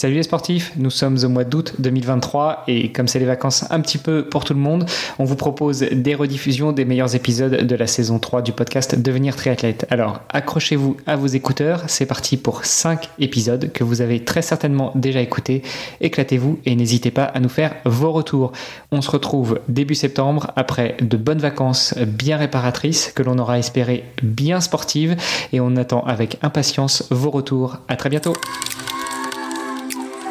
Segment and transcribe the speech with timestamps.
[0.00, 3.80] Salut les sportifs, nous sommes au mois d'août 2023 et comme c'est les vacances un
[3.80, 4.86] petit peu pour tout le monde,
[5.18, 9.34] on vous propose des rediffusions des meilleurs épisodes de la saison 3 du podcast Devenir
[9.34, 9.88] triathlète.
[9.90, 14.92] Alors accrochez-vous à vos écouteurs, c'est parti pour 5 épisodes que vous avez très certainement
[14.94, 15.62] déjà écoutés.
[16.00, 18.52] Éclatez-vous et n'hésitez pas à nous faire vos retours.
[18.92, 24.04] On se retrouve début septembre après de bonnes vacances bien réparatrices que l'on aura espéré
[24.22, 25.16] bien sportives
[25.52, 27.78] et on attend avec impatience vos retours.
[27.88, 28.34] À très bientôt.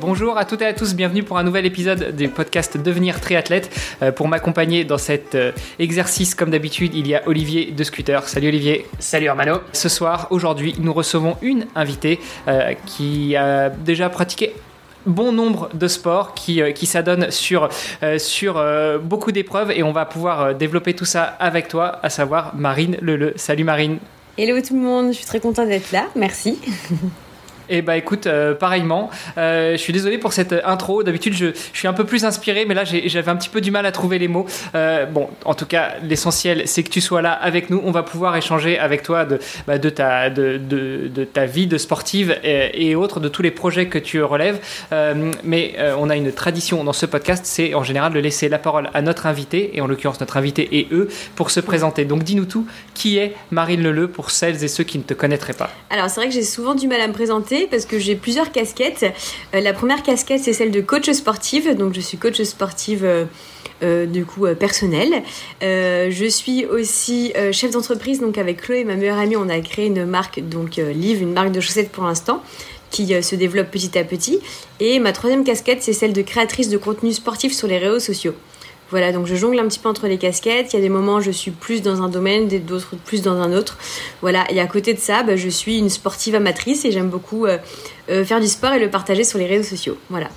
[0.00, 3.70] Bonjour à toutes et à tous, bienvenue pour un nouvel épisode du podcast Devenir triathlète.
[4.02, 8.26] Euh, pour m'accompagner dans cet euh, exercice, comme d'habitude, il y a Olivier de Scooter.
[8.28, 8.86] Salut Olivier.
[8.98, 9.60] Salut Armano.
[9.72, 14.52] Ce soir, aujourd'hui, nous recevons une invitée euh, qui a déjà pratiqué
[15.06, 17.68] bon nombre de sports qui, qui s'adonnent sur,
[18.16, 18.64] sur
[19.02, 23.34] beaucoup d'épreuves et on va pouvoir développer tout ça avec toi, à savoir Marine Leleu.
[23.36, 23.98] Salut Marine.
[24.38, 26.58] Hello tout le monde, je suis très contente d'être là, merci.
[27.68, 29.10] Eh bah écoute, euh, pareillement.
[29.38, 31.02] Euh, je suis désolé pour cette intro.
[31.02, 33.86] D'habitude, je, suis un peu plus inspiré, mais là, j'avais un petit peu du mal
[33.86, 34.46] à trouver les mots.
[34.74, 37.80] Euh, bon, en tout cas, l'essentiel, c'est que tu sois là avec nous.
[37.84, 40.28] On va pouvoir échanger avec toi de, bah, ta,
[41.46, 44.60] vie de sportive et, et, autres, de tous les projets que tu relèves.
[44.92, 48.48] Euh, mais euh, on a une tradition dans ce podcast, c'est en général de laisser
[48.48, 52.04] la parole à notre invité, et en l'occurrence notre invité et eux, pour se présenter.
[52.04, 55.54] Donc dis-nous tout, qui est Marine Leleu pour celles et ceux qui ne te connaîtraient
[55.54, 55.70] pas?
[55.90, 58.52] Alors c'est vrai que j'ai souvent du mal à me présenter parce que j'ai plusieurs
[58.52, 59.04] casquettes.
[59.54, 61.74] Euh, la première casquette, c'est celle de coach sportive.
[61.76, 63.04] Donc, je suis coach sportive.
[63.04, 63.24] Euh,
[63.82, 65.24] euh, du coup personnel.
[65.60, 70.06] je suis aussi chef d'entreprise, donc avec Chloé, ma meilleure amie, on a créé une
[70.06, 72.40] marque, donc Live, une marque de chaussettes pour l'instant,
[72.90, 74.38] qui se développe petit à petit.
[74.78, 78.34] Et ma troisième casquette, c'est celle de créatrice de contenu sportif sur les réseaux sociaux.
[78.94, 80.72] Voilà, donc je jongle un petit peu entre les casquettes.
[80.72, 83.40] Il y a des moments où je suis plus dans un domaine, d'autres plus dans
[83.40, 83.76] un autre.
[84.20, 87.44] Voilà, et à côté de ça, bah, je suis une sportive amatrice et j'aime beaucoup
[87.44, 87.58] euh,
[88.08, 89.98] euh, faire du sport et le partager sur les réseaux sociaux.
[90.10, 90.28] Voilà.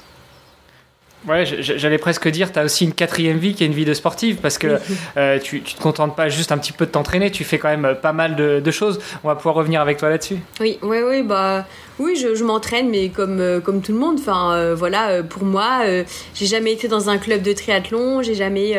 [1.27, 3.93] Ouais, j'allais presque dire, tu as aussi une quatrième vie qui est une vie de
[3.93, 4.79] sportive parce que
[5.17, 7.69] euh, tu, tu te contentes pas juste un petit peu de t'entraîner, tu fais quand
[7.69, 8.99] même pas mal de, de, choses.
[9.23, 10.37] On va pouvoir revenir avec toi là-dessus.
[10.61, 11.65] Oui, oui, oui, bah
[11.99, 14.17] oui, je, je m'entraîne, mais comme, euh, comme tout le monde.
[14.19, 16.03] Enfin, euh, voilà, euh, pour moi, euh,
[16.35, 18.75] j'ai jamais été dans un club de triathlon, j'ai jamais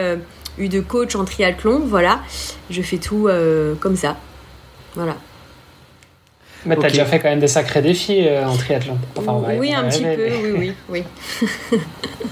[0.59, 1.81] eu de coach en triathlon.
[1.81, 2.21] Voilà,
[2.71, 3.29] je fais tout
[3.81, 4.17] comme ça.
[4.95, 5.17] Voilà.
[6.69, 6.91] Mais t'as okay.
[6.91, 8.99] déjà fait quand même des sacrés défis euh, en triathlon.
[9.17, 11.05] Enfin, oui, un petit peu, oui, oui, oui.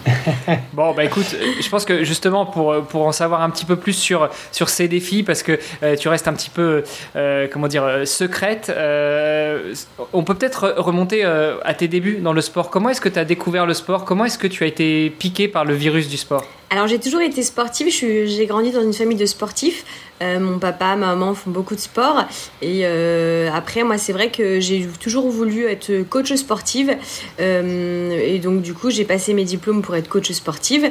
[0.72, 3.94] bon, bah écoute, je pense que justement pour, pour en savoir un petit peu plus
[3.94, 6.84] sur, sur ces défis, parce que euh, tu restes un petit peu,
[7.16, 9.74] euh, comment dire, secrète, euh,
[10.12, 12.70] on peut peut-être remonter à tes débuts dans le sport.
[12.70, 14.04] Comment est-ce que tu as découvert le sport?
[14.04, 16.44] Comment est-ce que tu as été piqué par le virus du sport?
[16.68, 19.84] Alors j'ai toujours été sportive, j'ai grandi dans une famille de sportifs.
[20.22, 22.24] Euh, mon papa, ma maman font beaucoup de sport.
[22.62, 26.96] Et euh, après, moi, c'est vrai que j'ai toujours voulu être coach sportive.
[27.38, 30.90] Euh, et donc, du coup, j'ai passé mes diplômes pour être coach sportive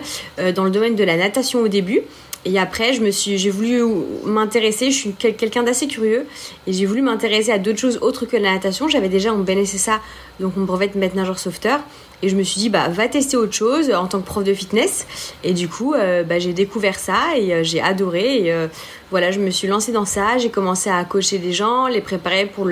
[0.56, 2.02] dans le domaine de la natation au début.
[2.48, 3.82] Et après, je me suis, j'ai voulu
[4.24, 4.92] m'intéresser.
[4.92, 6.28] Je suis quelqu'un d'assez curieux
[6.68, 8.88] et j'ai voulu m'intéresser à d'autres choses autres que la natation.
[8.88, 10.00] J'avais déjà mon BNSSA,
[10.40, 11.80] donc mon brevet de maître nageur sauveteur.
[12.26, 14.56] Et je me suis dit, bah, va tester autre chose en tant que prof de
[14.56, 15.06] fitness.
[15.44, 18.52] Et du coup, euh, bah, j'ai découvert ça et euh, j'ai adoré.
[18.52, 18.68] Euh,
[19.12, 20.40] voilà, je me suis lancée dans ça.
[20.40, 22.66] J'ai commencé à coacher des gens, les préparer pour,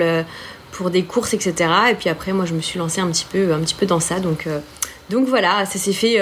[0.90, 1.70] des courses, etc.
[1.92, 4.00] Et puis après, moi, je me suis lancée un petit peu, un petit peu dans
[4.00, 4.18] ça.
[4.18, 4.48] Donc,
[5.08, 6.18] donc voilà, ça s'est fait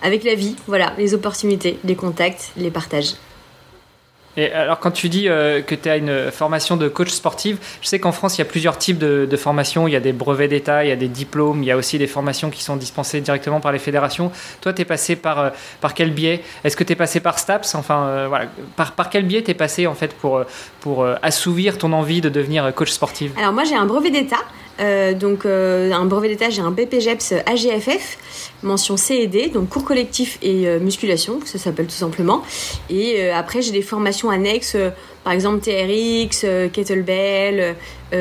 [0.00, 0.54] avec la vie.
[0.68, 3.14] Voilà, les opportunités, les contacts, les partages.
[4.36, 7.88] Et alors, quand tu dis euh, que tu as une formation de coach sportive, je
[7.88, 9.88] sais qu'en France, il y a plusieurs types de, formations.
[9.88, 11.98] Il y a des brevets d'État, il y a des diplômes, il y a aussi
[11.98, 14.30] des formations qui sont dispensées directement par les fédérations.
[14.60, 16.42] Toi, tu es passé par, euh, par quel biais?
[16.64, 17.74] Est-ce que tu es passé par STAPS?
[17.74, 18.46] Enfin, euh, voilà.
[18.76, 20.42] Par, par quel biais tu es passé, en fait, pour,
[20.80, 24.38] pour assouvir ton envie de devenir coach sportive Alors, moi, j'ai un brevet d'État.
[24.78, 28.18] Euh, donc euh, un brevet d'état, j'ai un BPGEPS AGFF,
[28.62, 32.42] mention C et D, donc cours collectif et euh, musculation, ça s'appelle tout simplement.
[32.90, 34.76] Et après j'ai des formations annexes,
[35.24, 37.76] par exemple TRX, kettlebell,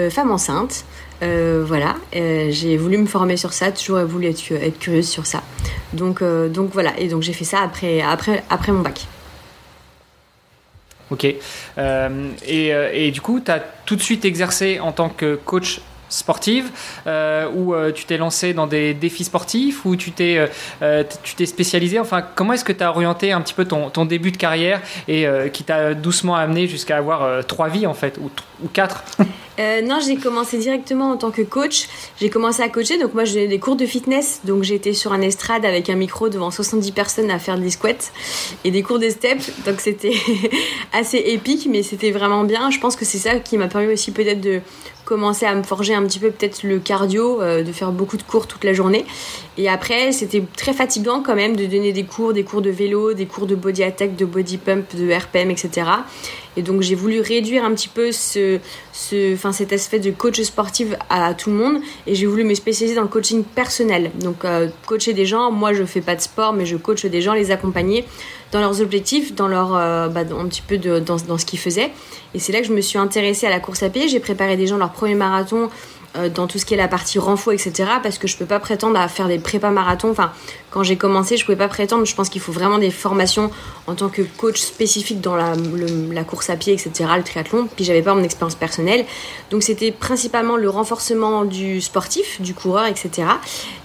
[0.10, 0.86] femme enceinte.
[1.22, 5.44] voilà, j'ai voulu me former sur ça, toujours voulu être, être curieuse sur ça.
[5.94, 9.08] Donc, voilà, et donc j'ai fait ça après, mon bac.
[11.12, 11.26] Ok.
[11.26, 11.38] Et,
[12.48, 16.70] et, du coup, tu as tout de suite exercé en tant que coach sportive
[17.08, 19.84] euh, ou euh, tu t'es lancé dans des défis sportifs
[20.16, 20.48] t'es
[20.82, 23.90] euh, tu t'es spécialisé enfin comment est-ce que tu as orienté un petit peu ton,
[23.90, 28.18] ton début de carrière et qui t'a doucement amené jusqu'à avoir trois vies en fait
[28.18, 29.04] ou, quatre?
[29.58, 31.88] Non, j'ai commencé directement en tant que coach.
[32.20, 34.42] J'ai commencé à coacher, donc moi j'ai des cours de fitness.
[34.44, 38.12] Donc j'étais sur un estrade avec un micro devant 70 personnes à faire des squats
[38.66, 39.40] et des cours de step.
[39.66, 40.12] Donc c'était
[40.94, 42.70] assez épique, mais c'était vraiment bien.
[42.70, 44.60] Je pense que c'est ça qui m'a permis aussi peut-être de
[45.06, 48.24] commencer à me forger un petit peu peut-être le cardio, euh, de faire beaucoup de
[48.24, 49.06] cours toute la journée.
[49.58, 53.14] Et après, c'était très fatigant quand même de donner des cours, des cours de vélo,
[53.14, 55.84] des cours de body attack, de body pump, de RPM, etc.
[56.58, 58.60] Et donc j'ai voulu réduire un petit peu ce,
[58.94, 62.96] ce, cet aspect de coach sportif à tout le monde et j'ai voulu me spécialiser
[62.96, 64.12] dans le coaching personnel.
[64.22, 67.22] Donc euh, coacher des gens, moi je fais pas de sport mais je coach des
[67.22, 68.06] gens, les accompagner
[68.56, 71.60] dans leurs objectifs, dans leur, euh, bah, un petit peu de, dans, dans ce qu'ils
[71.60, 71.92] faisaient.
[72.34, 74.08] Et c'est là que je me suis intéressée à la course à pied.
[74.08, 75.70] J'ai préparé des gens leur premier marathon
[76.34, 77.90] dans tout ce qui est la partie renfort, etc.
[78.02, 80.12] Parce que je peux pas prétendre à faire des prépas marathons.
[80.12, 80.32] Enfin,
[80.72, 82.06] quand j'ai commencé, je pouvais pas prétendre.
[82.06, 83.50] Je pense qu'il faut vraiment des formations
[83.88, 85.54] en tant que coach spécifique dans la,
[86.12, 87.68] la course à pied, etc., le triathlon.
[87.76, 89.06] Puis j'avais pas mon expérience personnelle.
[89.52, 93.28] Donc c'était principalement le renforcement du sportif, du coureur, etc.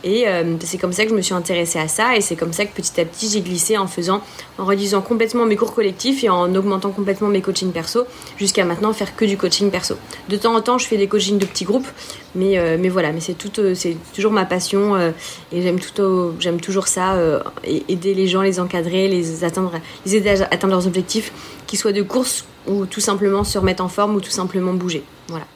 [0.04, 2.16] Et euh, c'est comme ça que je me suis intéressée à ça.
[2.16, 4.22] Et c'est comme ça que petit à petit j'ai glissé en faisant,
[4.58, 8.04] en réduisant complètement mes cours collectifs et en augmentant complètement mes coachings perso,
[8.38, 9.96] jusqu'à maintenant faire que du coaching perso.
[10.28, 11.88] De temps en temps, je fais des coachings de petits groupes
[12.34, 15.10] mais, euh, mais voilà, mais c'est tout, euh, c'est toujours ma passion euh,
[15.52, 17.16] et j'aime tout, j'aime toujours ça,
[17.64, 19.72] aider les gens, les encadrer, les atteindre,
[20.06, 21.32] les aider à atteindre leurs objectifs,
[21.66, 25.02] qu'ils soient de course ou tout simplement se remettre en forme ou tout simplement bouger.
[25.28, 25.46] Voilà.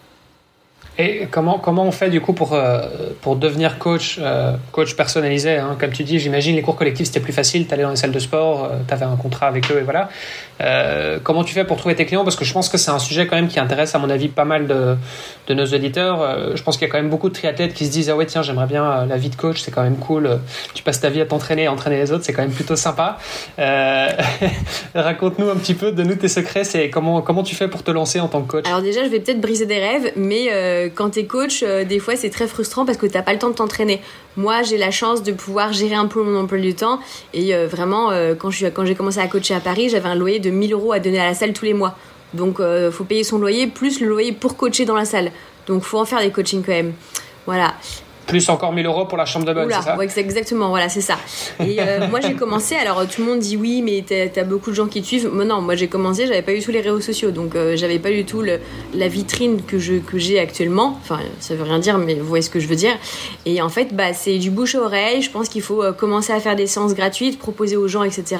[0.96, 2.56] Et comment, comment on fait du coup pour,
[3.20, 4.20] pour devenir coach,
[4.70, 5.76] coach personnalisé hein?
[5.78, 8.12] Comme tu dis, j'imagine les cours collectifs c'était plus facile, tu allais dans les salles
[8.12, 10.08] de sport, euh, tu un contrat avec eux et voilà.
[11.22, 12.24] Comment tu fais pour trouver tes clients?
[12.24, 14.28] Parce que je pense que c'est un sujet quand même qui intéresse à mon avis
[14.28, 14.96] pas mal de,
[15.54, 16.56] nos auditeurs.
[16.56, 18.26] je pense qu'il y a quand même beaucoup de triathlètes qui se disent Ah ouais,
[18.26, 20.38] tiens, j'aimerais bien la vie de coach, c'est quand même cool.
[20.74, 23.18] Tu passes ta vie à t'entraîner, à entraîner les autres, c'est quand même plutôt sympa.
[24.94, 27.90] Raconte-nous un petit peu, de nous tes secrets, c'est comment, comment tu fais pour te
[27.90, 28.66] lancer en tant que coach?
[28.66, 30.48] Alors déjà, je vais peut-être briser des rêves, mais
[30.94, 33.38] quand tu es coach, euh, des fois c'est très frustrant parce que t'as pas le
[33.38, 34.00] temps de t'entraîner.
[34.36, 37.00] Moi, j'ai la chance de pouvoir gérer un peu mon emploi du temps
[37.32, 40.50] et euh, vraiment, euh, quand j'ai commencé à coacher à Paris, j'avais un loyer de
[40.50, 41.96] 1000 euros à donner à la salle tous les mois.
[42.32, 42.60] Donc,
[42.90, 45.30] faut payer son loyer plus le loyer pour coacher dans la salle.
[45.68, 46.92] Donc, faut en faire des coachings quand même.
[47.46, 47.74] Voilà.
[48.26, 51.00] Plus encore 1000 euros pour la chambre de bonne, c'est ça ouais, Exactement, voilà, c'est
[51.00, 51.16] ça.
[51.60, 54.70] Et euh, moi, j'ai commencé, alors tout le monde dit oui, mais t'as as beaucoup
[54.70, 55.28] de gens qui te suivent.
[55.32, 57.98] Moi, non, moi, j'ai commencé, j'avais pas eu tous les réseaux sociaux, donc euh, j'avais
[57.98, 58.60] pas du tout le,
[58.94, 60.98] la vitrine que j'ai que actuellement.
[61.02, 62.96] Enfin, ça veut rien dire, mais vous voyez ce que je veux dire.
[63.46, 65.22] Et en fait, bah, c'est du bouche à oreille.
[65.22, 68.36] Je pense qu'il faut euh, commencer à faire des séances gratuites, proposer aux gens, etc.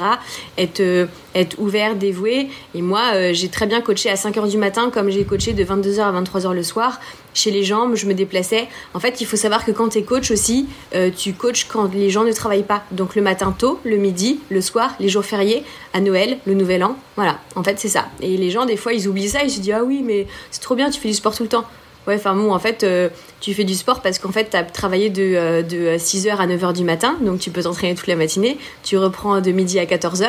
[0.57, 2.49] Être, être ouvert, dévoué.
[2.75, 6.01] Et moi, j'ai très bien coaché à 5h du matin, comme j'ai coaché de 22h
[6.01, 7.01] à 23h le soir
[7.35, 8.69] chez les gens, je me déplaçais.
[8.95, 11.93] En fait, il faut savoir que quand tu es coach aussi, euh, tu coaches quand
[11.93, 12.85] les gens ne travaillent pas.
[12.93, 16.85] Donc le matin tôt, le midi, le soir, les jours fériés, à Noël, le Nouvel
[16.85, 16.97] An.
[17.17, 18.07] Voilà, en fait, c'est ça.
[18.21, 20.63] Et les gens, des fois, ils oublient ça, ils se disent Ah oui, mais c'est
[20.63, 21.65] trop bien, tu fais du sport tout le temps.
[22.07, 23.09] Ouais, enfin en fait, euh,
[23.41, 26.47] tu fais du sport parce qu'en fait, tu as travaillé de, euh, de 6h à
[26.47, 28.59] 9h du matin, donc tu peux t'entraîner toute la matinée.
[28.83, 30.29] Tu reprends de midi à 14h,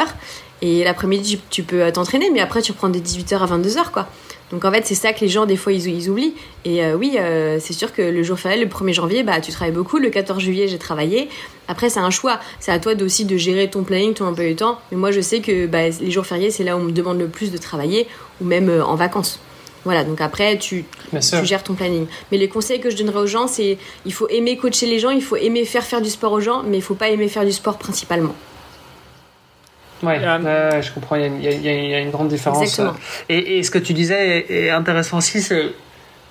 [0.61, 4.07] et l'après-midi, tu peux t'entraîner, mais après, tu reprends de 18h à 22h, quoi.
[4.51, 6.33] Donc en fait, c'est ça que les gens, des fois, ils, oublient.
[6.65, 9.51] Et euh, oui, euh, c'est sûr que le jour férié, le 1er janvier, bah, tu
[9.51, 9.97] travailles beaucoup.
[9.97, 11.29] Le 14 juillet, j'ai travaillé.
[11.67, 12.39] Après, c'est un choix.
[12.59, 14.79] C'est à toi aussi de gérer ton planning, ton emploi du temps.
[14.91, 17.19] Mais moi, je sais que bah, les jours fériés, c'est là où on me demande
[17.19, 18.07] le plus de travailler,
[18.39, 19.39] ou même euh, en vacances.
[19.85, 22.07] Voilà, donc après, tu, tu, gères ton planning.
[22.31, 25.11] Mais les conseils que je donnerais aux gens, c'est il faut aimer coacher les gens,
[25.11, 27.45] il faut aimer faire faire du sport aux gens, mais il faut pas aimer faire
[27.45, 28.35] du sport principalement.
[30.03, 32.81] Ouais, euh, je comprends, il y, a, une grande différence.
[33.29, 35.67] Et, et, ce que tu disais est, intéressant aussi, c'est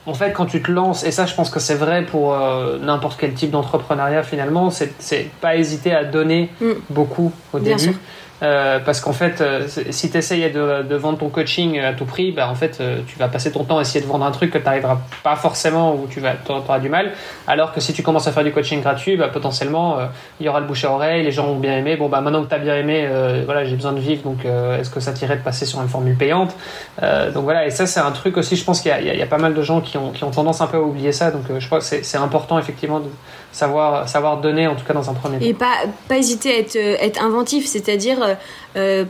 [0.07, 2.79] en fait quand tu te lances, et ça je pense que c'est vrai pour euh,
[2.79, 6.73] n'importe quel type d'entrepreneuriat finalement, c'est pas hésiter à donner mm.
[6.91, 7.97] beaucoup au début.
[8.45, 12.31] Euh, parce qu'en fait, euh, si tu essayes de, vendre ton coaching à tout prix,
[12.31, 14.51] bah, en fait, euh, tu vas passer ton temps à essayer de vendre un truc
[14.51, 17.13] que tu n'arriveras pas forcément ou tu vas, auras du mal.
[17.47, 19.99] Alors que si tu commences à faire du coaching gratuit, bah, potentiellement,
[20.41, 21.97] il y aura le bouche à oreille, les gens vont bien aimer.
[21.97, 23.09] Bon, bah, maintenant que tu as bien aimé,
[23.45, 26.17] voilà, j'ai besoin de vivre, donc est-ce que ça t'irait de passer sur une formule
[26.17, 26.55] payante?
[27.01, 29.39] Donc voilà, et ça, c'est un truc aussi, je pense qu'il y, y, a pas
[29.39, 31.31] mal de gens qui ont, qui ont tendance un peu à oublier ça.
[31.31, 33.09] Donc je crois que c'est important, effectivement, de
[33.55, 35.45] savoir, savoir donner, en tout cas dans un premier temps.
[35.45, 35.77] Et pas,
[36.09, 38.37] pas hésiter à être, être inventif, c'est-à-dire
[38.77, 39.05] euh,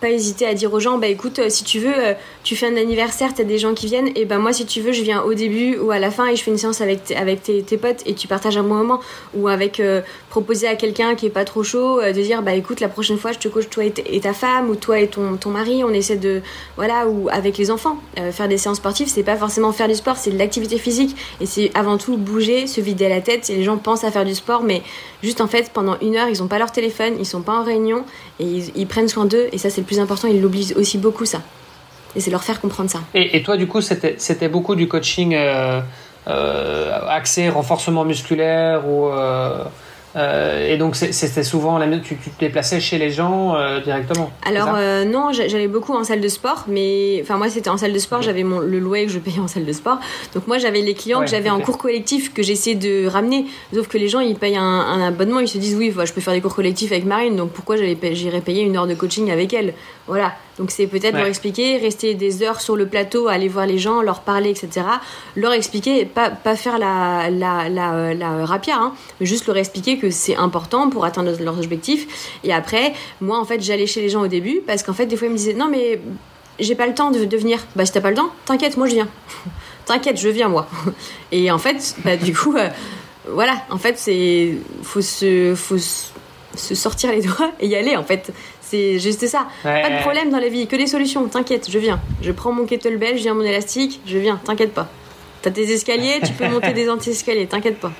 [0.00, 2.14] pas hésiter à dire aux gens bah écoute si tu veux
[2.46, 4.92] tu fais un anniversaire t'as des gens qui viennent et ben moi si tu veux
[4.92, 7.42] je viens au début ou à la fin et je fais une séance avec avec
[7.42, 9.00] tes, tes potes et tu partages un bon moment.
[9.34, 9.82] Ou avec
[10.30, 13.32] proposer à quelqu'un qui est pas trop chaud de dire bah écoute la prochaine fois
[13.32, 16.40] je te coach toi et, ta femme ou toi et ton, mari on essaie de
[16.76, 17.98] voilà ou avec les enfants.
[18.30, 21.16] Faire des séances sportives c'est pas forcément faire du sport c'est de l'activité physique.
[21.40, 23.50] Et c'est avant tout bouger se vider la tête.
[23.50, 24.82] Et les gens pensent à faire du sport mais
[25.20, 27.64] juste en fait pendant une heure ils ont pas leur téléphone ils sont pas en
[27.64, 28.04] réunion
[28.38, 31.24] et ils, prennent soin d'eux et ça c'est le plus important ils l'oublient aussi beaucoup
[31.24, 31.42] ça
[32.16, 35.80] et c'est leur faire comprendre ça et, toi du coup c'était beaucoup du coaching euh,
[36.26, 39.64] euh, axé renforcement musculaire ou euh,
[40.16, 44.30] euh, et donc c'était souvent la tu, tu te déplaçais chez les gens euh, directement.
[44.44, 47.92] Alors euh, non, j'allais beaucoup en salle de sport, mais enfin moi c'était en salle
[47.92, 49.98] de sport, j'avais le loyer que je payais en salle de sport.
[50.34, 53.44] Donc moi j'avais les clients que j'avais en cours collectif que j'essayais de ramener.
[53.74, 56.34] Sauf que les gens ils payent un, abonnement, ils se disent oui, je peux faire
[56.34, 59.74] des cours collectifs avec Marine, donc pourquoi j'irais payer une heure de coaching avec elle?
[60.06, 60.32] Voilà.
[60.58, 64.00] Donc c'est peut-être leur expliquer, rester des heures sur le plateau, aller voir les gens,
[64.00, 64.86] leur parler, etc.
[65.34, 69.98] Leur expliquer, pas, pas faire la, la, la, la rapia, hein, mais juste leur expliquer
[69.98, 72.38] que c'est important pour atteindre leurs objectifs.
[72.42, 75.16] Et après, moi en fait j'allais chez les gens au début parce qu'en fait des
[75.16, 76.00] fois ils me disaient non mais
[76.58, 77.58] j'ai pas le temps de, de venir.
[77.74, 79.08] Bah si t'as pas le temps, t'inquiète, moi je viens.
[79.84, 80.66] t'inquiète, je viens moi.
[81.32, 82.68] Et en fait, bah du coup, euh,
[83.28, 88.04] voilà, en fait c'est faut se faut se sortir les doigts et y aller en
[88.04, 88.32] fait
[88.76, 89.46] c'est juste ça.
[89.62, 91.26] Pas de problème dans la vie, que des solutions.
[91.28, 92.00] T'inquiète, je viens.
[92.22, 94.40] Je prends mon kettlebell, je viens mon élastique, je viens.
[94.44, 94.88] T'inquiète pas.
[95.42, 97.46] T'as tes escaliers, tu peux monter des anti-escaliers.
[97.46, 97.92] T'inquiète pas.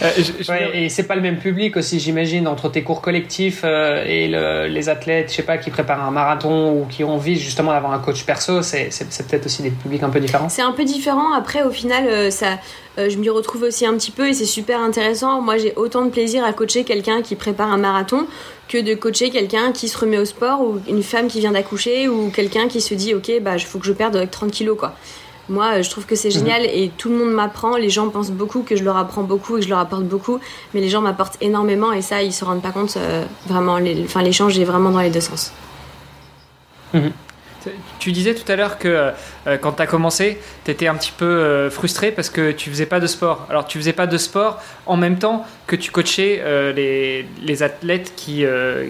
[0.00, 4.28] Euh, et c'est pas le même public aussi, j'imagine, entre tes cours collectifs euh, et
[4.68, 7.92] les athlètes, je sais pas, qui préparent un marathon ou qui ont envie justement d'avoir
[7.92, 8.62] un coach perso.
[8.62, 8.90] C'est
[9.28, 10.48] peut-être aussi des publics un peu différents.
[10.48, 11.32] C'est un peu différent.
[11.32, 12.58] Après, au final, euh, ça,
[12.96, 15.40] je m'y retrouve aussi un petit peu et c'est super intéressant.
[15.40, 18.26] Moi, j'ai autant de plaisir à coacher quelqu'un qui prépare un marathon
[18.68, 22.08] que de coacher quelqu'un qui se remet au sport ou une femme qui vient d'accoucher
[22.08, 24.94] ou quelqu'un qui se dit, ok, bah, il faut que je perde 30 kilos, quoi.
[25.48, 26.70] Moi, je trouve que c'est génial mhm.
[26.72, 27.76] et tout le monde m'apprend.
[27.76, 30.40] Les gens pensent beaucoup que je leur apprends beaucoup et que je leur apporte beaucoup,
[30.74, 32.96] mais les gens m'apportent énormément et ça, ils se rendent pas compte.
[32.96, 35.52] Euh, vraiment, enfin, l'échange est vraiment dans les deux sens.
[36.92, 37.12] Mhm.
[37.98, 39.12] Tu disais tout à l'heure que
[39.46, 42.70] euh, quand tu as commencé, tu étais un petit peu euh, frustré parce que tu
[42.70, 43.46] faisais pas de sport.
[43.50, 46.40] Alors tu faisais pas de sport en même temps que tu coachais
[46.74, 48.44] les, les, athlètes qui,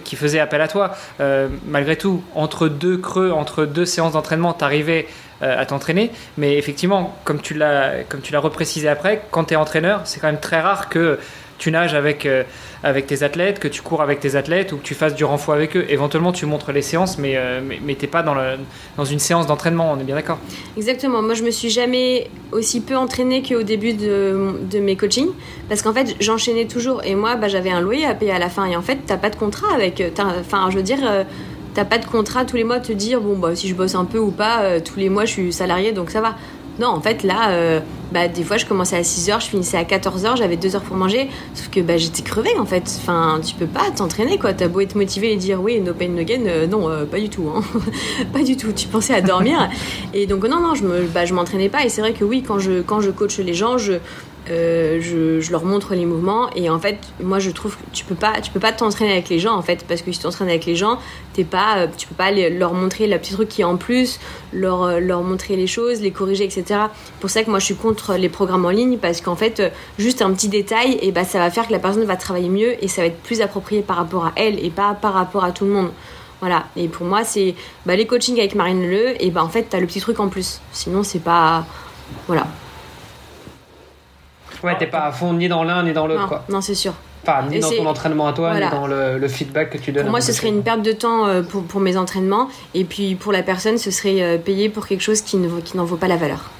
[0.04, 0.92] qui faisaient appel à toi.
[1.66, 6.10] malgré tout, entre deux creux, entre deux séances d'entraînement, tu arrivais euh, à t'entraîner.
[6.36, 10.20] Mais effectivement, comme tu l'as, comme tu l'as reprécisé après, quand tu es entraîneur, c'est
[10.20, 11.18] quand même très rare que
[11.58, 12.44] tu nages avec, euh,
[12.82, 15.54] avec tes athlètes, que tu cours avec tes athlètes ou que tu fasses du renfort
[15.54, 15.84] avec eux.
[15.88, 18.56] Éventuellement, tu montres les séances, mais, euh, mais, tu n'es pas dans, le,
[18.96, 20.38] dans une séance d'entraînement, on est bien d'accord
[20.76, 21.20] Exactement.
[21.20, 25.30] Moi, je me suis jamais aussi peu entraînée qu'au début de, de, mes coachings
[25.68, 27.04] parce qu'en fait, j'enchaînais toujours.
[27.04, 28.64] Et moi, bah, j'avais un loyer à payer à la fin.
[28.66, 30.02] Et en fait, tu n'as pas de contrat avec.
[30.40, 31.00] Enfin, je veux dire
[31.74, 34.04] t'as pas de contrat tous les mois te dire bon bah si je bosse un
[34.04, 36.36] peu ou pas euh, tous les mois je suis salarié donc ça va.
[36.78, 37.80] Non en fait là euh,
[38.12, 40.96] bah des fois je commençais à 6h je finissais à 14h j'avais 2 heures pour
[40.96, 41.28] manger.
[41.54, 42.84] Sauf que bah j'étais crevée en fait.
[43.00, 44.52] Enfin tu peux pas t'entraîner quoi.
[44.52, 47.28] T'as beau être motivé et dire oui no pain no gain euh, non pas du
[47.28, 47.62] tout hein.
[48.32, 48.72] pas du tout.
[48.72, 49.68] Tu pensais à dormir.
[50.14, 51.84] Et donc non non je me bah, je m'entraînais pas.
[51.84, 53.94] Et c'est vrai que oui quand je quand je coach les gens je
[54.50, 58.14] euh, je, leur montre les mouvements et en fait moi je trouve que tu peux
[58.14, 60.48] pas tu peux pas t'entraîner avec les gens en fait parce que si tu t'entraînes
[60.48, 60.98] avec les gens
[61.32, 64.20] t'es pas euh, tu peux pas leur montrer le petit truc qui est en plus
[64.52, 66.80] leur, euh, leur montrer les choses les corriger etc
[67.20, 69.62] pour ça que moi je suis contre les programmes en ligne parce qu'en fait
[69.98, 72.82] juste un petit détail et bah ça va faire que la personne va travailler mieux
[72.82, 75.52] et ça va être plus approprié par rapport à elle et pas par rapport à
[75.52, 75.90] tout le monde.
[76.40, 76.66] Voilà.
[76.76, 79.80] Et pour moi c'est bah, les coachings avec Marine Le et bah en fait t'as
[79.80, 80.60] le petit truc en plus.
[80.72, 81.66] Sinon c'est pas
[82.26, 82.46] voilà
[84.62, 86.44] Ouais, t'es pas à fond ni dans l'un ni dans l'autre, quoi.
[86.48, 86.94] Non, c'est sûr.
[87.22, 90.04] Enfin, ni dans ton entraînement à toi, ni dans le, feedback que tu donnes.
[90.04, 92.48] Pour moi, ce serait une perte de temps euh, pour, pour, mes entraînements.
[92.74, 95.60] Et puis pour la personne, ce serait euh, payer pour quelque chose qui n'en vaut,
[95.60, 96.50] qui vaut pas la valeur.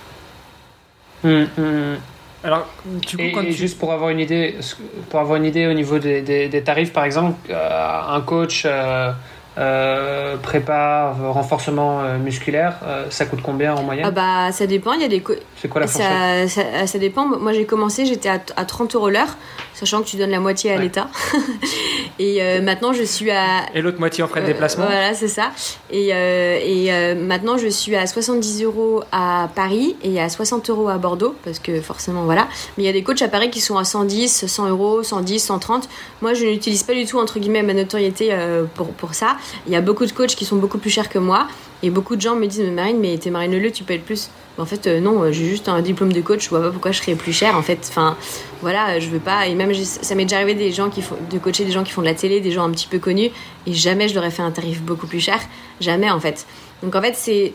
[1.25, 1.97] Hum, hum, hum.
[2.45, 4.55] Alors, du coup, et, juste pour avoir une idée,
[5.11, 9.11] pour avoir une idée au niveau des, des, tarifs, par exemple, euh, un coach euh,
[10.39, 15.03] prépa, renforcement euh, musculaire, euh, ça coûte combien en moyenne ah bah ça dépend, il
[15.03, 15.23] y a des
[15.61, 17.27] C'est quoi la fourchette ça, ça, dépend.
[17.27, 19.37] Moi j'ai commencé, j'étais à, à, 30 euros l'heure,
[19.75, 21.09] sachant que tu donnes la moitié à l'État.
[22.19, 24.87] et maintenant je suis à Et l'autre moitié en frais de déplacement.
[24.87, 25.51] voilà, c'est ça.
[25.91, 30.99] Et, et maintenant je suis à 70 euros à Paris et à 60 euros à
[30.99, 32.49] Bordeaux parce que forcément voilà.
[32.77, 35.41] Mais il y a des coachs à Paris qui sont à 110, 100 euros, 110,
[35.41, 35.89] 130.
[36.23, 38.37] Moi je n'utilise pas du tout entre guillemets ma notoriété
[38.75, 39.37] pour pour ça.
[39.67, 41.47] Il y a beaucoup de coachs qui sont beaucoup plus chers que moi.
[41.83, 44.31] Et beaucoup de gens me disent, mais Marine, mais t'es Marine Le, tu payes plus.
[44.59, 47.15] en fait, non, j'ai juste un diplôme de coach, je vois pas pourquoi je serais
[47.15, 47.57] plus cher.
[47.57, 48.17] En fait, enfin,
[48.63, 49.47] voilà, je veux pas.
[49.47, 51.93] Et même, ça m'est déjà arrivé des gens qui font, de coacher des gens qui
[51.93, 53.31] font de la télé, des gens un petit peu connus,
[53.67, 55.39] et jamais je leur ai fait un tarif beaucoup plus cher.
[55.81, 56.47] Jamais, en fait.
[56.83, 57.53] Donc, en fait, c'est.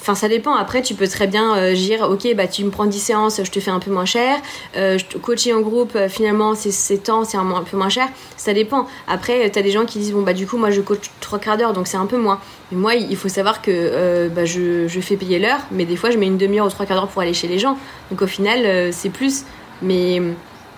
[0.00, 0.54] Enfin, ça dépend.
[0.54, 3.50] Après, tu peux très bien euh, dire, ok, bah tu me prends 10 séances, je
[3.50, 4.38] te fais un peu moins cher.
[4.76, 8.08] Euh, coacher en groupe, euh, finalement, c'est temps, c'est un, peu moins cher.
[8.36, 8.86] Ça dépend.
[9.06, 11.38] Après, tu as des gens qui disent, bon, bah du coup, moi, je coach 3
[11.38, 12.40] quarts d'heure, donc c'est un peu moins.
[12.70, 16.10] Mais moi, il faut savoir que bah, je, je, fais payer l'heure, mais des fois,
[16.10, 17.76] je mets une demi-heure ou trois quarts d'heure pour aller chez les gens.
[18.10, 19.44] Donc au final, c'est plus.
[19.80, 20.20] Mais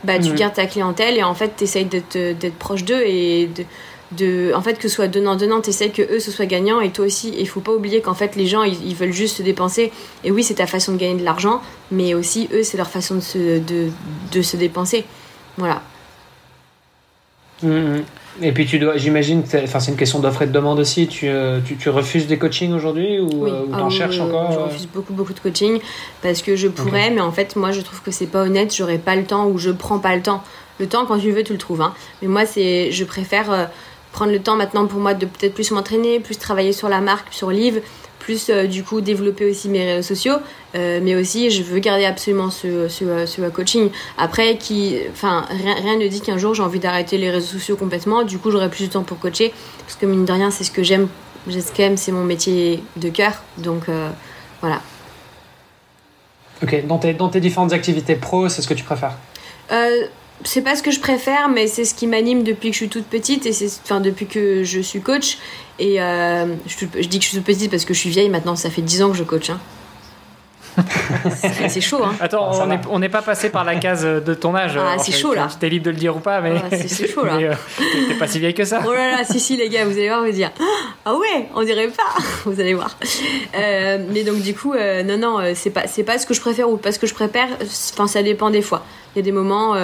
[0.05, 3.65] bah, tu gardes ta clientèle et en fait, tu essayes d'être proche d'eux et de
[4.13, 6.91] de en fait que ce soit donnant donnant t'essayes que eux ce soit gagnant et
[6.91, 7.35] toi aussi.
[7.39, 9.93] Il faut pas oublier qu'en fait les gens ils, veulent juste se dépenser.
[10.25, 13.17] Et oui c'est ta façon de gagner de l'argent mais aussi eux c'est leur façon
[13.17, 13.89] de se, de,
[14.33, 15.05] de se dépenser.
[15.57, 15.83] Voilà.
[17.63, 18.03] Mmh, mmh.
[18.43, 21.07] et puis tu dois j'imagine enfin c'est une question d'offre et de demande aussi.
[21.07, 24.59] Tu, euh, tu, tu refuses des coachings aujourd'hui ou, euh, t'en ah cherches encore je
[24.59, 25.79] euh refuse beaucoup beaucoup de coaching
[26.23, 28.75] parce que je pourrais mais en fait moi je trouve que c'est pas honnête.
[28.75, 30.43] J'aurais pas le temps ou je prends pas le temps.
[30.81, 31.95] Le temps quand tu veux tu le trouves hein.
[32.23, 33.69] mais moi c'est je préfère
[34.13, 37.33] prendre le temps maintenant pour moi de peut-être plus m'entraîner, plus travailler sur la marque,
[37.33, 37.81] sur Live,
[38.19, 40.37] plus euh, du coup développer aussi mes réseaux sociaux,
[40.75, 43.91] euh, mais aussi je veux garder absolument ce, ce, ce coaching.
[44.19, 47.77] Après, qui, enfin, rien, rien, ne dit qu'un jour j'ai envie d'arrêter les réseaux sociaux
[47.77, 50.65] complètement, du coup j'aurai plus de temps pour coacher, parce que mine de rien c'est
[50.65, 51.09] ce que j'aime,
[51.49, 54.11] j'aime, c'est mon métier de cœur, donc euh,
[54.61, 54.81] voilà.
[56.63, 59.17] Ok, dans tes, dans tes différentes activités pro, c'est ce que tu préfères?
[60.45, 62.89] C'est pas ce que je préfère, mais c'est ce qui m'anime depuis que je suis
[62.89, 65.39] toute petite et c'est enfin depuis que je suis coach.
[65.79, 68.57] Et euh, je, dis que je suis toute petite parce que je suis vieille maintenant,
[68.57, 69.51] ça fait 10 ans que je coach.
[69.51, 69.61] Hein.
[71.69, 72.15] c'est chaud, hein.
[72.21, 72.53] Attends,
[72.91, 74.79] on n'est pas passé par la case de ton âge.
[74.79, 75.49] Ah, c'est chaud là.
[75.59, 76.55] T'es libre de le dire ou pas, mais.
[76.57, 77.39] Ah, c'est chaud là.
[77.41, 77.55] Euh,
[78.09, 78.83] t'es pas si vieille que ça.
[78.87, 80.53] Oh là là, si, si, les gars, vous allez voir, vous dire
[81.05, 82.21] Ah ouais, on dirait pas.
[82.45, 82.97] vous allez voir.
[83.57, 86.77] Euh, mais donc, du coup, non, non, c'est pas, pas ce que je préfère ou
[86.77, 87.49] pas ce que je préfère.
[87.93, 88.85] Enfin, ça dépend des fois.
[89.15, 89.75] Il y a des moments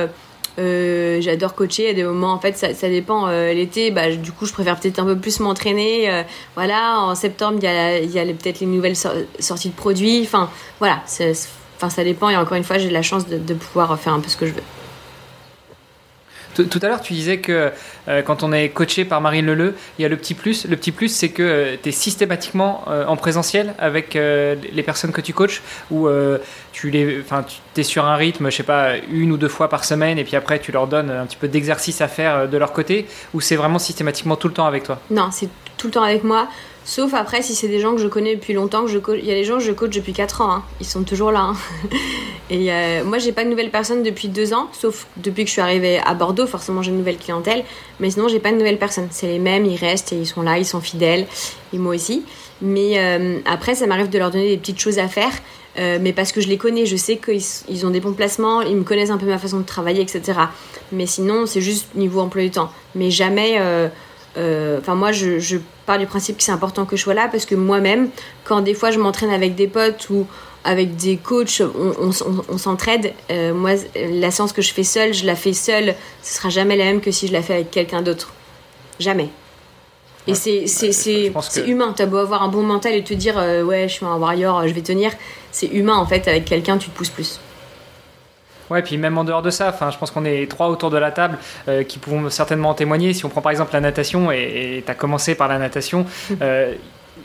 [0.59, 4.47] euh, j'adore coacher à des moments en fait ça, dépend euh, l'été bah, du coup
[4.47, 6.23] je préfère peut-être un peu plus m'entraîner euh,
[6.55, 10.49] voilà en septembre il y a, peut-être les nouvelles sorties de produits enfin
[10.79, 11.03] voilà
[11.77, 14.29] enfin ça dépend et encore une fois j'ai la chance de pouvoir faire un peu
[14.29, 14.63] ce que je veux
[16.65, 17.73] tout à l'heure, tu disais que
[18.09, 20.67] euh, quand on est coaché par Marine Leleu, il y a le petit plus.
[20.67, 25.13] Le petit plus, c'est que euh, tu es systématiquement euh, en présentiel avec les personnes
[25.13, 26.09] que tu coaches ou
[26.73, 27.23] tu les,
[27.77, 30.37] es sur un rythme, je sais pas, une ou deux fois par semaine et puis
[30.37, 33.57] après tu leur donnes un petit peu d'exercice à faire de leur côté ou c'est
[33.57, 35.01] vraiment systématiquement tout le temps avec toi?
[35.11, 36.49] Non, c'est tout le temps avec moi.
[36.89, 39.33] Sauf après, si c'est des gens que je connais depuis longtemps, que je Il y
[39.33, 40.63] a des gens que je coach depuis 4 ans, hein.
[40.81, 41.41] ils sont toujours là.
[41.41, 41.57] Hein.
[42.51, 45.53] Et euh, moi, j'ai pas de nouvelles personnes depuis 2 ans, sauf depuis que je
[45.53, 47.65] suis arrivée à Bordeaux, forcément j'ai une nouvelle clientèle.
[47.99, 49.09] Mais sinon, j'ai pas de nouvelles personnes.
[49.11, 51.27] C'est les mêmes, ils restent et ils sont là, ils sont fidèles,
[51.73, 52.25] et moi aussi.
[52.63, 55.33] Mais euh, après, ça m'arrive de leur donner des petites choses à faire.
[55.79, 58.77] Euh, mais parce que je les connais, je sais qu'ils ont des bons placements, ils
[58.77, 60.39] me connaissent un peu ma façon de travailler, etc.
[60.93, 62.71] Mais sinon, c'est juste niveau emploi du temps.
[62.95, 63.89] Mais jamais euh,
[64.37, 67.47] enfin, moi, je, je, pars du principe que c'est important que je sois là parce
[67.47, 68.11] que moi-même,
[68.45, 70.27] quand des fois je m'entraîne avec des potes ou
[70.67, 72.11] avec des coachs, on,
[72.49, 73.13] on, s'entraide.
[73.31, 75.95] Euh, moi, la séance que je fais seule, je la fais seule.
[76.23, 78.33] Ce sera jamais la même que si je la fais avec quelqu'un d'autre.
[78.99, 79.29] Jamais.
[80.27, 81.33] Et c'est
[81.67, 81.95] humain.
[81.97, 84.67] T'as beau avoir un bon mental et te dire euh, ouais, je suis un warrior,
[84.67, 85.13] je vais tenir.
[85.53, 86.27] C'est humain en fait.
[86.27, 87.39] Avec quelqu'un, tu te pousses plus.
[88.71, 90.99] Ouais, puis même en dehors de ça, enfin, je pense qu'on est trois autour de
[90.99, 93.13] la table euh, qui pouvons certainement en témoigner.
[93.13, 96.07] Si on prend par exemple la natation, et tu as commencé par la natation,
[96.43, 96.75] euh,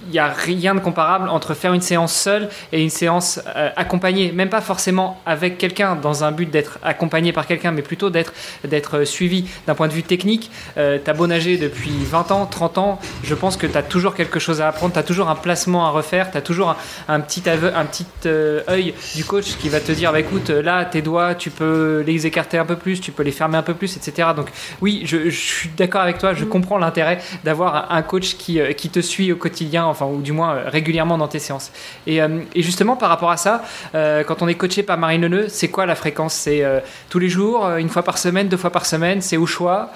[0.08, 3.70] il n'y a rien de comparable entre faire une séance seule et une séance euh,
[3.76, 8.10] accompagnée, même pas forcément avec quelqu'un dans un but d'être accompagné par quelqu'un, mais plutôt
[8.10, 8.34] d'être
[8.68, 10.52] d'être suivi d'un point de vue technique.
[10.78, 13.84] Euh, tu as beau nager depuis 20 ans, 30 ans, je pense que tu as
[13.84, 16.76] toujours quelque chose à apprendre, tu as toujours un placement à refaire, tu as toujours
[17.08, 20.50] un, petit aveu, un petit euh, œil du coach qui va te dire bah, écoute,
[20.50, 23.64] là, tes doigts, tu peux les écarter un peu plus, tu peux les fermer un
[23.64, 24.30] peu plus, etc.
[24.36, 24.50] Donc
[24.82, 26.50] oui, je, je suis d'accord avec toi, je mm.
[26.50, 30.56] comprends l'intérêt d'avoir un coach qui, qui te suit au quotidien enfin, ou du moins
[30.56, 31.72] euh, régulièrement dans tes séances.
[32.08, 33.64] Et, euh, et justement, par rapport à ça,
[33.96, 36.34] euh, quand on est coaché par Marine Leneux, c'est quoi la fréquence?
[36.34, 36.64] C'est
[37.10, 39.22] tous les jours, une fois par semaine, deux fois par semaine?
[39.22, 39.90] C'est au choix?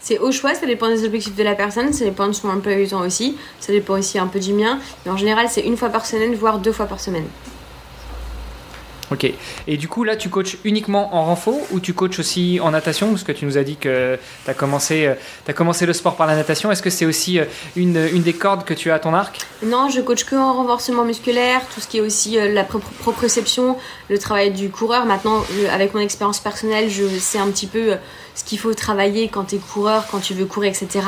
[0.00, 2.76] C'est au choix, ça dépend des objectifs de la personne, ça dépend de son emploi
[2.76, 4.78] du temps aussi, ça dépend aussi un peu du mien.
[5.04, 7.26] Mais en général, c'est une fois par semaine, voire deux fois par semaine.
[9.12, 9.30] Ok.
[9.66, 13.10] Et du coup, là, tu coaches uniquement en renfort ou tu coaches aussi en natation?
[13.10, 15.10] Parce que tu nous as dit que tu as commencé,
[15.46, 16.72] as commencé le sport par la natation.
[16.72, 17.38] Est-ce que c'est aussi
[17.76, 19.38] une, une, des cordes que tu as à ton arc?
[19.62, 23.76] Non, je coach que en renforcement musculaire, tout ce qui est aussi la proprioception,
[24.10, 25.06] le travail du coureur.
[25.06, 27.96] Maintenant, avec mon expérience personnelle, je sais un petit peu
[28.36, 31.04] ce qu'il faut travailler quand tu es coureur, quand tu veux courir, etc.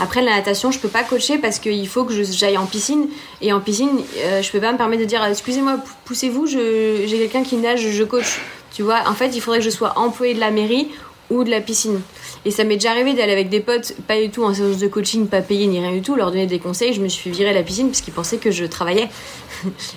[0.00, 3.06] Après, la natation, je peux pas coacher parce qu'il faut que j'aille en piscine.
[3.42, 7.42] Et en piscine, euh, je peux pas me permettre de dire excusez-moi, poussez-vous, j'ai quelqu'un
[7.42, 8.40] qui nage, je coach.
[8.72, 10.88] Tu vois, en fait, il faudrait que je sois employé de la mairie
[11.28, 12.00] ou de la piscine.
[12.44, 14.88] Et ça m'est déjà arrivé d'aller avec des potes, pas du tout en séance de
[14.88, 16.92] coaching, pas payé ni rien du tout, leur donner des conseils.
[16.92, 19.08] Je me suis fait virer à la piscine parce qu'ils pensaient que je travaillais.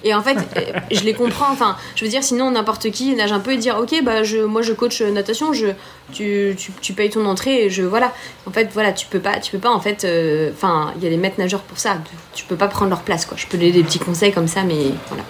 [0.03, 1.51] Et en fait, euh, je les comprends.
[1.51, 4.39] Enfin, je veux dire, sinon n'importe qui nage un peu et dire, ok, bah je,
[4.39, 5.67] moi je coach natation, je,
[6.11, 8.13] tu, tu, tu payes ton entrée et je voilà.
[8.45, 10.03] En fait, voilà, tu peux pas, tu peux pas en fait.
[10.03, 11.97] Euh, enfin, il y a des maîtres nageurs pour ça.
[12.33, 13.37] Tu peux pas prendre leur place, quoi.
[13.37, 15.23] Je peux donner des petits conseils comme ça, mais voilà.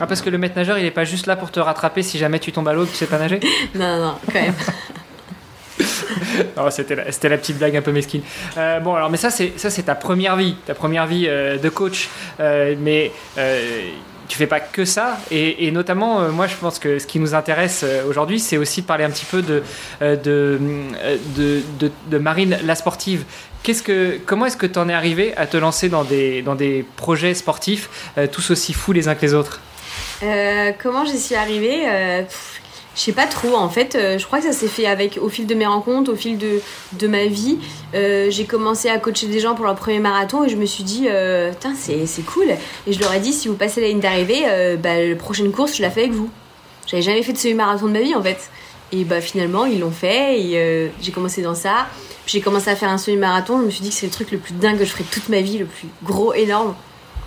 [0.00, 2.18] Ah, parce que le maître nageur, il est pas juste là pour te rattraper si
[2.18, 3.40] jamais tu tombes à l'eau tu sais pas nager?
[3.74, 4.54] Non, non, quand même.
[6.70, 8.22] c'était la, petite blague un peu mesquine.
[8.56, 11.68] Euh, bon, alors, mais ça, c'est c'est ta première vie, ta première vie euh, de
[11.68, 12.08] coach.
[12.40, 13.12] Euh, mais
[14.28, 17.84] tu fais pas que ça, et, notamment, moi, je pense que ce qui nous intéresse
[18.08, 19.62] aujourd'hui, c'est aussi de parler un petit peu de
[22.16, 23.24] Marine la sportive.
[24.26, 27.34] Comment est-ce que tu en es arrivé à te lancer dans des, dans des projets
[27.34, 29.60] sportifs tous aussi fous les uns que les autres?
[30.80, 32.24] Comment j'y suis arrivée?
[32.96, 35.28] Je sais pas trop, en fait, euh, je crois que ça s'est fait avec au
[35.28, 36.60] fil de mes rencontres, au fil de,
[36.94, 37.58] de ma vie.
[37.94, 40.82] Euh, j'ai commencé à coacher des gens pour leur premier marathon et je me suis
[40.82, 42.48] dit, euh, c'est cool.
[42.86, 44.44] Et je leur ai dit, si vous passez la ligne d'arrivée,
[44.82, 46.30] bah, la prochaine course, je la fais avec vous.
[46.86, 48.50] J'avais jamais fait de semi-marathon de ma vie, en fait.
[48.92, 51.86] Et bah finalement, ils l'ont fait et j'ai commencé dans ça.
[52.24, 53.60] Puis j'ai commencé à faire un semi-marathon.
[53.60, 55.28] Je me suis dit que c'est le truc le plus dingue que je ferais toute
[55.28, 56.74] ma vie, le plus gros, énorme.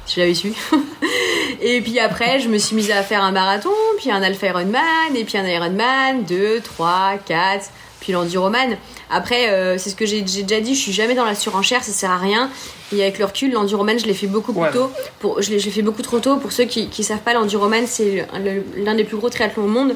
[0.05, 0.51] Si j'avais su.
[1.65, 5.15] Et puis après, je me suis mise à faire un marathon, puis un Alpha Ironman,
[5.15, 7.69] et puis un Ironman, 2, 3, 4,
[8.01, 8.75] puis l'enduroman.
[9.09, 11.93] Après, euh, c'est ce que j'ai déjà dit, je suis jamais dans la surenchère, ça
[11.93, 12.49] sert à rien.
[12.93, 14.91] Et avec le recul, l'enduroman, je l'ai fait beaucoup plus tôt.
[15.21, 16.35] Pour, je l'ai fait beaucoup trop tôt.
[16.35, 18.27] Pour ceux qui ne savent pas, l'enduroman, c'est
[18.75, 19.95] l'un des plus gros triathlons au monde.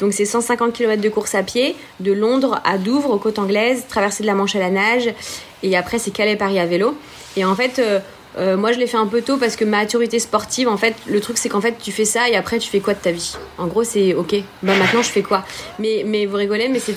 [0.00, 3.84] Donc c'est 150 km de course à pied, de Londres à Douvres, aux côtes anglaises,
[3.88, 5.14] traverser de la Manche à la nage,
[5.62, 6.96] et après c'est Calais-Paris à vélo.
[7.36, 8.00] Et en fait, euh,
[8.38, 11.20] euh, moi, je l'ai fait un peu tôt parce que maturité sportive, en fait, le
[11.20, 13.36] truc, c'est qu'en fait, tu fais ça et après, tu fais quoi de ta vie?
[13.58, 15.44] En gros, c'est ok, bah maintenant, je fais quoi?
[15.78, 16.96] Mais, mais vous rigolez, mais c'est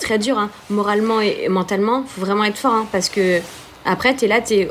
[0.00, 0.50] très dur, hein.
[0.70, 3.40] moralement et mentalement, faut vraiment être fort, hein, parce que
[3.84, 4.70] après, t'es là, t'es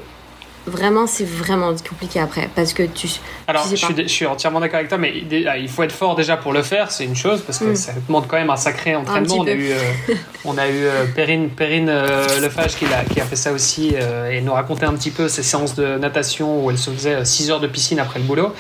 [0.68, 3.08] vraiment, c'est vraiment compliqué après parce que tu.
[3.48, 5.14] Alors, je, suis, je, suis, entièrement d'accord avec toi, mais
[5.48, 7.76] ah, il faut être fort déjà pour le faire, c'est une chose parce que mm.
[7.76, 9.40] ça demande quand même un sacré entraînement.
[9.40, 10.14] on, a eu, euh,
[10.46, 13.96] on a eu euh, Perrine, Perrine euh, Lefage qui a, qui a fait ça aussi
[14.32, 17.52] et nous racontait un petit peu ses séances de natation où elle se faisait 6
[17.52, 18.54] heures de piscine après le boulot,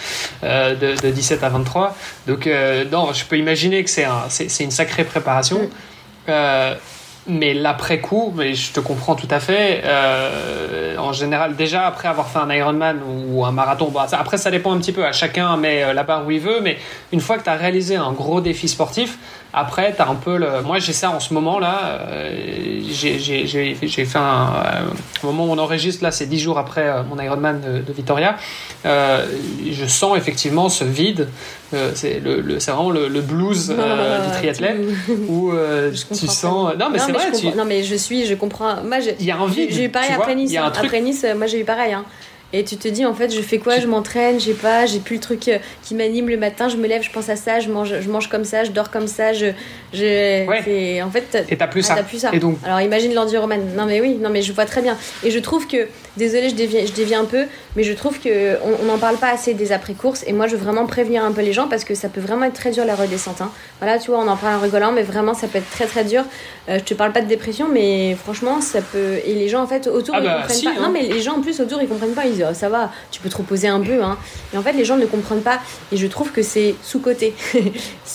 [0.44, 1.96] de, de, 17 à 23.
[2.28, 2.50] Donc,
[2.92, 4.28] non, je peux imaginer que c'est un,
[4.60, 5.70] une sacrée préparation.
[6.28, 6.32] Mm.
[7.28, 9.82] Mais l'après-coup, mais je te comprends tout à fait.
[9.84, 14.52] Euh, en général, déjà après avoir fait un Ironman ou, un marathon, bon, après ça
[14.52, 16.78] dépend un petit peu, à chacun met euh, la barre où il veut, mais
[17.12, 19.18] une fois que tu réalisé un gros défi sportif,
[19.58, 20.62] après, tu as un peu le.
[20.64, 22.02] Moi, j'ai ça en ce moment là.
[22.10, 24.54] Euh, j'ai fait un.
[24.54, 24.82] Euh,
[25.24, 27.94] au moment où on enregistre, là, c'est 10 jours après euh, mon Ironman de, de
[27.94, 28.36] Vitoria.
[28.84, 31.30] je sens effectivement ce vide.
[31.94, 34.78] c'est le, vraiment le, blues du triathlète.
[35.30, 35.54] où
[36.10, 36.74] tu sens.
[36.78, 37.32] Non, mais c'est vrai.
[37.56, 38.84] Non, mais je suis, je comprends.
[38.84, 39.70] Moi, il y a un vide.
[39.72, 40.54] J'ai eu pareil après Nice.
[40.58, 41.94] Après Nice, moi, j'ai eu pareil.
[41.94, 42.04] Hein.
[42.54, 43.80] Et tu te dis, en fait, je fais quoi?
[43.80, 46.88] Je m'entraîne, j'ai pas, j'ai plus le truc euh, qui m'anime le matin, je me
[46.88, 49.34] lève, je pense à ça, je mange, je mange comme ça, je dors comme ça,
[49.34, 49.48] je.
[49.94, 51.02] je ouais.
[51.02, 51.46] En fait.
[51.50, 51.96] Et t'as plus, ça.
[52.04, 52.30] plus ça.
[52.34, 52.58] Et donc...
[52.64, 53.60] Alors imagine l'enduroman.
[53.76, 54.98] Non, mais oui, non, mais je vois très bien.
[55.24, 58.58] Et je trouve que, désolé, je dévie, je dévie un peu, mais je trouve que
[58.64, 60.24] on n'en parle pas assez des après-courses.
[60.28, 62.46] Et moi, je veux vraiment prévenir un peu les gens parce que ça peut vraiment
[62.46, 63.42] être très dur la redescente.
[63.42, 63.52] Hein.
[63.80, 66.04] Voilà, tu vois, on en parle en rigolant, mais vraiment, ça peut être très très
[66.06, 66.24] dur.
[66.70, 69.20] Euh, je te parle pas de dépression, mais franchement, ça peut.
[69.26, 70.80] Et les gens, en fait, autour, ah ils bah, comprennent pas.
[70.80, 70.92] Non, hein.
[70.94, 72.26] mais les gens en plus autour, ils comprennent pas.
[72.26, 74.04] Ils disent, oh, ça va, tu peux te reposer un peu.
[74.04, 74.18] Hein.
[74.54, 75.60] Et en fait, les gens ne comprennent pas.
[75.92, 77.34] Et je trouve que c'est sous-côté.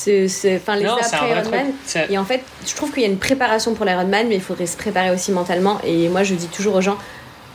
[0.01, 1.73] Enfin, les après Ironman.
[2.09, 4.67] Et en fait, je trouve qu'il y a une préparation pour l'Ironman, mais il faudrait
[4.67, 5.81] se préparer aussi mentalement.
[5.85, 6.97] Et moi, je dis toujours aux gens,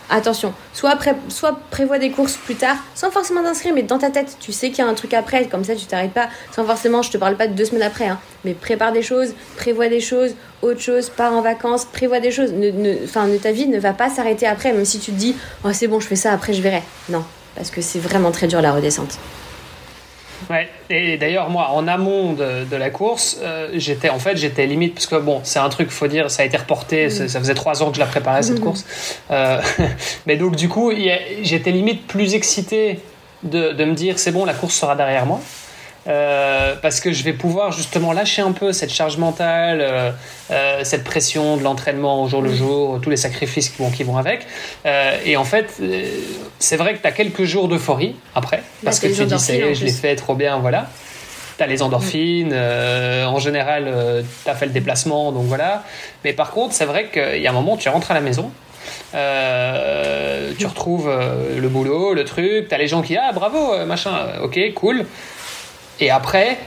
[0.10, 4.10] attention, soit, pré soit prévois des courses plus tard, sans forcément t'inscrire, mais dans ta
[4.10, 6.65] tête, tu sais qu'il y a un truc après, comme ça tu t'arrêtes pas, sans
[6.65, 9.88] forcément, je te parle pas de deux semaines après, hein, mais prépare des choses, prévois
[9.88, 12.54] des choses, autre chose, pars en vacances, prévois des choses.
[13.04, 15.70] Enfin, ne, ta vie ne va pas s'arrêter après, même si tu te dis, oh
[15.74, 16.84] c'est bon, je fais ça, après je verrai.
[17.10, 17.24] Non,
[17.56, 19.18] parce que c'est vraiment très dur la redescente.
[20.49, 24.93] Ouais, et d'ailleurs, moi, en amont de, la course, euh, j'étais en fait, j'étais limite,
[24.93, 27.27] parce que bon, c'est un truc, faut dire, ça a été reporté, mm.
[27.27, 28.63] ça faisait trois ans que je la préparais cette mm.
[28.63, 28.86] course.
[29.31, 29.62] Euh,
[30.25, 30.91] mais donc, du coup,
[31.41, 32.99] j'étais limite plus excité
[33.43, 35.39] de, de me dire, c'est bon, la course sera derrière moi.
[36.08, 40.12] Euh, parce que je vais pouvoir justement lâcher un peu cette charge mentale, euh,
[40.52, 44.04] euh, cette pression de l'entraînement au jour le jour, tous les sacrifices qui vont, qui
[44.04, 44.46] vont avec.
[45.26, 45.82] et en fait,
[46.60, 49.84] c'est vrai que tu as quelques jours d'euphorie après, parce que tu dis, c'est je
[49.86, 50.89] l'ai fait trop bien, voilà.
[51.58, 55.84] Tu as les endorphines, en général, tu as fait le déplacement, donc voilà.
[56.24, 58.52] Mais par contre, c'est vrai qu'il y a un moment, tu rentres à la maison,
[59.13, 64.13] tu retrouves le boulot, le truc, tu as les gens qui ah bravo machin,
[64.44, 65.06] ok cool,
[65.99, 66.58] et après,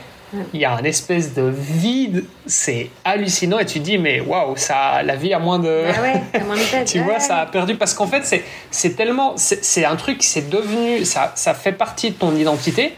[0.52, 4.56] il y a un espèce de vide, c'est hallucinant et tu te dis mais waouh,
[4.56, 7.76] ça la vie a moins de bah ouais, moins de tu vois, ça a perdu
[7.76, 12.10] parce qu'en fait c'est c'est tellement c'est un truc c'est devenu ça ça fait partie
[12.10, 12.94] de ton identité.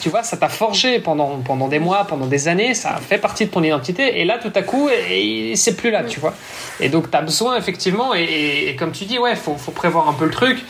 [0.00, 3.46] Tu vois, ça t'a forgé pendant, pendant des mois, pendant des années, ça fait partie
[3.46, 4.88] de ton identité, et là, tout à coup,
[5.56, 6.34] c'est plus là, tu vois.
[6.78, 10.08] Et donc, tu as besoin, effectivement, et, et, comme tu dis, ouais, faut, faut prévoir
[10.08, 10.64] un peu le truc.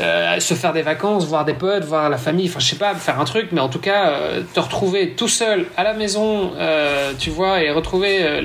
[0.00, 2.94] Euh, se faire des vacances, voir des potes, voir la famille, enfin je sais pas,
[2.94, 6.52] faire un truc, mais en tout cas euh, te retrouver tout seul à la maison,
[6.56, 8.40] euh, tu vois, et retrouver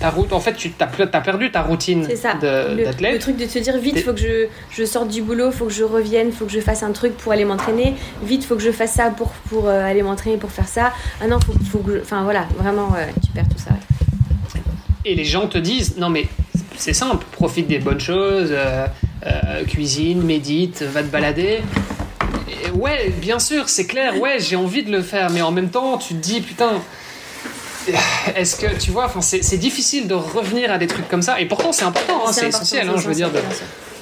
[0.00, 0.32] ta route.
[0.32, 3.12] En fait, tu as, as, perdu ta routine d'athlète.
[3.12, 5.72] Le, truc de te dire vite, faut que je, je sorte du boulot, faut que
[5.72, 7.94] je revienne, faut que je fasse un truc pour aller m'entraîner.
[8.24, 10.92] Vite, faut que je fasse ça pour, pour aller m'entraîner, pour faire ça.
[11.22, 13.70] Ah non, faut, faut que Enfin voilà, vraiment, tu perds tout ça.
[15.04, 16.26] Et les gens te disent, non mais
[16.76, 18.52] c'est simple, profite des bonnes choses.
[19.26, 21.60] Euh, cuisine, médite, va te balader.
[22.74, 25.98] ouais, bien sûr, c'est clair, ouais, j'ai envie de le faire, mais en même temps,
[25.98, 26.80] tu te dis, putain,
[28.34, 31.72] est-ce que, tu vois, c'est difficile de revenir à des trucs comme ça, et pourtant
[31.72, 33.40] c'est important, hein, c'est essentiel, hein, je veux dire, de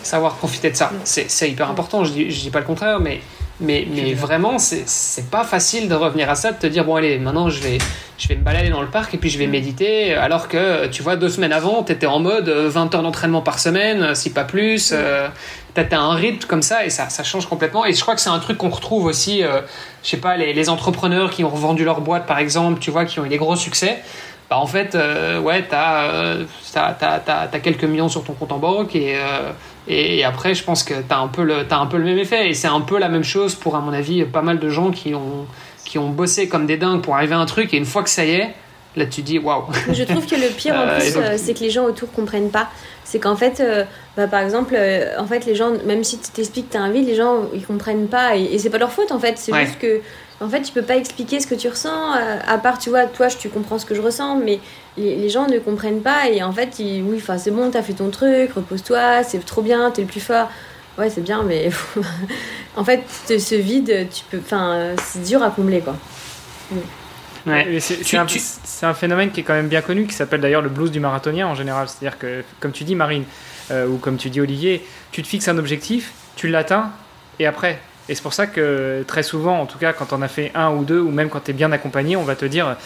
[0.02, 0.92] savoir profiter de ça.
[1.04, 3.20] C'est hyper important, je dis, je dis pas le contraire, mais
[3.60, 7.18] mais, mais vraiment, c'est pas facile de revenir à ça, de te dire, bon, allez,
[7.18, 7.78] maintenant je vais,
[8.16, 9.50] je vais me balader dans le parc et puis je vais mm.
[9.50, 13.02] méditer, alors que, tu vois, deux semaines avant, tu étais en mode 20 euh, heures
[13.02, 14.92] d'entraînement par semaine, euh, si pas plus.
[14.92, 14.96] Mm.
[14.96, 15.28] Euh,
[15.74, 17.84] tu as un rythme comme ça et ça, ça change complètement.
[17.84, 19.42] Et je crois que c'est un truc qu'on retrouve aussi,
[20.02, 23.04] je sais pas, les, les, entrepreneurs qui ont revendu leur boîte, par exemple, tu vois,
[23.04, 23.98] qui ont eu des gros succès.
[24.50, 24.98] Bah, en fait,
[25.40, 26.38] ouais, tu as,
[26.74, 29.14] as, quelques millions sur ton compte en banque et
[29.88, 32.18] et, après, je pense que tu as, un peu le, as un peu le même
[32.18, 32.50] effet.
[32.50, 34.90] Et c'est un peu la même chose pour, à mon avis, pas mal de gens
[34.90, 35.46] qui ont,
[35.84, 37.72] qui ont bossé comme des dingues pour arriver à un truc.
[37.72, 38.54] Et une fois que ça y est,
[38.96, 39.64] là, tu dis waouh.
[39.90, 42.50] Je trouve que le pire, en euh, plus, euh, c'est que les gens autour comprennent
[42.50, 42.68] pas.
[43.04, 43.84] C'est qu'en fait, euh,
[44.16, 44.76] bah, par exemple,
[45.18, 47.44] en fait, les gens, même si tu t'expliques que tu as un vide, les gens,
[47.54, 48.36] ils comprennent pas.
[48.36, 49.38] Et, et c'est pas leur faute, en fait.
[49.38, 50.02] C'est juste que
[50.40, 53.06] en fait, tu peux pas expliquer ce que tu ressens, euh, à part, tu vois,
[53.06, 54.60] toi, tu comprends ce que je ressens, mais
[54.96, 58.10] les, gens ne comprennent pas, et en fait, oui, enfin, c'est bon, t'as fait ton
[58.10, 60.48] truc, repose-toi, c'est trop bien, t'es le plus fort.
[60.96, 61.70] Ouais, c'est bien, mais
[62.76, 65.96] en fait, ce vide, tu peux, enfin, c'est dur à combler, quoi.
[67.46, 67.78] Ouais.
[67.80, 71.00] C'est un, phénomène qui est quand même bien connu, qui s'appelle d'ailleurs le blues du
[71.00, 71.88] marathonien en général.
[71.88, 73.24] C'est-à-dire que, comme tu dis, Marine,
[73.70, 76.90] euh, ou comme tu dis, Olivier, tu te fixes un objectif, tu l'atteins,
[77.38, 80.28] et après, et c'est pour ça que très souvent, en tout cas quand on a
[80.28, 82.76] fait un ou deux, ou même quand tu es bien accompagné, on va te dire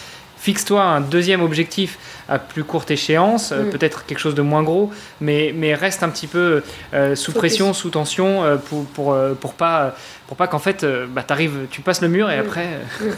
[0.42, 3.70] fixe-toi un deuxième objectif à plus courte échéance, euh, mm.
[3.70, 7.72] peut-être quelque chose de moins gros, mais, mais reste un petit peu euh, sous pression,
[7.72, 9.94] sous tension, euh, pour, pour, pour, pas,
[10.26, 12.40] pour pas qu'en fait, bah, arrives, tu passes le mur et mm.
[12.40, 12.66] après...
[13.00, 13.04] Mm.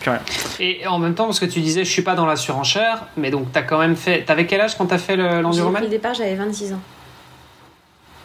[0.00, 0.20] Plus rien.
[0.60, 3.30] Et en même temps, parce que tu disais, je suis pas dans la surenchère, mais
[3.30, 4.22] donc tu as quand même fait.
[4.24, 6.80] T'avais quel âge quand tu as fait l'enduroman Au départ, j'avais 26 ans.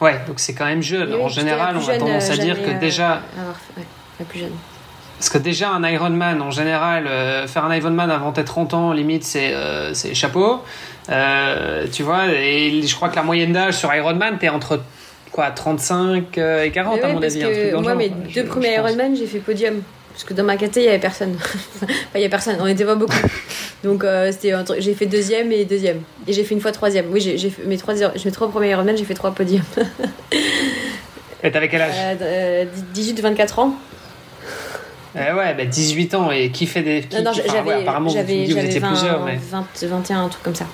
[0.01, 1.13] Ouais, donc c'est quand même jeune.
[1.13, 3.21] en général, on a tendance à euh, dire que déjà.
[4.19, 4.51] la plus jeune.
[5.17, 8.91] Parce que déjà, un Ironman, en général, euh, faire un Ironman avant tes 30 ans,
[8.91, 10.61] limite, c'est euh, chapeau.
[11.07, 14.81] tu vois, et je crois que la moyenne d'âge sur Ironman, t'es entre
[15.31, 17.43] quoi, 35 et 40 à mon avis.
[17.81, 19.81] moi, mes deux premiers Ironman, j'ai fait podium.
[20.15, 21.35] Parce que dans ma caté, il n'y avait personne.
[21.75, 23.19] enfin, il n'y avait personne, on n'était pas beaucoup.
[23.83, 26.03] Donc euh, c'était j'ai fait deuxième et deuxième.
[26.25, 27.07] Et j'ai fait une fois troisième.
[27.11, 29.61] Oui, j'ai fait mes trois, mes trois premiers Ironman, j'ai fait trois podiums.
[31.43, 33.75] et t'avais quel âge euh, 18-24 ans.
[35.17, 37.01] Eh ouais, bah 18 ans et qui fait des.
[37.01, 37.73] Qui, non, j'avais.
[37.73, 39.35] apparemment, vous, vous étiez plusieurs, mais.
[39.35, 40.65] 20, 21, un truc comme ça.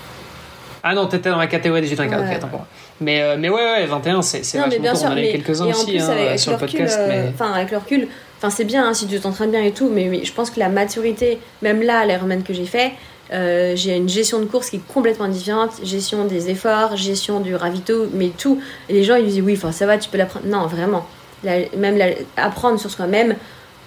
[0.83, 2.15] Ah non, t'étais dans la catégorie 18 ans, ouais.
[2.15, 2.67] ok, attends.
[3.01, 6.37] Mais, euh, mais ouais, ouais, 21, c'est vachement bien sûr, On en quelques-uns aussi hein,
[6.37, 6.99] sur le podcast.
[6.99, 8.07] Euh, enfin, avec le recul,
[8.41, 10.67] Enfin, c'est bien hein, si tu t'entraînes bien et tout, mais, je pense que la
[10.67, 12.93] maturité, même là, les l'Ironman que j'ai fait,
[13.31, 17.53] euh, j'ai une gestion de course qui est complètement différente, gestion des efforts, gestion du
[17.53, 18.59] ravito, mais tout.
[18.89, 20.47] Et les gens, ils disent oui, enfin, ça va, tu peux l'apprendre.
[20.47, 21.05] Non, vraiment.
[21.43, 22.01] même
[22.35, 23.35] apprendre sur soi-même,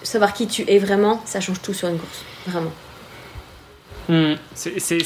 [0.04, 2.24] savoir qui tu es vraiment, ça change tout sur une course.
[2.46, 2.70] Vraiment.
[4.08, 4.34] Hmm.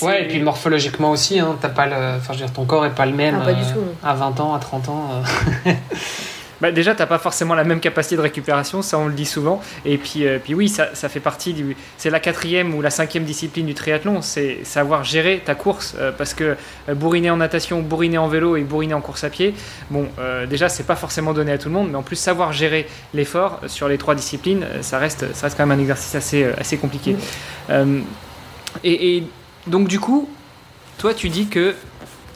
[0.03, 2.19] ouais, et puis morphologiquement aussi, hein, pas le...
[2.19, 4.13] enfin, je veux dire, ton corps est pas le même ah, pas du tout, à
[4.13, 5.09] 20 ans, à 30 ans.
[5.67, 5.73] Euh.
[6.61, 9.27] bah déjà, tu n'as pas forcément la même capacité de récupération, ça on le dit
[9.27, 9.63] souvent.
[9.85, 11.77] Et puis, euh, puis oui, ça, ça, fait partie du.
[11.97, 15.95] C'est la quatrième ou la cinquième discipline du triathlon, c'est savoir gérer ta course.
[15.99, 16.57] Euh, parce que
[16.89, 19.55] euh, bourriner en natation, bourriner en vélo et bourriner en course à pied,
[19.91, 20.09] bon,
[20.49, 23.61] déjà, c'est pas forcément donné à tout le monde, mais en plus, savoir gérer l'effort
[23.67, 27.17] sur les trois disciplines, ça reste, ça reste quand même un exercice assez, assez compliqué.
[28.85, 29.25] Et, et,
[29.67, 30.29] donc, du coup,
[30.99, 31.75] toi, tu dis que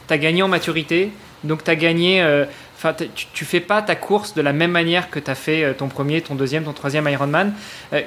[0.07, 1.11] tu as gagné en maturité,
[1.43, 2.45] donc tu as gagné
[2.91, 5.87] tu, fais pas ta course de la même manière que tu as fait euh, ton
[5.87, 7.53] premier, ton deuxième, ton troisième Ironman.
[7.93, 8.01] Euh,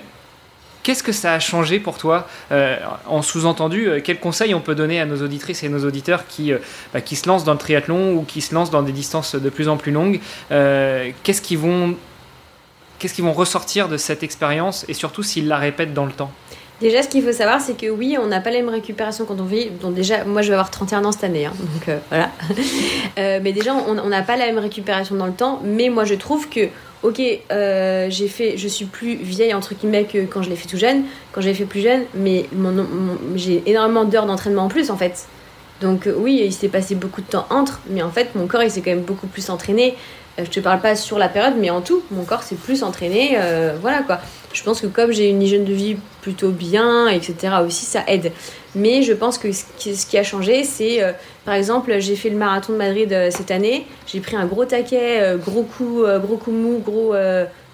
[0.82, 2.28] qu'est-ce que ça a changé pour toi?
[2.52, 6.52] Euh, En sous-entendu, quels conseils on peut donner à nos auditrices et nos auditeurs qui,
[6.92, 9.50] bah, qui se lancent dans le triathlon ou qui se lancent dans des distances de
[9.50, 10.20] plus en plus longues?
[10.50, 11.96] Qu'est-ce qu'ils vont,
[12.98, 16.32] qu'est-ce qu'ils vont ressortir de cette expérience et surtout s'ils la répètent dans le temps?
[16.80, 19.40] Déjà, ce qu'il faut savoir, c'est que oui, on n'a pas la même récupération quand
[19.40, 19.70] on vit.
[19.80, 22.30] Donc déjà, moi, je vais avoir 31 ans cette année, hein, donc euh, voilà.
[23.18, 25.60] Euh, mais déjà, on n'a pas la même récupération dans le temps.
[25.64, 26.68] Mais moi, je trouve que,
[27.02, 27.18] ok,
[27.50, 30.76] euh, j'ai fait, je suis plus vieille entre guillemets que quand je l'ai fait tout
[30.76, 32.46] jeune, quand j'ai fait plus jeune, mais
[33.36, 35.28] j'ai énormément d'heures d'entraînement en plus, en fait.
[35.80, 38.70] Donc oui, il s'est passé beaucoup de temps entre, mais en fait, mon corps, il
[38.70, 39.96] s'est quand même beaucoup plus entraîné.
[40.38, 43.38] je te parle pas sur la période, mais en tout, mon corps s'est plus entraîné,
[43.80, 44.20] voilà quoi.
[44.56, 48.32] Je pense que comme j'ai une hygiène de vie plutôt bien, etc., aussi, ça aide.
[48.74, 51.12] Mais je pense que ce qui a changé, c'est, euh,
[51.44, 54.64] par exemple, j'ai fait le marathon de Madrid euh, cette année, j'ai pris un gros
[54.64, 57.14] taquet, euh, gros coup, gros coup mou, gros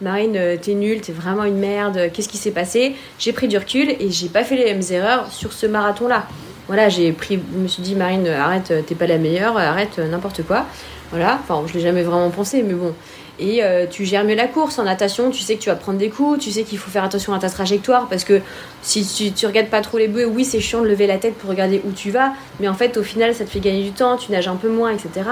[0.01, 2.97] Marine, t'es nulle, t'es vraiment une merde, qu'est-ce qui s'est passé?
[3.16, 6.27] J'ai pris du recul et j'ai pas fait les mêmes erreurs sur ce marathon-là.
[6.66, 10.42] Voilà, j'ai pris, je me suis dit, Marine, arrête, t'es pas la meilleure, arrête n'importe
[10.42, 10.66] quoi.
[11.11, 12.92] Voilà, enfin, je l'ai jamais vraiment pensé, mais bon
[13.42, 14.78] et euh, tu gères mieux la course.
[14.78, 17.05] En natation, tu sais que tu vas prendre des coups, tu sais qu'il faut faire
[17.05, 18.40] attention à ta trajectoire parce que
[18.83, 21.50] si tu, regardes pas trop les bœufs, oui, c'est chiant de lever la tête pour
[21.50, 24.16] regarder où tu vas, mais en fait, au final, ça te fait gagner du temps,
[24.16, 25.28] tu nages un peu moins, etc.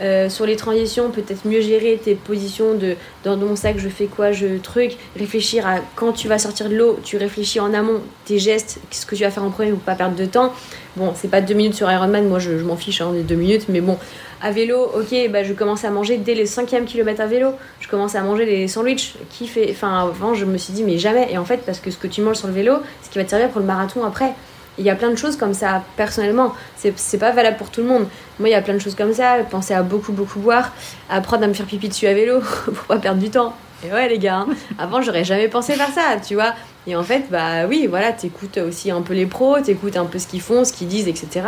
[0.00, 4.06] Euh, sur les transitions, peut-être mieux gérer tes positions de dans mon sac, je fais
[4.06, 8.00] quoi, je truc, réfléchir à quand tu vas sortir de l'eau, tu réfléchis en amont
[8.24, 10.52] tes gestes, ce que tu vas faire en premier pour pas perdre de temps.
[10.96, 13.66] Bon, c'est pas deux minutes sur Ironman, moi je, m'en fiche hein, des deux minutes,
[13.68, 13.98] mais bon,
[14.40, 17.54] à vélo, ok, bah, je commence à manger dès les 5e kilomètres à vélo.
[17.80, 19.14] Je commence à manger des sandwichs.
[19.30, 19.68] Qui fait...
[19.70, 21.28] Enfin, avant, je me suis dit, mais jamais.
[21.32, 23.24] Et en fait, parce que ce que tu manges sur le vélo, ce qui va
[23.24, 24.32] te servir pour le marathon après.
[24.78, 26.54] Il y a plein de choses comme ça, personnellement.
[26.76, 28.06] C'est pas valable pour tout le monde.
[28.38, 29.38] Moi, il y a plein de choses comme ça.
[29.50, 30.72] Penser à beaucoup, beaucoup boire.
[31.10, 33.54] Apprendre à me faire pipi dessus à vélo pour pas perdre du temps.
[33.86, 34.48] Et ouais, les gars, hein.
[34.78, 36.54] avant, j'aurais jamais pensé faire ça, tu vois.
[36.86, 40.18] Et en fait, bah oui, voilà, t'écoutes aussi un peu les pros, t'écoutes un peu
[40.18, 41.42] ce qu'ils font, ce qu'ils disent, etc.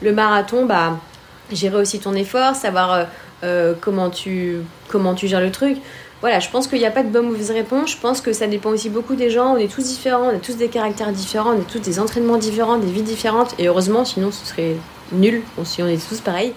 [0.00, 0.98] Le marathon, bah
[1.52, 3.04] gérer aussi ton effort, savoir euh,
[3.44, 4.58] euh, comment, tu,
[4.88, 5.78] comment tu gères le truc.
[6.22, 7.92] Voilà, je pense qu'il n'y a pas de bonne ou mauvaise réponse.
[7.92, 9.54] Je pense que ça dépend aussi beaucoup des gens.
[9.54, 12.38] On est tous différents, on a tous des caractères différents, on a tous des entraînements
[12.38, 13.54] différents, des vies différentes.
[13.58, 14.76] Et heureusement, sinon ce serait
[15.12, 16.54] nul si on est tous pareils.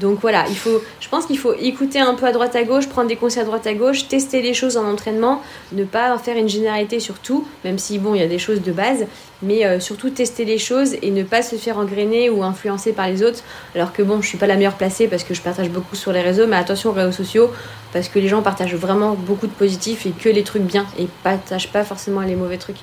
[0.00, 2.88] Donc voilà, il faut, je pense qu'il faut écouter un peu à droite à gauche,
[2.88, 6.38] prendre des conseils à droite à gauche, tester les choses en entraînement, ne pas faire
[6.38, 9.04] une généralité sur tout, même si bon, il y a des choses de base,
[9.42, 13.08] mais euh, surtout tester les choses et ne pas se faire engrainer ou influencer par
[13.08, 13.42] les autres.
[13.74, 16.12] Alors que bon, je suis pas la meilleure placée parce que je partage beaucoup sur
[16.12, 17.50] les réseaux, mais attention aux réseaux sociaux
[17.92, 21.08] parce que les gens partagent vraiment beaucoup de positifs et que les trucs bien et
[21.22, 22.80] partagent pas forcément les mauvais trucs.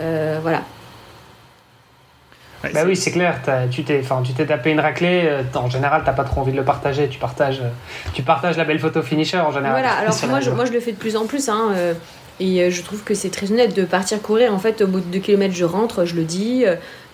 [0.00, 0.64] Euh, voilà,
[2.62, 3.40] bah oui, c'est clair.
[3.70, 5.22] Tu t'es, enfin, tu t'es tapé une raclée.
[5.24, 7.08] Euh, en général, t'as pas trop envie de le partager.
[7.08, 7.68] Tu partages, euh,
[8.14, 9.80] tu partages la belle photo finisher en général.
[9.80, 9.92] Voilà.
[9.92, 11.48] Alors moi, je, moi, je le fais de plus en plus.
[11.48, 11.94] Hein, euh,
[12.40, 14.54] et je trouve que c'est très honnête de partir courir.
[14.54, 16.64] En fait, au bout de 2 km, je rentre, je le dis.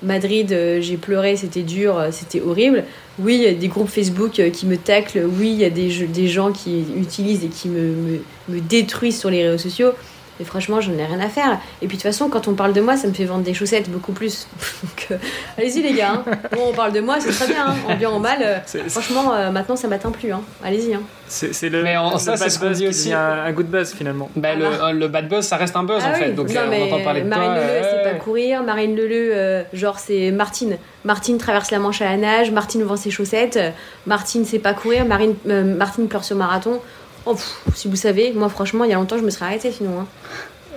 [0.03, 2.85] Madrid, j'ai pleuré, c'était dur, c'était horrible.
[3.19, 5.25] Oui, il y a des groupes Facebook qui me taclent.
[5.25, 9.19] Oui, il y a des, des gens qui utilisent et qui me, me, me détruisent
[9.19, 9.93] sur les réseaux sociaux.
[10.41, 11.61] Et franchement, j'en ai rien à faire.
[11.81, 13.55] Et puis de toute façon, quand on parle de moi, ça me fait vendre des
[13.55, 14.49] chaussettes beaucoup plus.
[14.83, 15.17] Donc, euh,
[15.57, 16.13] allez-y les gars.
[16.15, 16.25] Hein.
[16.53, 17.67] Bon, on parle de moi, c'est très bien.
[17.69, 17.77] Hein.
[17.89, 18.39] En bien ou en mal.
[18.43, 20.33] Euh, franchement, euh, maintenant, ça m'atteint plus.
[20.33, 20.43] Hein.
[20.65, 20.95] Allez-y.
[20.95, 21.03] Hein.
[21.27, 23.13] C'est le, mais en, ça, c'est ce qu'on dit aussi.
[23.13, 24.29] Un, un good buzz finalement.
[24.35, 24.51] Bah,
[24.83, 24.93] ah.
[24.93, 26.33] le, bad buzz, ça reste un buzz ah en fait.
[26.33, 28.63] Donc non, on entend parler de Marine Leleu, c'est pas courir.
[28.63, 30.77] Marine Leleu, genre c'est Martine.
[31.05, 32.51] Martine traverse la Manche à la nage.
[32.51, 33.59] Martine vend ses chaussettes.
[34.07, 35.07] Martine sait pas courir.
[35.07, 36.81] Marine, Martine pleure sur marathon.
[37.27, 37.37] Oh,
[37.75, 40.01] si vous savez, moi franchement, il y a longtemps, je me serais arrêtée sinon.
[40.01, 40.07] Hein.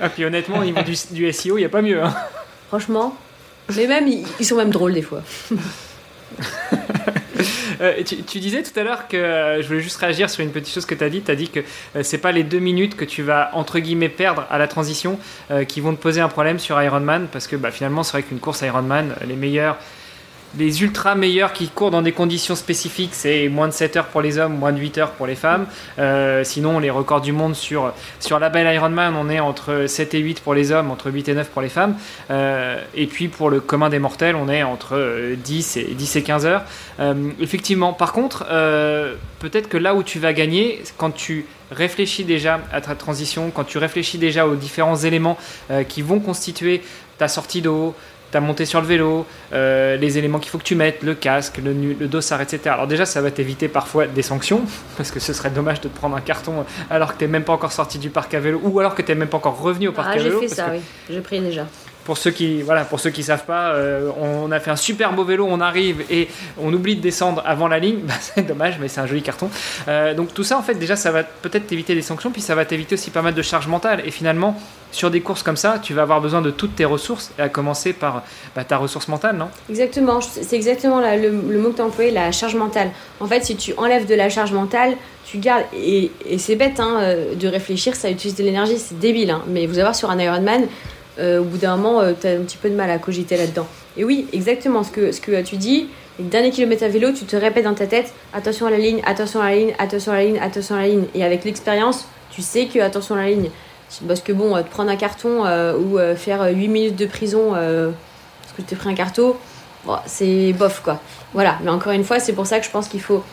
[0.02, 2.02] Ah, puis honnêtement, au niveau du, du SEO, il n'y a pas mieux.
[2.02, 2.14] Hein.
[2.68, 3.16] Franchement.
[3.76, 5.22] Mais même, ils, sont même drôles des fois.
[7.80, 10.74] Euh, tu, disais tout à l'heure que euh, je voulais juste réagir sur une petite
[10.74, 11.22] chose que tu as dit.
[11.22, 11.60] Tu as dit que
[11.96, 15.20] euh, c'est pas les deux minutes que tu vas entre guillemets perdre à la transition
[15.68, 18.40] qui vont te poser un problème sur Ironman parce que bah, finalement, c'est vrai qu'une
[18.40, 19.78] course Ironman, les meilleurs
[20.58, 24.22] les ultra meilleurs qui courent dans des conditions spécifiques, c'est moins de 7 heures pour
[24.22, 25.66] les hommes, moins de 8 heures pour les femmes.
[26.00, 30.14] Euh, sinon, les records du monde sur, sur la belle Ironman, on est entre 7
[30.14, 31.96] et 8 pour les hommes, entre 8 et 9 pour les femmes.
[32.32, 36.24] Euh, et puis pour le commun des mortels, on est entre 10 et, 10 et
[36.24, 36.64] 15 heures.
[37.00, 38.46] Euh, effectivement, par contre,
[39.40, 43.66] peut-être que là où tu vas gagner, quand tu réfléchis déjà à ta transition, quand
[43.66, 45.38] tu réfléchis déjà aux différents éléments
[45.90, 46.82] qui vont constituer
[47.18, 47.96] ta sortie d'eau,
[48.32, 51.60] ta montée sur le vélo, euh, les éléments qu'il faut que tu mettes, le casque,
[51.64, 52.62] le, le dossard, etc.
[52.66, 54.62] Alors déjà, ça va t'éviter parfois des sanctions,
[54.98, 57.44] parce que ce serait dommage de te prendre un carton alors que tu n'es même
[57.44, 59.60] pas encore sorti du parc à vélo, ou alors que tu n'es même pas encore
[59.60, 60.42] revenu au parc ah, à vélo.
[60.42, 60.80] j'ai fait ça, oui.
[61.10, 61.66] J'ai pris déjà
[62.08, 65.12] pour ceux qui voilà pour ceux qui savent pas euh, on a fait un super
[65.12, 68.78] beau vélo on arrive et on oublie de descendre avant la ligne bah, c'est dommage
[68.80, 69.50] mais c'est un joli carton
[69.90, 72.56] euh, donc tout ça en fait déjà ça va peut-être t'éviter des sanctions puis ça
[72.56, 74.58] va t'éviter aussi pas mal de charge mentale et finalement
[74.92, 77.94] sur des courses comme ça tu vas avoir besoin de toutes tes ressources à commencer
[77.94, 78.24] par
[78.56, 79.50] bah, ta ressource mentale non?
[79.70, 83.56] Exactement c'est exactement le, mot que tu as employé la charge mentale en fait si
[83.56, 84.96] tu enlèves de la charge mentale
[85.26, 89.32] tu gardes et, c'est bête hein, euh, de réfléchir ça utilise de l'énergie c'est débile
[89.32, 90.68] hein, mais vous allez voir sur un Ironman
[91.20, 93.38] euh, au bout d'un moment, euh, tu as un petit peu de mal à cogiter
[93.38, 93.68] là-dedans.
[93.98, 95.88] Et oui, exactement ce que, ce que tu dis.
[96.20, 99.02] Les derniers kilomètres à vélo, tu te répètes dans ta tête attention à la ligne,
[99.06, 101.06] attention à la ligne, attention à la ligne, attention à la ligne.
[101.16, 103.50] Et avec l'expérience, tu sais que attention à la ligne.
[104.08, 108.54] Parce que bon, te prendre un carton euh, ou faire 8 minutes de prison parce
[108.56, 109.36] que tu t'es pris un carton,
[110.06, 111.00] c'est bof quoi.
[111.34, 113.24] Voilà, mais encore une fois, c'est pour ça que je pense qu'il faut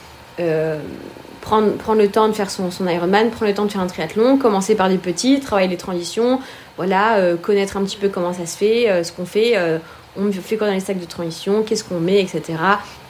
[1.45, 3.87] prendre, prendre le temps de faire son, son Ironman, prendre le temps de faire un
[3.87, 6.41] triathlon, commencer par des petits, travailler les transitions,
[6.77, 9.79] voilà, euh, connaître un petit peu comment ça se fait, euh, ce qu'on fait, euh,
[10.17, 12.43] on fait quoi dans les sacs de transition, qu'est-ce qu'on met, etc.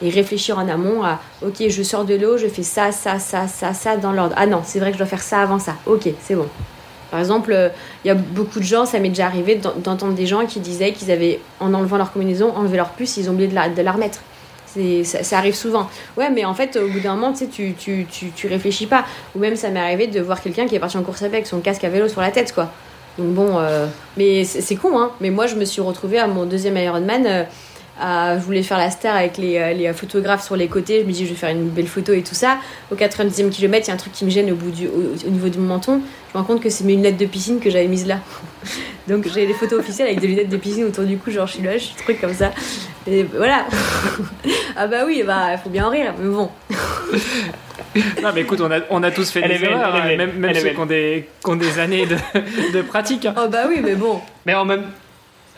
[0.01, 3.47] Et réfléchir en amont à, ok, je sors de l'eau, je fais ça, ça, ça,
[3.47, 4.35] ça, ça dans l'ordre.
[4.37, 5.75] Ah non, c'est vrai que je dois faire ça avant ça.
[5.85, 6.47] Ok, c'est bon.
[7.15, 7.71] Par exemple,
[8.03, 10.91] il y a beaucoup de gens, ça m'est déjà arrivé d'entendre des gens qui disaient
[10.91, 14.19] qu'ils avaient, en enlevant leur combinaison, enlevé leur puce, ils ont oublié de la, remettre.
[15.05, 15.89] Ça, arrive souvent.
[16.17, 19.05] Ouais, mais en fait, au bout d'un moment, tu, tu, tu, tu, réfléchis pas.
[19.33, 21.61] Ou même, ça m'est arrivé de voir quelqu'un qui est parti en course avec son
[21.61, 22.69] casque à vélo sur la tête, quoi.
[23.17, 23.85] Donc bon, euh,
[24.17, 25.11] mais c'est con, hein.
[25.21, 27.25] Mais moi, je me suis retrouvée à mon deuxième Ironman.
[27.25, 27.43] Euh,
[27.99, 31.01] je voulais faire la star avec les, euh, les, photographes sur les côtés.
[31.01, 32.57] Je me dis, je vais faire une belle photo et tout ça.
[32.91, 35.29] Au 90e kilomètre, il y a un truc qui me gêne au, bout du, au,
[35.29, 36.01] niveau de mon menton.
[36.31, 38.19] Je me rends compte que c'est mes lunettes de piscine que j'avais mises là.
[39.07, 41.53] Donc j'ai les photos officielles avec des lunettes de piscine autour du cou, genre je
[41.53, 42.51] suis là, je suis truc comme ça.
[43.07, 43.65] Et voilà.
[44.75, 46.49] ah bah oui, bah il faut bien en rire, mais bon.
[48.23, 50.69] non, mais écoute, on a, on a tous fait des erreurs, hein, même, même ceux
[50.69, 52.17] qui ont, des, des années de,
[52.73, 53.27] de pratique.
[53.37, 54.21] Oh bah oui, mais bon.
[54.47, 54.85] Mais en même,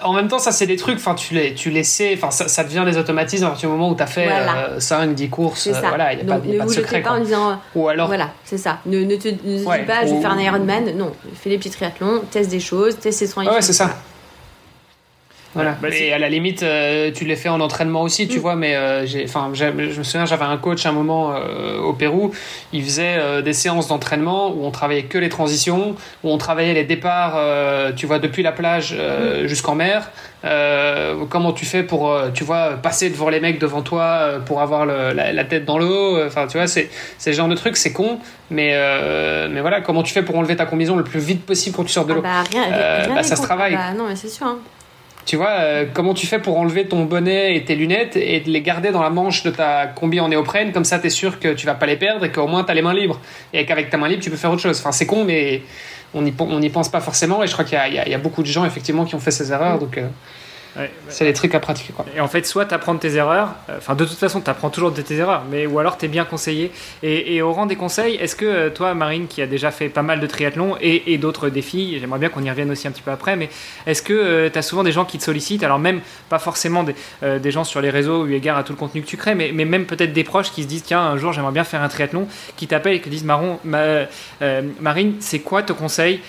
[0.02, 2.48] en même temps, ça c'est des trucs, enfin tu les, tu les sais, enfin ça,
[2.48, 5.30] ça, devient des automatismes à partir du moment où tu as fait euh, 5, 10
[5.30, 7.02] courses, euh, voilà, il n'y a, pas, y a pas de secret.
[7.02, 8.80] Pas en disant, Ou alors, voilà, c'est ça.
[8.86, 11.72] Ne, ne te, ne dis pas, je vais faire un Ironman, non, fais les petits
[11.72, 13.56] triathlons, teste des choses, teste ses transitions.
[13.56, 13.98] Ouais, c'est ça.
[15.58, 15.76] Voilà.
[15.82, 18.42] Bah, et à la limite, euh, tu les fais en entraînement aussi, tu mm.
[18.42, 18.56] vois.
[18.56, 22.32] Mais euh, enfin, je me souviens, j'avais un coach à un moment euh, au Pérou.
[22.74, 26.84] Il faisait des séances d'entraînement où on travaillait que les transitions, où on travaillait les
[26.84, 27.40] départs,
[27.96, 29.48] tu vois, depuis la plage mm.
[29.48, 30.12] jusqu'en mer.
[31.30, 35.44] comment tu fais pour, tu vois, passer devant les mecs devant toi pour avoir la,
[35.46, 36.24] tête dans l'eau.
[36.24, 38.20] Enfin, tu vois, c'est ce genre de truc, c'est con.
[38.52, 38.76] Mais,
[39.50, 41.92] mais voilà, comment tu fais pour enlever ta combinaison le plus vite possible quand tu
[41.92, 42.24] sors de l'eau?
[42.24, 43.74] ah bah, bah, Ça se travaille.
[43.74, 44.46] Bah, non, mais c'est sûr.
[44.46, 44.60] Hein.
[45.28, 48.50] Tu vois, euh, comment tu fais pour enlever ton bonnet et tes lunettes et de
[48.50, 51.42] les garder dans la manche de ta combi en néoprène Comme ça, tu es sûr
[51.42, 53.20] que tu vas pas les perdre et qu'au moins tu as les mains libres.
[53.52, 54.80] Et qu'avec ta main libre, tu peux faire autre chose.
[54.80, 55.64] Enfin, c'est con, mais
[56.14, 57.44] on n'y pense pas forcément.
[57.44, 59.52] Et je crois qu'il y, y, a beaucoup de gens, effectivement, qui ont fait ces
[59.52, 59.80] erreurs.
[59.80, 59.98] Donc.
[59.98, 60.08] Euh,
[61.10, 61.94] c'est les trucs à pratiquer.
[61.94, 62.06] Quoi.
[62.16, 64.50] Et en fait, soit tu apprends de tes erreurs, euh, enfin de toute façon, tu
[64.50, 66.72] apprends toujours de tes erreurs, mais ou alors tu es bien conseillé.
[67.04, 70.02] Et, au rang des conseils, est-ce que euh, toi, Marine, qui a déjà fait pas
[70.02, 73.12] mal de triathlon et, d'autres défis, j'aimerais bien qu'on y revienne aussi un petit peu
[73.12, 73.50] après, mais
[73.86, 76.84] est-ce que euh, tu as souvent des gens qui te sollicitent, alors même pas forcément
[76.84, 76.96] des,
[77.40, 79.52] des, gens sur les réseaux eu égard à tout le contenu que tu crées, mais,
[79.54, 81.88] mais même peut-être des proches qui se disent tiens, un jour j'aimerais bien faire un
[81.88, 83.60] triathlon, qui t'appellent et qui disent Maron,
[84.80, 86.22] Marine, c'est quoi ton conseil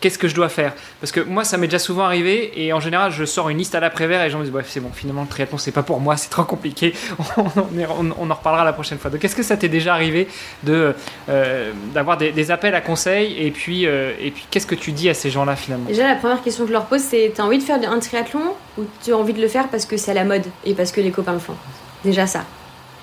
[0.00, 0.72] Qu'est-ce que je dois faire?
[1.00, 3.74] Parce que moi, ça m'est déjà souvent arrivé et en général, je sors une liste
[3.74, 6.00] à l'après-vert et les gens me disent c'est bon, finalement, le triathlon, c'est pas pour
[6.00, 6.94] moi, c'est trop compliqué,
[7.36, 9.10] on, en reparlera la prochaine fois.
[9.10, 10.28] Donc, est-ce que ça t'est déjà arrivé
[10.62, 10.94] de,
[11.28, 15.08] euh, d'avoir des, appels à conseils et puis, euh, et puis qu'est-ce que tu dis
[15.08, 15.86] à ces gens-là finalement?
[15.86, 18.54] Déjà, la première question que je leur pose, c'est t'as envie de faire un triathlon
[18.78, 20.92] ou tu as envie de le faire parce que c'est à la mode et parce
[20.92, 21.56] que les copains le font?
[22.04, 22.44] Déjà ça.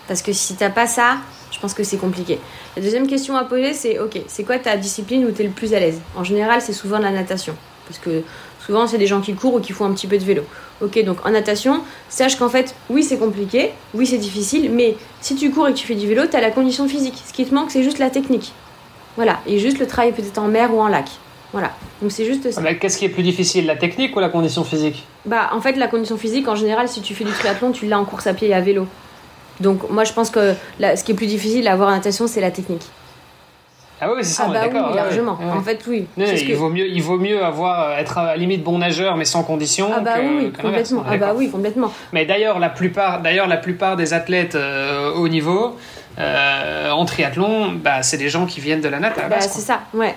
[0.07, 1.17] Parce que si t'as pas ça,
[1.51, 2.39] je pense que c'est compliqué.
[2.75, 5.51] La deuxième question à poser, c'est ok, c'est quoi ta discipline où tu es le
[5.51, 5.99] plus à l'aise?
[6.15, 7.55] En général, c'est souvent la natation.
[7.88, 8.23] Parce que
[8.65, 10.43] souvent, c'est des gens qui courent ou qui font un petit peu de vélo.
[10.82, 15.36] Ok, donc en natation, sache qu'en fait, oui, c'est compliqué, oui, c'est difficile, mais si
[15.36, 17.15] tu cours et que tu fais du vélo, tu as la condition physique.
[17.28, 18.53] Ce qui te manque, c'est juste la technique.
[19.15, 21.09] Voilà, et juste le travail peut-être en mer ou en lac.
[21.53, 21.71] Voilà,
[22.01, 22.61] donc c'est juste ça.
[22.75, 25.05] Qu'est-ce qui est plus difficile, la technique ou la condition physique?
[25.25, 27.97] Bah en fait la condition physique en général si tu fais du triathlon tu l'as
[27.97, 28.86] en course à pied et à vélo.
[29.61, 32.41] Donc moi je pense que ce qui est plus difficile à avoir en natation c'est
[32.41, 32.84] la technique.
[33.99, 34.89] Ah oui, c'est ça, ah bah d'accord.
[34.91, 35.39] Oui, largement.
[35.41, 36.05] En fait, oui.
[36.17, 39.43] il, vaut mieux, il vaut mieux avoir, être à la limite bon nageur, mais sans
[39.43, 39.89] condition.
[39.93, 41.03] Ah bah oui, complètement.
[41.09, 41.91] Ah bah oui, complètement.
[42.13, 45.75] Mais d'ailleurs, la plupart, d'ailleurs, la plupart des athlètes euh, haut niveau,
[46.19, 49.29] euh, en triathlon, bah, c'est des gens qui viennent de la natation.
[49.29, 50.15] bah, C'est ça, ouais.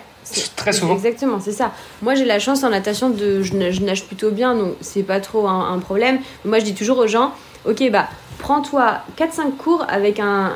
[0.56, 0.94] Très souvent.
[0.94, 1.72] Exactement, c'est ça.
[2.02, 3.42] Moi, j'ai la chance en natation de.
[3.42, 6.18] Je, nage plutôt bien, donc c'est pas trop un, un problème.
[6.44, 7.32] Moi, je dis toujours aux gens,
[7.64, 8.08] ok, bah
[8.40, 10.52] prends-toi 4-5 cours avec un,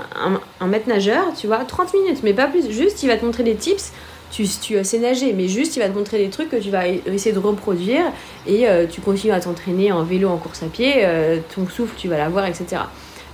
[0.61, 2.70] un, maître nageur, tu vois, 30 minutes, mais pas plus.
[2.70, 3.93] Juste, il va te montrer des tips.
[4.30, 6.89] Tu, tu sais nager, mais juste, il va te montrer des trucs que tu vas
[6.89, 8.03] essayer de reproduire
[8.49, 11.95] et euh, tu continues à t'entraîner en vélo, en course à pied, euh, ton souffle,
[11.97, 12.82] tu vas l'avoir, etc.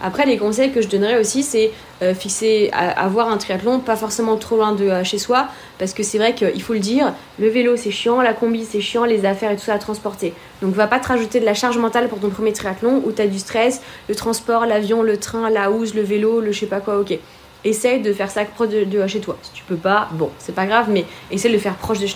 [0.03, 1.73] Après, les conseils que je donnerais aussi, c'est
[2.03, 5.49] euh, fixer, avoir un triathlon pas forcément trop loin de euh, chez soi,
[5.79, 8.81] parce que c'est vrai qu'il faut le dire, le vélo c'est chiant, la combi c'est
[8.81, 10.33] chiant, les affaires et tout ça à transporter.
[10.63, 13.21] Donc va pas te rajouter de la charge mentale pour ton premier triathlon où tu
[13.21, 16.67] as du stress, le transport, l'avion, le train, la housse, le vélo, le je sais
[16.67, 17.19] pas quoi, ok.
[17.63, 19.37] Essaye de faire ça proche de, chez toi.
[19.43, 22.07] Si tu peux pas, bon, c'est pas grave, mais essaye de le faire proche de,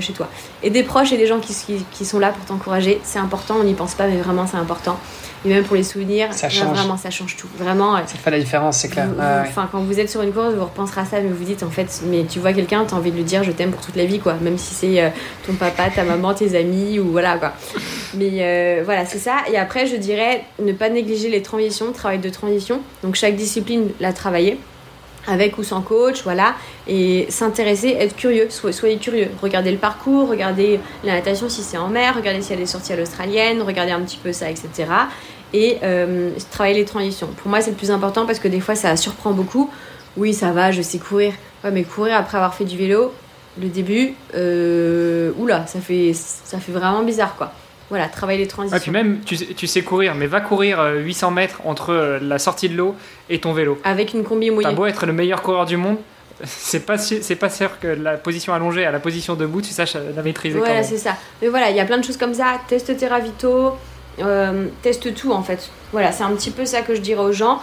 [0.00, 0.26] chez toi.
[0.64, 3.74] Et des proches et des gens qui sont là pour t'encourager, c'est important, on n'y
[3.74, 4.98] pense pas, mais vraiment c'est important
[5.44, 6.74] et même pour les souvenirs, ça change.
[6.74, 7.48] vraiment ça change tout.
[7.58, 9.08] Vraiment, ça fait la différence, c'est clair.
[9.42, 11.70] Enfin, quand vous êtes sur une course, vous repenserez à ça, mais vous dites en
[11.70, 13.96] fait, mais tu vois quelqu'un, tu as envie de lui dire je t'aime pour toute
[13.96, 14.34] la vie, quoi.
[14.40, 15.08] Même si c'est euh,
[15.46, 17.52] ton papa, ta maman, tes amis, ou voilà, quoi.
[18.14, 19.36] Mais euh, voilà, c'est ça.
[19.52, 22.80] Et après, je dirais ne pas négliger les transitions, travail de transition.
[23.02, 24.58] Donc, chaque discipline l'a travaillé
[25.28, 26.54] avec ou sans coach, voilà,
[26.86, 31.88] et s'intéresser, être curieux, soyez curieux, regardez le parcours, regardez la natation si c'est en
[31.88, 34.68] mer, regardez s'il y a des sorties à l'australienne, regardez un petit peu ça, etc.
[35.52, 37.28] Et euh, travailler les transitions.
[37.28, 39.70] Pour moi, c'est le plus important parce que des fois, ça surprend beaucoup.
[40.16, 41.32] Oui, ça va, je sais courir.
[41.70, 43.12] Mais courir après avoir fait du vélo,
[43.60, 47.52] le début, euh, oula, ça fait, ça fait vraiment bizarre, quoi
[47.90, 48.76] voilà, travailler les transitions.
[48.76, 52.18] Et puis même, tu, tu, sais courir, mais va courir 800 euh, mètres entre euh,
[52.20, 52.94] la sortie de l'eau
[53.30, 53.78] et ton vélo.
[53.84, 54.68] Avec une combi mouillée.
[54.68, 55.96] T'as beau être le meilleur coureur du monde,
[56.44, 59.96] c'est pas c'est pas sûr que la position allongée à la position debout tu saches
[60.14, 62.60] la maîtriser voilà c'est ça mais voilà il y a plein de choses comme ça
[62.68, 63.72] teste tes ravitaux
[64.20, 67.32] euh, teste tout en fait voilà c'est un petit peu ça que je dirais aux
[67.32, 67.60] gens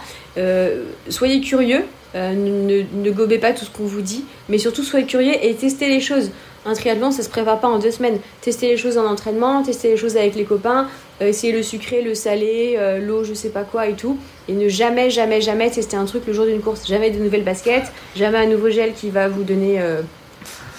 [1.08, 5.32] soyez curieux ne, ne, gobez pas tout ce qu'on vous dit mais surtout soyez curieux
[5.40, 6.30] et testez les choses
[6.66, 8.18] un triathlon, ça se prépare pas en deux semaines.
[8.40, 10.88] Tester les choses en entraînement, tester les choses avec les copains,
[11.22, 14.18] euh, essayer le sucré, le salé, euh, l'eau, je sais pas quoi et tout.
[14.48, 16.86] Et ne jamais, jamais, jamais tester un truc le jour d'une course.
[16.86, 20.02] Jamais de nouvelles baskets, jamais un nouveau gel qui va vous donner euh,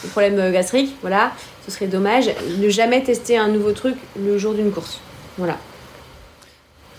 [0.04, 0.96] des problèmes gastriques.
[1.02, 1.32] Voilà,
[1.66, 2.30] ce serait dommage.
[2.60, 5.00] Ne jamais tester un nouveau truc le jour d'une course.
[5.38, 5.58] Voilà.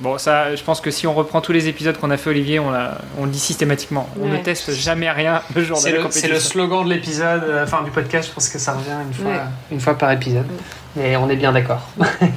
[0.00, 2.60] Bon, ça, je pense que si on reprend tous les épisodes qu'on a fait, Olivier,
[2.60, 2.72] on,
[3.18, 4.08] on le dit systématiquement.
[4.20, 6.28] On ne teste jamais rien le jour de la compétition.
[6.28, 9.12] C'est le slogan de l'épisode, euh, enfin du podcast, je pense que ça revient une
[9.12, 9.32] fois,
[9.72, 10.46] une fois par épisode.
[10.94, 11.82] Mais on est bien d'accord.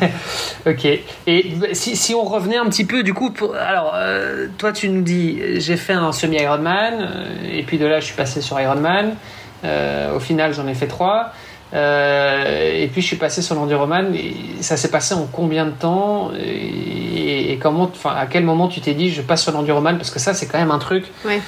[0.65, 0.85] ok.
[1.27, 4.89] Et si, si, on revenait un petit peu, du coup, pour, alors, euh, toi, tu
[4.89, 8.59] nous dis, j'ai fait un semi-Ironman, euh, et puis de là, je suis passé sur
[8.59, 9.15] Ironman.
[9.63, 11.31] au final, j'en ai fait trois.
[11.73, 14.13] Euh, et puis je suis passé sur l'enduroman.
[14.59, 18.93] Ça s'est passé en combien de temps et, comment, enfin, à quel moment tu t'es
[18.93, 19.97] dit je passe sur l'enduroman?
[19.97, 21.05] Parce que ça, c'est quand même un truc.
[21.25, 21.41] Ouais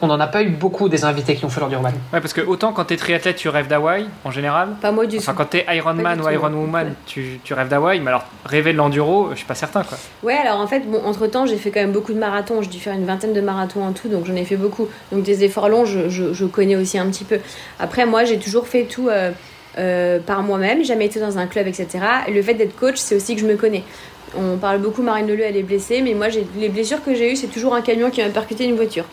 [0.00, 1.92] on n'en a pas eu beaucoup des invités qui ont fait l'enduroman.
[2.12, 4.70] Ouais, parce que autant quand tu es triathlète, tu rêves d'Hawaï en général.
[4.80, 8.08] Pas moi du enfin, quand tu es Ironman ou Ironwoman, tu, tu rêves d'Hawaï, mais
[8.08, 9.98] alors rêver de l'enduro, je suis pas certain quoi.
[10.22, 12.62] Ouais, alors en fait, bon, entre temps, j'ai fait quand même beaucoup de marathons.
[12.62, 14.86] J'ai dû faire une vingtaine de marathons en tout, donc j'en ai fait beaucoup.
[15.10, 17.38] Donc des efforts longs, je, je, connais aussi un petit peu.
[17.80, 19.08] Après, moi, j'ai toujours fait tout.
[19.08, 19.32] Euh,
[19.76, 21.88] euh, par moi-même, jamais été dans un club, etc.
[22.26, 23.84] Et le fait d'être coach, c'est aussi que je me connais.
[24.36, 27.36] On parle beaucoup, Marine Leleu, elle est blessée, mais moi, les blessures que j'ai eues,
[27.36, 29.04] c'est toujours un camion qui m'a percuté une voiture.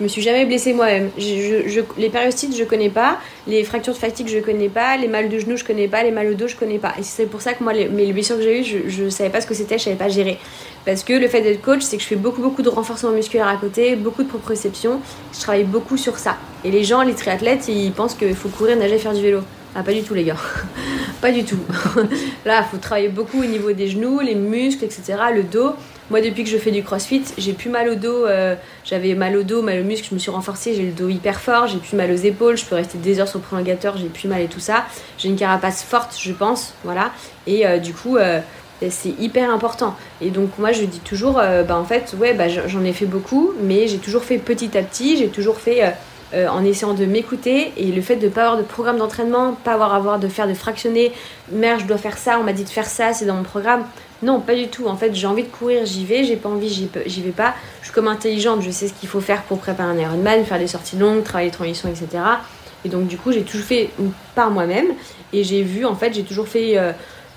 [0.00, 1.10] Je me suis jamais blessée moi-même.
[1.18, 3.18] les périostites, je connais pas.
[3.46, 4.96] Les fractures de fatigue, je connais pas.
[4.96, 6.02] Les mal de genoux, je connais pas.
[6.02, 6.94] Les mal au dos, je connais pas.
[6.98, 9.10] Et c'est pour ça que moi, les, mais les blessures que j'ai eues, je, ne
[9.10, 10.38] savais pas ce que c'était, je savais pas gérer.
[10.86, 13.48] Parce que le fait d'être coach, c'est que je fais beaucoup, beaucoup de renforcement musculaire
[13.48, 15.00] à côté, beaucoup de proprioception.
[15.34, 16.38] Je travaille beaucoup sur ça.
[16.64, 19.40] Et les gens, les triathlètes, ils pensent qu'il faut courir, nager, faire du vélo.
[19.74, 20.36] Ah, pas du tout, les gars.
[21.20, 21.60] pas du tout.
[22.44, 25.74] Là, il faut travailler beaucoup au niveau des genoux, les muscles, etc., le dos.
[26.10, 28.26] Moi, depuis que je fais du crossfit, j'ai plus mal au dos.
[28.26, 31.08] Euh, j'avais mal au dos, mal au muscle, je me suis renforcée, j'ai le dos
[31.08, 33.96] hyper fort, j'ai plus mal aux épaules, je peux rester des heures sur le prolongateur,
[33.96, 34.86] j'ai plus mal et tout ça.
[35.18, 37.12] J'ai une carapace forte, je pense, voilà.
[37.46, 38.40] Et euh, du coup, euh,
[38.88, 39.94] c'est hyper important.
[40.20, 43.52] Et donc, moi, je dis toujours, bah, en fait, ouais, bah, j'en ai fait beaucoup,
[43.62, 45.94] mais j'ai toujours fait petit à petit, j'ai toujours fait.
[46.34, 49.72] En essayant de m'écouter et le fait de ne pas avoir de programme d'entraînement, pas
[49.72, 51.12] avoir, avoir de faire de fractionner,
[51.50, 53.84] merde je dois faire ça, on m'a dit de faire ça, c'est dans mon programme.
[54.22, 54.86] Non, pas du tout.
[54.86, 56.24] En fait, j'ai envie de courir, j'y vais.
[56.24, 57.54] J'ai pas envie, j'y vais pas.
[57.80, 60.58] Je suis comme intelligente, je sais ce qu'il faut faire pour préparer un Ironman, faire
[60.58, 62.22] des sorties longues, travailler les transitions, etc.
[62.84, 63.90] Et donc, du coup, j'ai toujours fait
[64.34, 64.88] par moi-même.
[65.32, 66.76] Et j'ai vu, en fait, j'ai toujours fait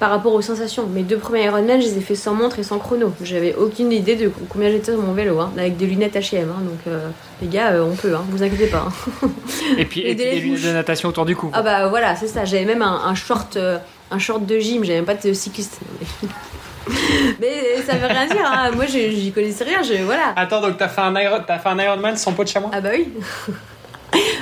[0.04, 0.86] par rapport aux sensations.
[0.86, 3.14] Mes deux premiers Ironman, je les ai fait sans montre et sans chrono.
[3.22, 6.46] J'avais aucune idée de combien j'étais sur mon vélo, hein, avec des lunettes H&M.
[6.46, 7.08] donc euh,
[7.42, 8.90] les gars, euh, on peut, hein, vous inquiétez pas.
[8.90, 9.30] Hein.
[9.78, 11.52] et puis, et des lunettes de natation autour du cou.
[11.54, 12.44] Ah bah voilà, c'est ça.
[12.44, 13.78] J'avais même un, short, euh,
[14.12, 14.84] un short de gym.
[14.84, 15.80] J'avais même pas de cycliste.
[17.40, 18.72] Mais ça veut rien dire, hein.
[18.76, 20.34] moi j'y connaissais rien, je, voilà.
[20.36, 22.72] Attends, donc t'as fait, un as fait un Ironman sans pot de chamois?
[22.74, 23.08] Ah bah oui.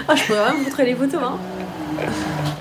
[0.09, 1.21] oh, je pourrais même montrer les photos.
[1.23, 1.37] Hein.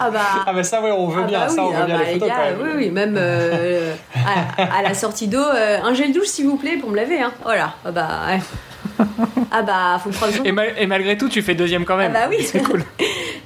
[0.02, 1.86] Ah bah, ah bah ça, oui, on veut ah bien, bah ça, on veut ah
[1.86, 2.58] bien bah, les photos quand même.
[2.62, 3.94] Oui, oui, même euh,
[4.56, 7.20] à, la sortie d'eau, euh, un gel douche s'il vous plaît pour me laver.
[7.20, 7.32] Hein.
[7.42, 8.08] Voilà, ah bah,
[9.50, 12.12] ah bah, faut prendre et, et, malgré tout, tu fais deuxième quand même.
[12.16, 12.42] Ah bah oui.
[12.42, 12.82] C'est cool.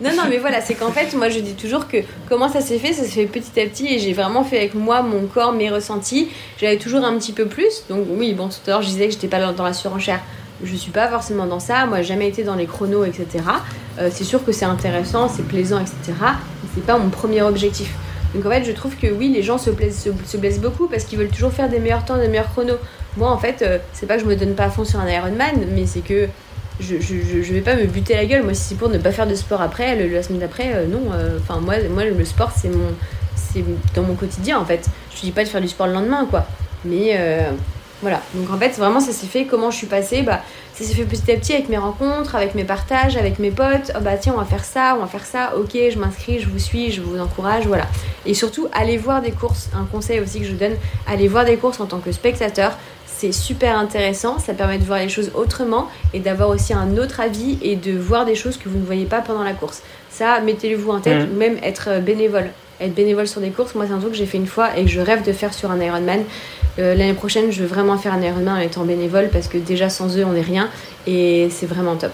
[0.01, 1.97] non, non, mais voilà, c'est qu'en fait, moi je dis toujours que
[2.29, 4.75] comment ça s'est fait, ça s'est fait petit à petit et j'ai vraiment fait avec
[4.75, 6.31] moi, mon corps, mes ressentis.
[6.61, 7.85] J'avais toujours un petit peu plus.
[7.89, 10.21] Donc oui, bon, tout à l'heure, je disais que j'étais pas dans la surenchère
[10.65, 11.87] je suis pas forcément dans ça.
[11.87, 13.27] Moi, j'ai jamais été dans les chronos, etc.
[13.99, 15.95] Euh, c'est sûr que c'est intéressant, c'est plaisant, etc.
[16.09, 17.95] Mais c'est pas mon premier objectif.
[18.35, 21.29] Donc en fait, je trouve que oui, les gens se, blessent beaucoup parce qu'ils veulent
[21.29, 22.79] toujours faire des meilleurs temps, des meilleurs chronos.
[23.17, 25.09] Moi, en fait, euh, c'est pas que je me donne pas à fond sur un
[25.09, 26.29] Ironman, mais c'est que
[26.81, 28.43] je, je, vais pas me buter la gueule.
[28.43, 31.03] Moi, si c'est pour ne pas faire de sport après, la semaine d'après, euh, non.
[31.39, 32.71] Enfin, moi, moi, le sport, c'est
[33.95, 34.89] dans mon quotidien en fait.
[35.15, 36.45] Je dis pas de faire du sport le lendemain, quoi.
[36.85, 37.17] Mais
[38.05, 40.43] voilà, donc en fait vraiment ça s'est fait, comment je suis passée, bah,
[40.75, 43.93] ça s'est fait petit à petit avec mes rencontres, avec mes partages, avec mes potes,
[43.97, 46.51] oh bah tiens on va faire ça, on va faire ça, ok je m'inscris, je
[46.51, 47.87] vous suis, je vous encourage, voilà.
[48.27, 50.77] Et surtout allez voir des courses, un conseil aussi que je donne,
[51.07, 52.77] allez voir des courses en tant que spectateur,
[53.07, 57.21] c'est super intéressant, ça permet de voir les choses autrement et d'avoir aussi un autre
[57.21, 59.81] avis et de voir des choses que vous ne voyez pas pendant la course.
[60.11, 61.33] Ça, mettez-le-vous en tête, mmh.
[61.33, 62.51] ou même être bénévole.
[62.85, 64.83] Être bénévole sur des courses, moi c'est un truc que j'ai fait une fois et
[64.85, 66.23] que je rêve de faire sur un Ironman.
[66.79, 69.89] Euh, l'année prochaine, je veux vraiment faire un Ironman en étant bénévole parce que déjà
[69.89, 70.69] sans eux, on n'est rien
[71.07, 72.13] et c'est vraiment top.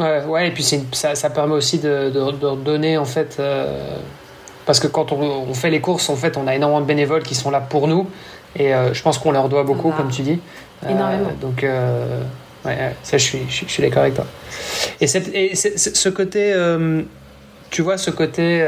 [0.00, 3.36] Ouais, ouais, et puis ça, ça, permet aussi de, de, donner en fait.
[3.38, 3.98] Euh,
[4.64, 7.34] parce que quand on, fait les courses, en fait, on a énormément de bénévoles qui
[7.34, 8.06] sont là pour nous
[8.56, 10.38] et euh, je pense qu'on leur doit beaucoup, comme tu dis.
[10.88, 11.32] Énormément.
[11.38, 11.66] donc,
[12.64, 14.24] ouais, ça, je suis, je, suis d'accord avec toi.
[15.02, 16.54] Et, cette, et ce côté
[17.72, 18.64] tu vois, ce côté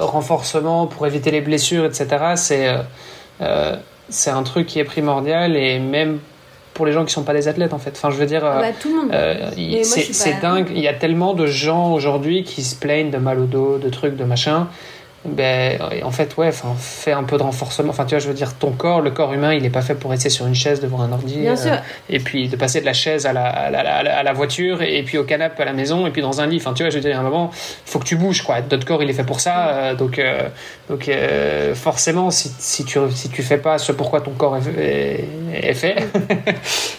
[0.00, 2.06] renforcement pour éviter les blessures, etc.,
[2.36, 2.74] c'est
[3.42, 3.76] euh,
[4.08, 6.18] c'est un truc qui est primordial et même
[6.74, 7.92] pour les gens qui sont pas des athlètes en fait.
[7.92, 8.62] Enfin, je veux dire, bah.
[9.12, 9.50] Euh,
[9.82, 10.68] c'est dingue.
[10.70, 13.88] Il y a tellement de gens aujourd'hui qui se plaignent de mal au dos, de
[13.88, 14.68] trucs, de machin
[15.24, 17.90] ben, en fait, ouais, enfin, fais un peu de renforcement.
[17.90, 19.94] Enfin, tu vois, je veux dire, ton corps, le corps humain, il n'est pas fait
[19.94, 21.38] pour rester sur une chaise devant un ordi.
[21.38, 21.72] Bien sûr.
[21.72, 21.76] Euh,
[22.10, 25.00] et puis de passer de la chaise à la, à, la, à la, voiture, et
[25.04, 26.56] puis au canapé à la maison, et puis dans un lit.
[26.56, 28.56] Enfin, tu vois, je veux dire, à un moment, il faut que tu bouges, quoi.
[28.68, 29.68] Notre corps, il est fait pour ça.
[29.68, 30.48] Euh, donc, euh,
[30.90, 31.08] donc
[31.74, 35.28] forcément, si, si, tu si tu fais pas ce pourquoi ton corps est, est,
[35.74, 36.08] fait,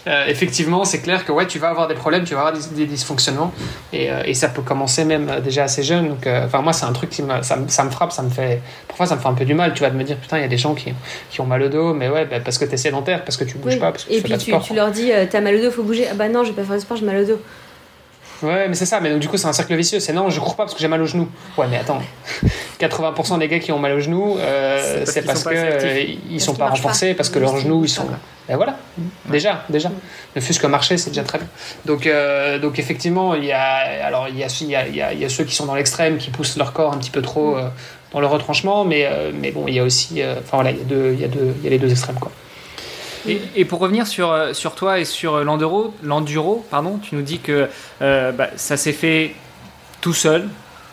[0.28, 3.54] effectivement, c'est clair que ouais, tu vas avoir des problèmes, tu vas avoir des, dysfonctionnements,
[3.92, 6.10] et, et, ça peut commencer même déjà assez jeune.
[6.10, 8.62] Donc, enfin, moi, c'est un truc qui me, ça, ça me frappe ça me fait.
[8.88, 10.42] Parfois, ça me fait un peu du mal, tu vas de me dire, putain, il
[10.42, 10.94] y a des gens qui,
[11.30, 13.44] qui ont mal au dos, mais ouais, bah, parce que tu es sédentaire, parce que
[13.44, 15.12] tu bouges pas, parce que Et tu puis fais pas tu, sport, tu leur dis,
[15.12, 16.08] euh, t'as mal au dos, faut bouger.
[16.10, 17.40] Ah bah non, je vais pas faire de sport, j'ai mal au dos.
[18.42, 20.00] Ouais, mais c'est ça, mais donc du coup, c'est un cercle vicieux.
[20.00, 21.30] C'est non, je cours pas parce que j'ai mal au genou.
[21.58, 22.02] Ouais, mais attends,
[22.80, 26.56] 80% des gars qui ont mal au genou, euh, c'est parce, qu'ils que ils sont
[26.56, 28.08] pas renforcés, parce que leurs genoux, ils sont.
[28.48, 28.78] Ben voilà,
[29.26, 29.90] déjà, déjà.
[30.36, 31.48] Ne fût-ce que marcher, c'est déjà très bien.
[31.86, 35.20] Donc, euh, donc effectivement, il y a, alors il y a, il y a, il
[35.20, 37.56] y a ceux qui sont dans l'extrême, qui poussent leur corps un petit peu trop
[37.56, 37.70] euh,
[38.12, 40.84] dans le retranchement, mais, mais bon, il y a aussi, enfin voilà, il y a
[40.84, 42.32] deux, il y a deux, il y a les deux extrêmes quoi.
[43.28, 47.40] Et, pour revenir sur, euh, sur toi et sur l'enduro, l'enduro, pardon, tu nous dis
[47.40, 47.70] que
[48.02, 49.36] euh, bah, ça s'est fait
[50.02, 50.50] tout seul.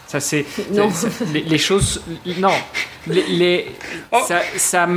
[0.07, 0.45] Ça c'est
[1.33, 2.03] les, choses
[2.39, 2.51] non
[3.07, 3.67] les,
[4.11, 4.19] oh.
[4.57, 4.89] ça,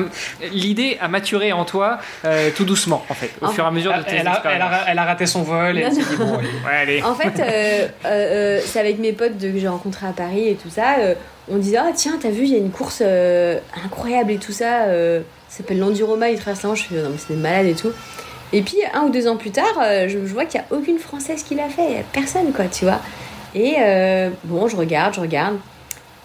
[0.51, 3.95] l'idée a maturé en toi euh, tout doucement en fait au fur et à mesure
[3.95, 4.41] de tes elle a,
[4.88, 7.03] elle, a, raté son vol et bon, allez.
[7.03, 7.91] en fait
[8.65, 10.95] c'est avec mes potes que j'ai rencontrés à Paris et tout ça
[11.47, 13.03] on disait ah tiens t'as vu il y a une course
[13.86, 14.88] incroyable et tout ça
[15.57, 17.91] s'appelle l'Enduroma, il traverse la je fais non mais c'est des malades et tout.
[18.53, 20.99] Et puis un ou deux ans plus tard, euh, je, vois qu'il n'y a aucune
[20.99, 22.99] Française qui l'a fait, il a personne quoi, tu vois.
[23.55, 25.57] Et euh, bon, je regarde, je regarde.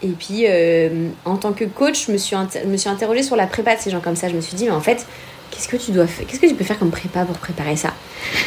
[0.02, 3.46] Et puis euh, en tant que coach, je me suis, me suis interrogée sur la
[3.46, 4.28] prépa de ces gens comme ça.
[4.28, 5.06] Je me suis dit, mais en fait,
[5.50, 7.94] qu'est-ce que tu dois faire Qu'est-ce que tu peux faire comme prépa pour préparer ça?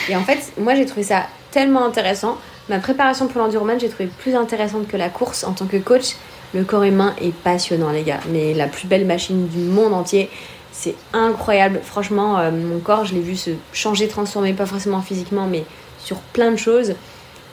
[0.09, 2.37] Et en fait, moi j'ai trouvé ça tellement intéressant.
[2.69, 6.15] Ma préparation pour l'enduroman, j'ai trouvé plus intéressante que la course en tant que coach.
[6.53, 8.19] Le corps humain est passionnant, les gars.
[8.29, 10.29] Mais la plus belle machine du monde entier.
[10.71, 11.81] C'est incroyable.
[11.83, 15.65] Franchement, euh, mon corps, je l'ai vu se changer, transformer, pas forcément physiquement, mais
[15.99, 16.95] sur plein de choses.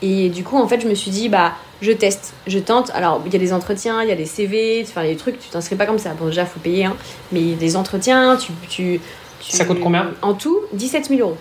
[0.03, 2.91] Et du coup, en fait, je me suis dit, bah, je teste, je tente.
[2.95, 5.49] Alors, il y a des entretiens, il y a des CV, enfin, les trucs, tu
[5.49, 6.11] t'inscris pas comme ça.
[6.15, 6.97] Bon, déjà, faut payer, hein.
[7.33, 9.01] Mais il y a des entretiens, tu, tu,
[9.41, 10.13] Ça coûte combien?
[10.23, 11.37] En tout, 17 000 euros.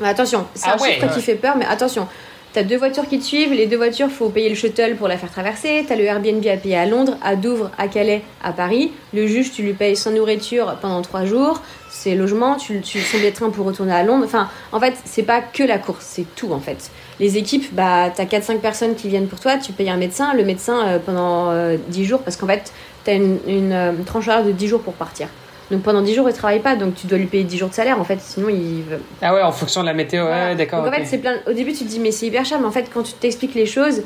[0.00, 2.06] Mais attention, c'est ah un chiffre qui fait peur, mais attention.
[2.52, 5.16] T'as deux voitures qui te suivent, les deux voitures, faut payer le shuttle pour la
[5.16, 5.84] faire traverser.
[5.86, 8.90] T'as le Airbnb à payer à Londres, à Douvres, à Calais, à Paris.
[9.14, 13.20] Le juge, tu lui payes sans nourriture pendant trois jours, ses logements, tu, tu son
[13.20, 14.24] des trains pour retourner à Londres.
[14.24, 16.90] Enfin, en fait, c'est pas que la course, c'est tout en fait.
[17.20, 20.44] Les équipes, bah, t'as 4-5 personnes qui viennent pour toi, tu payes un médecin, le
[20.44, 22.72] médecin euh, pendant 10 euh, jours, parce qu'en fait,
[23.04, 25.28] t'as une, une, euh, tranche horaire de 10 jours pour partir.
[25.70, 27.74] Donc pendant 10 jours, il travaille pas, donc tu dois lui payer 10 jours de
[27.74, 29.00] salaire en fait, sinon il veut.
[29.22, 30.82] Ah ouais, en fonction de la météo, ouais, d'accord.
[30.82, 31.36] Donc en fait, c'est plein.
[31.46, 33.54] Au début, tu te dis, mais c'est hyper cher, mais en fait, quand tu t'expliques
[33.54, 34.02] les choses,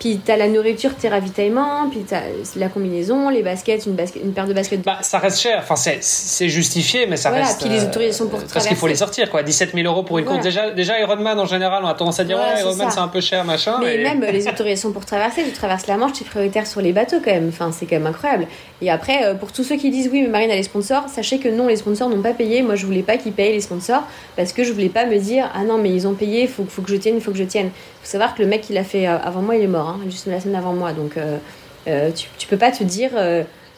[0.00, 2.22] puis t'as la nourriture, tes ravitaillements, puis t'as
[2.56, 4.80] la combinaison, les baskets, une, basket, une paire de baskets.
[4.80, 5.58] Bah, ça reste cher.
[5.62, 7.60] Enfin, c'est justifié, mais ça voilà, reste.
[7.60, 9.42] Puis les autorisations pour euh, Parce qu'il faut les sortir, quoi.
[9.42, 10.42] 17 000 euros pour une course.
[10.42, 13.20] Déjà, déjà, Ironman, en général, on a tendance à dire, ouais, Ironman, c'est un peu
[13.20, 13.78] cher, machin.
[13.78, 16.94] Mais même les autorisations pour traverser, tu traverses la Manche, tu es prioritaire sur les
[16.94, 17.48] bateaux, quand même.
[17.50, 18.46] Enfin, c'est quand même incroyable.
[18.80, 21.38] Et après, euh, pour tous ceux qui disent, oui, mais Marine a les sponsors, sachez
[21.38, 22.62] que non, les sponsors n'ont pas payé.
[22.62, 25.50] Moi, je voulais pas qu'ils payent les sponsors parce que je voulais pas me dire,
[25.54, 27.44] ah non, mais ils ont payé, faut, faut que je tienne, il faut que je
[27.44, 27.70] tienne.
[28.02, 30.00] faut savoir que le mec qui l'a fait euh, avant moi, il est mort, hein,
[30.08, 30.92] juste la semaine avant moi.
[30.92, 31.38] Donc, euh,
[31.88, 33.10] euh, tu, peux pas te dire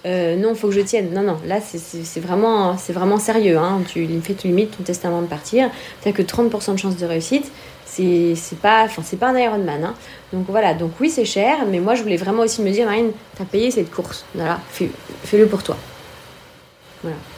[0.05, 1.13] euh, non, faut que je tienne.
[1.13, 3.59] Non, non, là, c'est vraiment, vraiment sérieux.
[3.59, 3.83] Hein.
[3.89, 5.71] Tu fais, tu limites ton testament de partir.
[6.03, 7.51] Tu que 30% de chance de réussite.
[7.85, 8.89] C'est pas,
[9.21, 9.85] pas un Ironman.
[9.85, 9.95] Hein.
[10.33, 13.11] Donc voilà, donc oui, c'est cher, mais moi, je voulais vraiment aussi me dire, Marine,
[13.37, 14.25] tu as payé cette course.
[14.35, 15.77] Voilà, fais-le pour toi.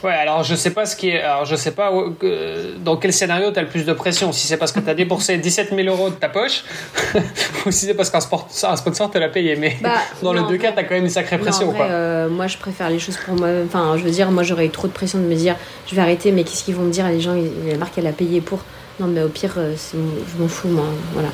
[0.03, 1.21] Ouais, alors je sais pas ce qui est.
[1.21, 1.91] Alors je sais pas
[2.83, 4.31] dans quel scénario tu as le plus de pression.
[4.31, 6.63] Si c'est parce que tu as dépensé 17 000 euros de ta poche
[7.65, 9.55] ou si c'est parce qu'un sponsor te l'a payé.
[9.55, 11.71] Mais bah, dans le deux cas, tu as quand même une sacrée pression.
[11.71, 11.85] quoi.
[11.85, 13.49] Euh, moi, je préfère les choses pour moi.
[13.65, 15.55] Enfin, je veux dire, moi j'aurais trop de pression de me dire
[15.87, 17.07] je vais arrêter, mais qu'est-ce qu'ils vont me dire?
[17.07, 17.35] Les gens,
[17.67, 18.59] la marque, elle a payé pour.
[18.99, 20.85] Non, mais au pire, euh, je m'en fous, moi.
[21.13, 21.29] Voilà.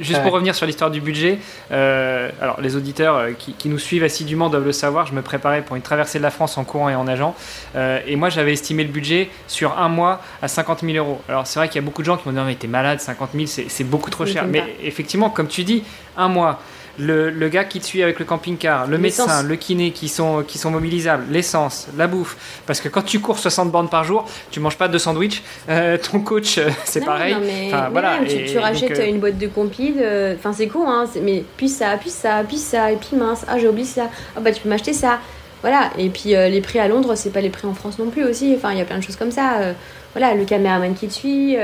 [0.00, 1.38] Juste pour revenir sur l'histoire du budget,
[1.72, 5.62] euh, alors les auditeurs euh, qui, nous suivent assidûment doivent le savoir, je me préparais
[5.62, 7.34] pour une traversée de la France en courant et en nageant,
[7.74, 11.20] euh, et moi j'avais estimé le budget sur un mois à 50 000 euros.
[11.28, 12.68] Alors c'est vrai qu'il y a beaucoup de gens qui m'ont dit non mais t'es
[12.68, 14.44] malade, 50 000 c'est beaucoup trop cher.
[14.46, 15.82] Mais effectivement, comme tu dis,
[16.16, 16.60] un mois,
[16.98, 20.58] le, gars qui te suit avec le camping-car, le médecin, le kiné qui sont, qui
[20.58, 22.36] sont mobilisables, l'essence, la bouffe.
[22.66, 25.42] Parce que quand tu cours 60 bornes par jour, tu manges pas de sandwich.
[25.68, 27.34] Euh, ton coach, euh, c'est pareil.
[27.34, 28.18] Non, mais, voilà.
[28.26, 29.94] tu, rachètes euh, une boîte de compil.
[30.36, 31.06] Enfin, c'est con, hein.
[31.22, 33.44] Mais puis ça, puis ça, puis ça, et puis mince.
[33.48, 34.08] Ah, j'ai oublié ça.
[34.36, 35.18] Ah, bah, tu peux m'acheter ça.
[35.62, 35.90] Voilà.
[35.98, 38.54] Et puis les prix à Londres, c'est pas les prix en France non plus aussi.
[38.56, 39.74] Enfin, il y a plein de choses comme ça.
[40.12, 41.56] voilà, le caméraman qui te suit.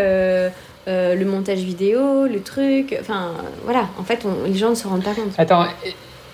[0.88, 2.96] Euh, le montage vidéo, le truc.
[3.00, 3.30] Enfin,
[3.64, 5.32] voilà, en fait, les gens ne se rendent pas compte.
[5.38, 5.66] Attends,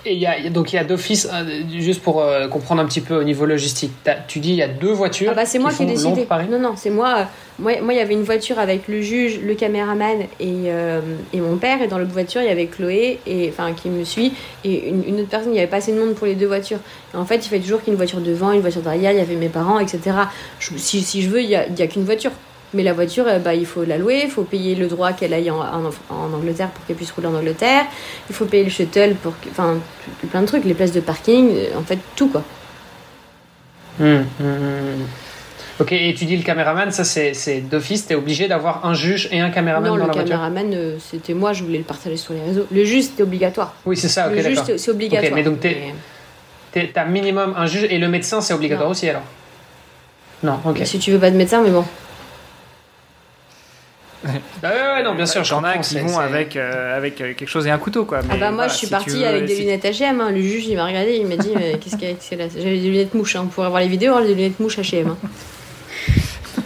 [0.07, 1.45] et, y a, donc il y a d'office, hein,
[1.79, 3.93] juste pour euh, comprendre un petit peu au niveau logistique,
[4.27, 5.29] tu dis il y a deux voitures.
[5.33, 6.27] Ah bah c'est moi qui ai décidé.
[6.51, 7.27] Non, non, c'est moi.
[7.59, 11.01] Moi, il y avait une voiture avec le juge, le caméraman et, euh,
[11.33, 11.83] et mon père.
[11.83, 14.33] Et dans l'autre voiture, il y avait Chloé, et, enfin, qui me suit,
[14.65, 15.51] et une, autre personne.
[15.51, 16.79] Il n'y avait pas assez de monde pour les deux voitures.
[17.15, 19.11] en fait, il fait toujours qu'il y ait une voiture devant, une voiture derrière.
[19.11, 20.01] Il y avait mes parents, etc.
[20.61, 22.31] si, si, je veux, il n'y a, a qu'une voiture.
[22.75, 25.33] Mais la voiture, euh, bah, il faut la louer, il faut payer le droit qu'elle
[25.33, 27.87] aille en, en, Angleterre pour qu'elle puisse rouler en Angleterre,
[28.29, 29.33] il faut payer le shuttle pour.
[29.51, 29.79] Enfin,
[30.31, 32.43] plein de trucs, les places de parking, euh, en fait, tout quoi.
[34.01, 35.07] Hum, hum,
[35.81, 39.41] ok, et tu dis le caméraman, ça c'est d'office, t'es obligé d'avoir un juge et
[39.41, 42.19] un caméraman dans la voiture Non, le caméraman, euh, c'était moi, je voulais le partager
[42.19, 42.67] sur les réseaux.
[42.71, 43.75] Le juge, c'était obligatoire.
[43.87, 45.33] Oui, c'est ça, ok, Le juge, c'est obligatoire.
[45.35, 45.67] mais donc
[46.93, 49.23] t'as minimum un juge et le médecin, c'est obligatoire aussi alors
[50.43, 50.83] Non, ok.
[50.85, 51.85] Si tu veux pas de médecin, mais bon.
[54.63, 57.67] Bah ouais, non, bien sûr, j'en ai qui vont avec, euh, avec euh, quelque chose
[57.67, 58.21] et un couteau, quoi.
[58.31, 60.21] ah bah moi, je suis partie avec des lunettes H&M.
[60.21, 60.31] Hein.
[60.31, 62.51] Le juge, il m'a regardé, il m'a dit, mais qu'est-ce qu'il y a là?
[62.55, 63.37] J'avais des lunettes mouches.
[63.37, 63.43] Hein.
[63.45, 65.17] On pourrait voir les vidéos, hein, des lunettes mouches H&M.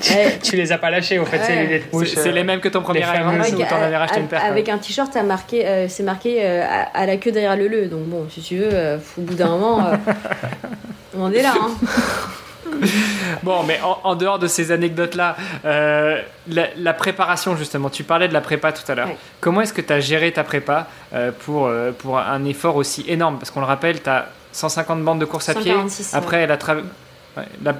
[0.42, 2.14] tu les as pas lâchées, au fait, ces lunettes mouches.
[2.14, 4.44] C'est les euh, mêmes que ton premier Iron où t'en avais racheté une paire.
[4.44, 7.86] Avec un t-shirt, marqué, c'est marqué à, la queue derrière le le.
[7.86, 9.90] Donc bon, si tu veux, au bout d'un moment,
[11.16, 11.54] on est là.
[11.60, 11.70] Hein.
[13.42, 18.40] bon, mais en, dehors de ces anecdotes-là, euh, la, préparation, justement, tu parlais de la
[18.40, 19.10] prépa tout à l'heure.
[19.40, 23.04] Comment est-ce que tu as géré ta prépa euh, pour, euh, pour un effort aussi
[23.08, 23.38] énorme?
[23.38, 25.74] Parce qu'on le rappelle, tu as 150 bandes de course à pied.
[26.12, 26.58] Après, la,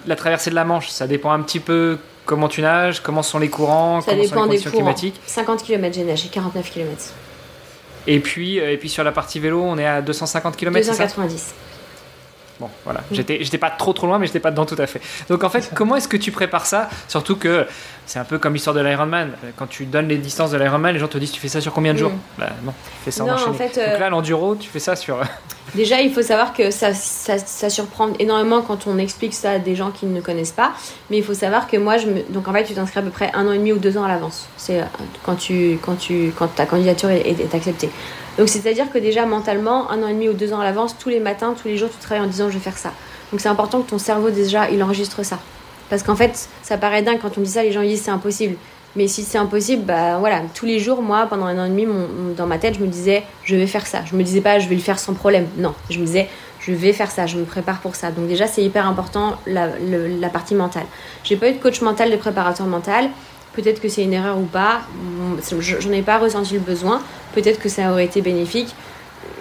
[0.07, 3.39] la, traversée de la Manche, ça dépend un petit peu comment tu nages, comment sont
[3.39, 5.21] les courants, ça comment sont les conditions climatiques.
[5.27, 7.03] 50 km, j'ai nagé 49 km.
[8.07, 11.55] Et puis, et puis sur la partie vélo, on est à 250 km 290.
[12.61, 13.01] Bon, voilà.
[13.11, 15.01] J'étais, j'étais pas trop trop loin, mais j'étais pas dedans tout à fait.
[15.29, 16.89] Donc en fait, comment est-ce que tu prépares ça?
[17.09, 17.67] Surtout que
[18.07, 19.33] c'est un peu comme l'histoire de l'Ironman.
[19.57, 21.73] Quand tu donnes les distances de l'Ironman, les gens te disent tu fais ça sur
[21.73, 22.13] combien de jours?
[22.39, 25.21] Bah, Non, tu fais ça en, en fait, Donc là, l'enduro, tu fais ça sur.
[25.75, 29.59] Déjà, il faut savoir que ça, ça, ça, surprend énormément quand on explique ça à
[29.59, 30.73] des gens qui ne connaissent pas.
[31.09, 32.23] Mais il faut savoir que moi, je me...
[32.29, 34.05] donc en fait, tu t'inscris à peu près un an et demi ou deux ans
[34.05, 34.49] à l'avance.
[34.57, 34.85] C'est euh,
[35.25, 37.91] quand tu, quand tu, quand ta candidature est, est acceptée.
[38.39, 41.09] Donc c'est-à-dire que déjà mentalement, un an et demi ou deux ans à l'avance, tous
[41.09, 42.93] les matins, tous les jours, tu travailles en disant je vais faire ça.
[43.31, 45.39] Donc c'est important que ton cerveau déjà, il enregistre ça.
[45.91, 48.57] Parce qu'en fait, ça paraît dingue quand on dit ça, les gens disent c'est impossible.
[48.95, 51.87] Mais si c'est impossible, bah voilà, tous les jours, moi, pendant un an et demi,
[52.37, 54.01] dans ma tête, je me disais, je vais faire ça.
[54.05, 55.47] Je me disais pas, je vais le faire sans problème.
[55.57, 56.29] Non, je me disais,
[56.61, 58.11] je vais faire ça, je me prépare pour ça.
[58.11, 60.85] Donc déjà, c'est hyper important la, la partie mentale.
[61.25, 63.09] J'ai pas eu de coach mental, de préparateur mental.
[63.55, 64.83] Peut-être que c'est une erreur ou pas.
[65.61, 67.03] J'en ai pas ressenti le besoin.
[67.35, 68.75] Peut-être que ça aurait été bénéfique.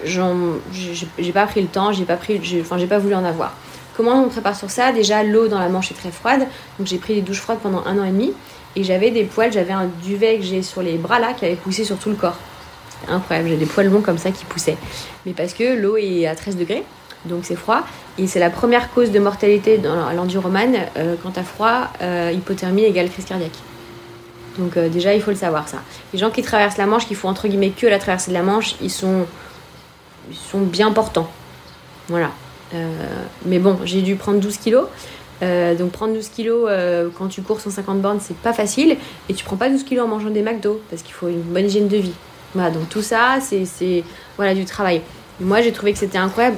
[0.04, 3.54] J'ai pas pris le temps, j'ai pas pris, enfin pas voulu en avoir.
[3.96, 4.92] Comment on prépare sur ça?
[4.92, 6.46] Déjà, l'eau dans la manche est très froide,
[6.78, 8.32] donc j'ai pris des douches froides pendant un an et demi.
[8.74, 11.56] Et j'avais des poils, j'avais un duvet que j'ai sur les bras là qui avait
[11.56, 12.38] poussé sur tout le corps.
[13.08, 14.78] Incroyable, j'ai des poils longs comme ça qui poussaient.
[15.26, 16.84] Mais parce que l'eau est à 13 degrés,
[17.26, 17.82] donc c'est froid.
[18.18, 20.76] Et c'est la première cause de mortalité dans l'enduromane.
[20.96, 23.58] Euh, quand t'as froid, euh, hypothermie égale crise cardiaque.
[24.58, 25.78] Donc euh, déjà, il faut le savoir ça.
[26.12, 28.42] Les gens qui traversent la Manche, qui font entre guillemets que la traversée de la
[28.42, 29.26] Manche, ils sont,
[30.30, 31.30] ils sont bien portants.
[32.08, 32.30] Voilà.
[32.74, 32.88] Euh,
[33.46, 34.86] mais bon, j'ai dû prendre 12 kilos.
[35.42, 36.70] Euh, donc prendre 12 kilos
[37.18, 38.96] quand tu cours 150 bornes, c'est pas facile.
[39.28, 41.66] Et tu prends pas 12 kilos en mangeant des McDo, parce qu'il faut une bonne
[41.66, 42.14] hygiène de vie.
[42.54, 44.04] Donc tout ça, c'est
[44.36, 45.00] voilà, du travail.
[45.42, 46.56] Moi, j'ai trouvé que c'était incroyable.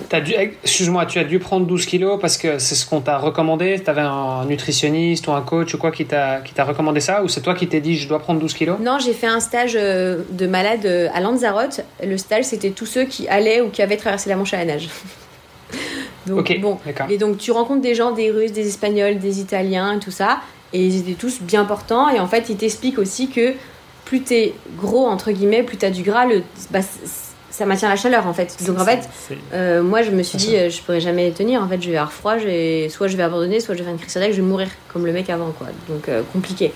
[0.62, 3.90] Excuse-moi, tu as dû prendre 12 kilos parce que c'est ce qu'on t'a recommandé Tu
[3.90, 7.54] avais un nutritionniste ou un coach ou quoi qui t'a recommandé ça Ou c'est toi
[7.54, 8.78] qui t'es dit je dois prendre 12 kilos?
[8.80, 11.80] Non, j'ai fait un stage euh, de malade euh, à Lanzarote.
[12.02, 14.64] Le stage, c'était tous ceux qui allaient ou qui avaient traversé la Manche à la
[14.66, 14.88] nage.
[16.26, 16.78] donc, bon.
[17.08, 20.40] Et donc, tu rencontres des gens, des Russes, des Espagnols, des Italiens, tout ça.
[20.72, 22.08] Et ils étaient tous bien portants.
[22.10, 23.54] Et en fait, ils t'expliquent aussi que
[24.04, 26.80] plus t'es gros, entre guillemets, plus t'as du gras, le, bah,
[27.54, 28.56] ça maintient la chaleur en fait.
[28.66, 29.08] Donc en fait,
[29.52, 31.62] euh, moi je me suis dit, euh, je pourrais jamais tenir.
[31.62, 34.00] En fait, je vais avoir froid, soit je vais abandonner, soit je vais faire une
[34.00, 35.68] crise cardiaque, je vais mourir comme le mec avant quoi.
[35.88, 36.72] Donc euh, compliqué.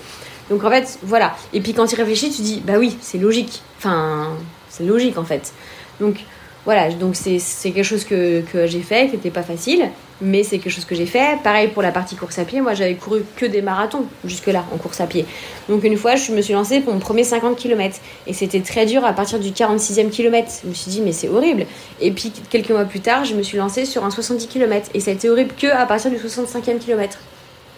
[0.49, 1.35] Donc en fait, voilà.
[1.51, 3.61] Et puis quand tu réfléchis, tu dis, bah oui, c'est logique.
[3.77, 4.29] Enfin,
[4.69, 5.51] c'est logique en fait.
[5.99, 6.21] Donc
[6.63, 9.89] voilà, donc c'est quelque chose que, que j'ai fait, qui n'était pas facile,
[10.21, 11.39] mais c'est quelque chose que j'ai fait.
[11.43, 14.77] Pareil pour la partie course à pied, moi j'avais couru que des marathons jusque-là en
[14.77, 15.25] course à pied.
[15.67, 18.85] Donc une fois, je me suis lancée pour mon premier 50 km et c'était très
[18.85, 20.51] dur à partir du 46e kilomètre.
[20.63, 21.65] Je me suis dit, mais c'est horrible.
[22.01, 24.99] Et puis quelques mois plus tard, je me suis lancée sur un 70 km et
[24.99, 27.19] ça a été horrible que à partir du 65e kilomètre.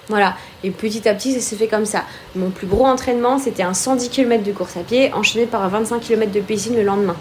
[0.09, 2.03] Voilà, et petit à petit, ça s'est fait comme ça.
[2.35, 5.69] Mon plus gros entraînement, c'était un 110 km de course à pied enchaîné par un
[5.69, 7.15] 25 km de piscine le lendemain.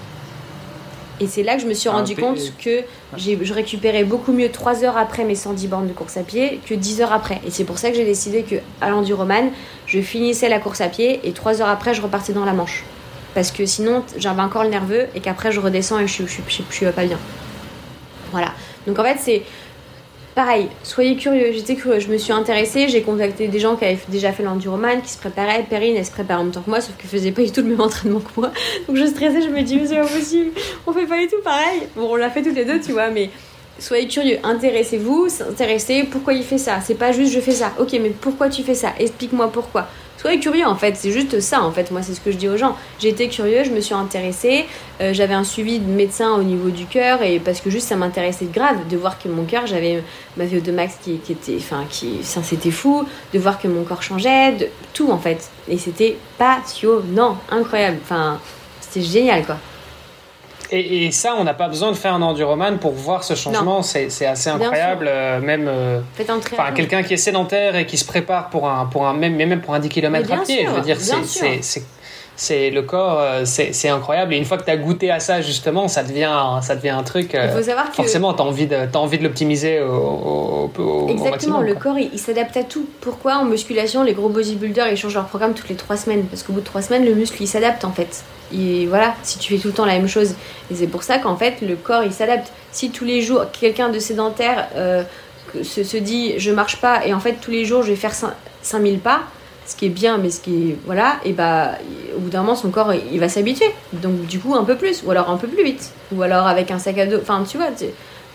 [1.21, 2.81] Et c'est là que je me suis rendu compte que
[3.17, 6.75] je récupérais beaucoup mieux 3 heures après mes 110 bornes de course à pied que
[6.75, 7.41] 10 heures après.
[7.47, 9.51] Et c'est pour ça que j'ai décidé que à l'enduroman,
[9.87, 12.85] je finissais la course à pied et 3 heures après, je repartais dans la manche.
[13.35, 16.63] Parce que sinon, j'avais encore le nerveux et qu'après, je redescends et je, je, je,
[16.69, 17.19] je suis pas bien.
[18.33, 18.53] Voilà.
[18.87, 19.43] Donc en fait, c'est
[20.35, 21.53] pareil, soyez curieux.
[21.53, 25.01] J'étais que je me suis intéressée, j'ai contacté des gens qui avaient déjà fait l'enduroman,
[25.03, 25.65] qui se préparaient.
[25.69, 27.61] Perrine, elle se prépare en même temps que moi, sauf qu'elle faisait pas du tout
[27.61, 28.53] le même entraînement que moi.
[28.87, 30.51] Donc je stressais, je me dis, c'est impossible,
[30.87, 31.83] on fait pas du tout pareil.
[31.97, 33.31] Bon, on l'a fait toutes les deux, tu vois, mais
[33.79, 36.81] soyez curieux, intéressez-vous, intéressez pourquoi il fait ça?
[36.85, 37.73] C'est pas juste je fais ça.
[37.79, 38.93] Ok, mais pourquoi tu fais ça?
[38.99, 39.89] Explique-moi pourquoi.
[40.21, 41.91] Soyez curieux en fait, c'est juste ça en fait.
[41.91, 42.77] Moi, c'est ce que je dis aux gens.
[43.03, 44.67] Été curieux, je me suis intéressée,
[45.01, 47.97] euh, j'avais un suivi de médecin au niveau du cœur et parce que juste ça
[47.97, 50.05] m'intéressait grave de voir que mon cœur, j'avais
[50.37, 54.03] ma VO2 max qui, qui était, enfin, qui, c'était fou, de voir que mon corps
[54.03, 55.49] changeait, de tout en fait.
[55.69, 57.97] Et c'était passionnant, incroyable.
[58.03, 58.39] Enfin,
[58.83, 59.57] c'était génial quoi.
[60.73, 63.83] Et, ça, on n'a pas besoin de faire un enduroman pour voir ce changement.
[63.83, 65.07] C'est assez incroyable.
[65.09, 69.07] Euh, même euh, enfin, quelqu'un qui est sédentaire et qui se prépare pour un, pour
[69.07, 70.67] un même, même pour un 10 km à pied.
[70.67, 71.85] je veux dire, c'est
[72.41, 74.33] c'est le corps, euh, c'est incroyable.
[74.33, 77.03] Et une fois que tu as goûté à ça, justement, ça devient, ça devient un
[77.03, 77.33] truc.
[77.35, 81.09] Il faut savoir que forcément, tu as envie de, as envie de l'optimiser au, au,
[81.11, 82.87] Exactement, le corps, il, s'adapte à tout.
[83.03, 86.25] Pourquoi en musculation, les gros bodybuilders, ils changent leur programme toutes les 3 semaines?
[86.25, 88.25] Parce qu'au bout de 3 semaines, le muscle, il s'adapte en fait.
[88.55, 90.35] Et voilà, si tu fais tout le temps la même chose.
[90.71, 92.51] Et c'est pour ça qu'en fait, le corps, il s'adapte.
[92.73, 95.03] Si tous les jours, quelqu'un de sédentaire euh,
[95.63, 98.15] se, se, dit je marche pas et en fait tous les jours je vais faire
[98.63, 99.25] 5000 pas,
[99.71, 100.77] ce qui est bien, mais ce qui est.
[100.85, 101.73] Voilà, et bah,
[102.17, 103.71] au bout d'un moment, son corps, il va s'habituer.
[103.93, 106.71] Donc, du coup, un peu plus, ou alors un peu plus vite, ou alors avec
[106.71, 107.19] un sac à dos.
[107.23, 107.69] Enfin, tu vois,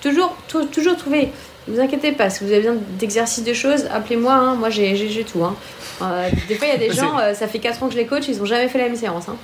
[0.01, 0.35] toujours,
[0.71, 1.29] toujours trouver.
[1.67, 4.55] Ne vous inquiétez pas, si vous avez besoin d'exercices de choses, appelez-moi, hein.
[4.55, 5.43] moi j'ai tout.
[5.43, 5.55] Hein.
[6.01, 7.97] Euh, des fois, il y a des gens, euh, ça fait 4 ans que je
[7.97, 9.25] les coach, ils n'ont jamais fait la même séance.
[9.27, 9.35] Hein.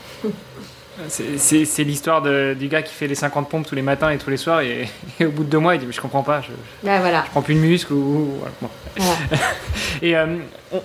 [1.08, 4.38] C'est l'histoire du gars qui fait les 50 pompes tous les matins et tous les
[4.38, 4.88] soirs et,
[5.22, 6.52] au bout de deux mois il dit mais je comprends pas, je,
[6.84, 7.24] bah, voilà.
[7.26, 8.34] je prends plus de muscle ou,
[10.02, 10.38] et euh,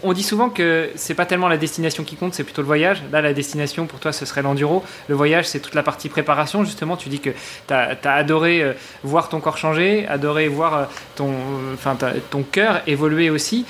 [0.02, 3.02] on, dit souvent que c'est pas tellement la destination qui compte, c'est plutôt le voyage.
[3.12, 4.84] Là la destination pour toi ce serait l'enduro.
[5.08, 6.96] Le voyage c'est toute la partie préparation justement.
[6.96, 7.30] Tu dis que
[7.66, 10.84] tu as, adoré euh, voir ton corps changer, adoré voir euh,
[11.16, 11.32] ton,
[11.74, 11.96] enfin,
[12.30, 13.66] ton cœur évoluer aussi,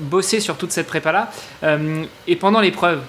[0.00, 1.30] bosser sur toute cette prépa là.
[2.26, 3.00] et pendant l'épreuve,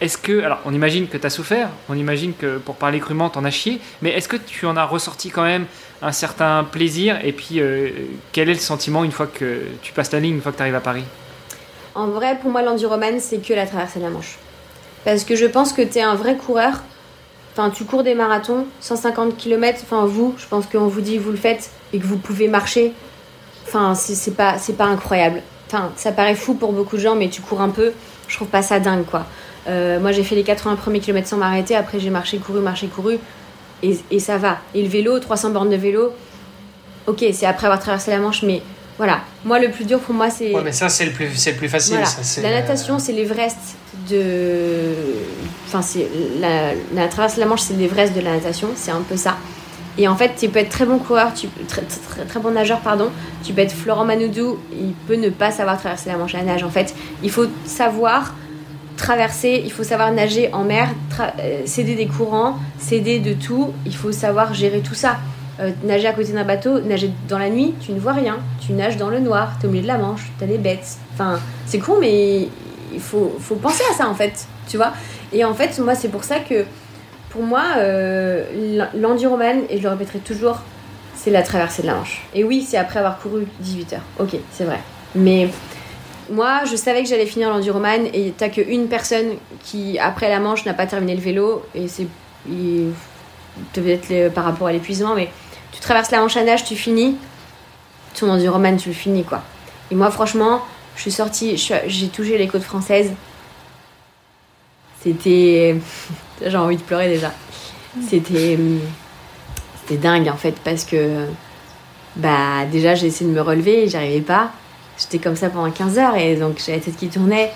[0.00, 3.30] est-ce que, alors on imagine que tu as souffert, on imagine que pour parler crûment,
[3.34, 5.66] en as chié, mais est-ce que tu en as ressorti quand même
[6.02, 7.90] un certain plaisir Et puis, euh,
[8.32, 10.62] quel est le sentiment une fois que tu passes la ligne, une fois que tu
[10.62, 11.04] arrives à Paris?
[11.94, 14.36] En vrai, pour moi, l'enduroman, c'est que la traversée de la Manche.
[15.04, 16.82] Parce que je pense que tu es un vrai coureur.
[17.52, 19.78] Enfin, tu cours des marathons, 150 km.
[19.84, 22.92] Enfin, vous, je pense qu'on vous dit, vous le faites et que vous pouvez marcher.
[23.66, 25.40] Enfin, c'est pas, pas incroyable.
[25.68, 27.92] Enfin, ça paraît fou pour beaucoup de gens, mais tu cours un peu.
[28.26, 29.26] Je trouve pas ça dingue, quoi.
[29.66, 31.74] Euh, moi, j'ai fait les 80 premiers kilomètres sans m'arrêter.
[31.74, 33.18] Après, j'ai marché, couru, marché, couru.
[33.82, 34.58] Et, et, ça va.
[34.74, 36.12] Et le vélo, 300 bornes de vélo.
[37.06, 38.62] Ok, c'est après avoir traversé la Manche, mais
[38.96, 39.20] voilà.
[39.44, 40.54] Moi, le plus dur pour moi, c'est.
[40.54, 41.98] Ouais, mais ça, c'est le plus, c'est le plus facile.
[42.42, 43.76] la natation, c'est l'Everest
[44.08, 44.92] de.
[45.66, 46.08] Enfin, c'est
[46.40, 48.68] la, la traversée de la Manche, c'est l'Everest de la natation.
[48.76, 49.36] C'est un peu ça.
[49.96, 52.80] Et en fait, tu peux être très bon coureur, tu, très, très, très, bon nageur,
[52.80, 53.10] pardon.
[53.44, 56.44] Tu peux être Florent Manoudou, il peut ne pas savoir traverser la Manche à la
[56.44, 56.64] nage.
[56.64, 58.34] En fait, il faut savoir
[58.96, 60.88] traverser, il faut savoir nager en mer,
[61.20, 63.72] euh, céder des courants, céder de tout.
[63.86, 65.18] Il faut savoir gérer tout ça.
[65.60, 68.38] Euh, nager à côté d'un bateau, nager dans la nuit, tu ne vois rien.
[68.64, 70.58] Tu nages dans le noir, tu es au milieu de la Manche, tu as des
[70.58, 70.98] bêtes.
[71.12, 72.48] Enfin, c'est con, mais
[72.92, 74.92] il faut, faut penser à ça en fait, tu vois.
[75.32, 76.64] Et en fait, moi, c'est pour ça que
[77.30, 78.44] pour moi, euh,
[78.94, 80.60] l'enduroman, et je le répéterai toujours,
[81.16, 82.22] c'est la traversée de la Manche.
[82.34, 84.02] Et oui, c'est après avoir couru 18 heures.
[84.18, 84.80] Ok, c'est vrai.
[85.14, 85.48] Mais
[86.30, 90.64] moi, je savais que j'allais finir l'enduroman et t'as qu'une personne qui, après la Manche,
[90.64, 91.62] n'a pas terminé le vélo.
[91.74, 92.06] Et c'est.
[93.72, 95.30] Peut-être par rapport à l'épuisement, mais
[95.72, 97.16] tu traverses la Manche à nage, tu finis.
[98.18, 99.42] Ton enduroman, tu le finis, quoi.
[99.90, 100.62] Et moi, franchement,
[100.96, 101.56] je suis sortie,
[101.86, 103.12] j'ai touché les côtes françaises.
[105.02, 105.76] C'était.
[106.44, 107.32] J'ai envie de pleurer déjà.
[108.08, 108.58] C'était.
[109.80, 111.26] C'était dingue en fait parce que.
[112.16, 114.52] Bah, déjà, j'ai essayé de me relever et j'arrivais pas.
[114.98, 117.52] J'étais comme ça pendant 15 heures et donc j'avais la tête qui tournait.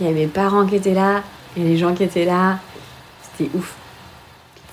[0.00, 1.22] Il y avait mes parents qui étaient là,
[1.56, 2.58] et les gens qui étaient là.
[3.22, 3.74] C'était ouf.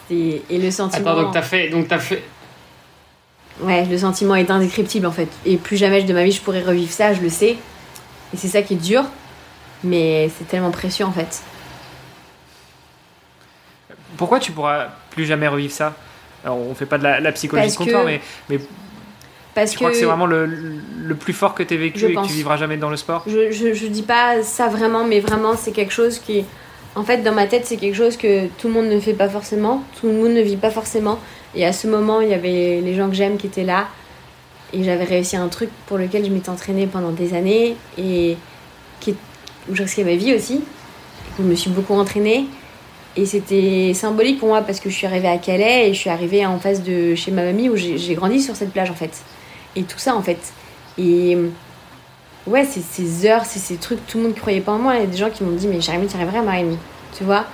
[0.10, 1.12] Et le sentiment.
[1.12, 1.70] Attends, donc t'as fait.
[1.70, 2.24] Donc as fait...
[3.62, 5.28] Ouais, le sentiment est indescriptible en fait.
[5.46, 7.58] Et plus jamais de ma vie je pourrais revivre ça, je le sais.
[8.34, 9.04] Et c'est ça qui est dur.
[9.84, 11.44] Mais c'est tellement précieux en fait.
[14.18, 15.94] Pourquoi tu pourras plus jamais revivre ça?
[16.44, 18.60] Alors, on fait pas de la, psychologie de comptoir, mais, mais
[19.56, 22.06] parce tu que crois que c'est vraiment le, le, plus fort que tu as vécu
[22.06, 25.04] et que tu vivras jamais dans le sport je, je, je, dis pas ça vraiment,
[25.04, 26.46] mais vraiment, c'est quelque chose qui.
[26.96, 29.30] En fait, dans ma tête, c'est quelque chose que tout le monde ne fait pas
[29.30, 31.20] forcément, tout le monde ne vit pas forcément.
[31.56, 33.88] Et à ce moment, il y avait les gens que j'aime qui étaient là.
[34.74, 38.38] Et j'avais réussi un truc pour lequel je m'étais entraînée pendant des années et
[39.00, 39.16] qui,
[39.70, 40.62] où je risquais ma vie aussi.
[41.38, 42.46] je me suis beaucoup entraînée.
[43.16, 46.10] Et c'était symbolique pour moi parce que je suis arrivée à Calais et je suis
[46.10, 49.24] arrivée en face de chez ma mamie où j'ai grandi sur cette plage en fait.
[49.80, 50.40] Et tout ça en fait.
[50.98, 51.38] Et
[52.46, 54.96] ouais, c'est ces heures, c'est ces trucs, tout le monde croyait pas en moi.
[54.96, 56.78] Il y a des gens qui m'ont dit Mais Jérémy, tu arriverais à Marine
[57.18, 57.46] Tu vois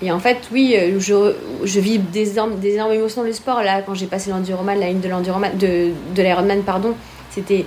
[0.00, 3.32] Et en fait, oui, euh, je, je vis des énormes, des énormes émotions dans le
[3.32, 3.62] sport.
[3.62, 6.94] Là, quand j'ai passé l'enduroman, la ligne de l'enduroman, de, de l'Ironman, pardon,
[7.30, 7.66] c'était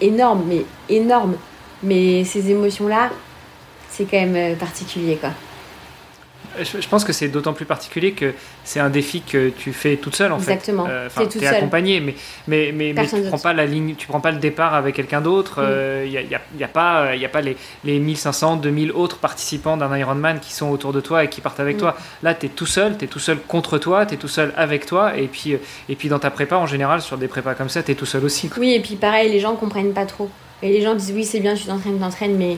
[0.00, 1.36] énorme, mais énorme.
[1.82, 3.10] Mais ces émotions-là,
[3.88, 5.30] c'est quand même euh, particulier quoi
[6.62, 8.34] je, pense que c'est d'autant plus particulier que
[8.64, 10.52] c'est un défi que tu fais toute seule en fait.
[10.52, 10.86] Exactement.
[10.88, 12.14] Euh, tu es accompagné, mais,
[12.46, 15.20] mais, mais, mais tu prends pas la ligne, tu prends pas le départ avec quelqu'un
[15.20, 15.60] d'autre.
[16.04, 16.32] Il n'y mm.
[16.32, 19.96] euh, a, y a, pas, y a pas les, les 1500, 2000 autres participants d'un
[19.96, 21.80] Ironman qui sont autour de toi et qui partent avec mm.
[21.80, 21.96] toi.
[22.22, 24.52] Là, tu es tout seul, tu es tout seul contre toi, tu es tout seul
[24.56, 25.16] avec toi.
[25.16, 27.82] Et puis, euh, et puis dans ta prépa, en général, sur des prépas comme ça,
[27.82, 28.50] tu es tout seul aussi.
[28.58, 30.30] Oui, et puis pareil, les gens comprennent pas trop.
[30.62, 32.56] Et les gens disent oui, c'est bien, tu t'entraînes, t'entraînes, mais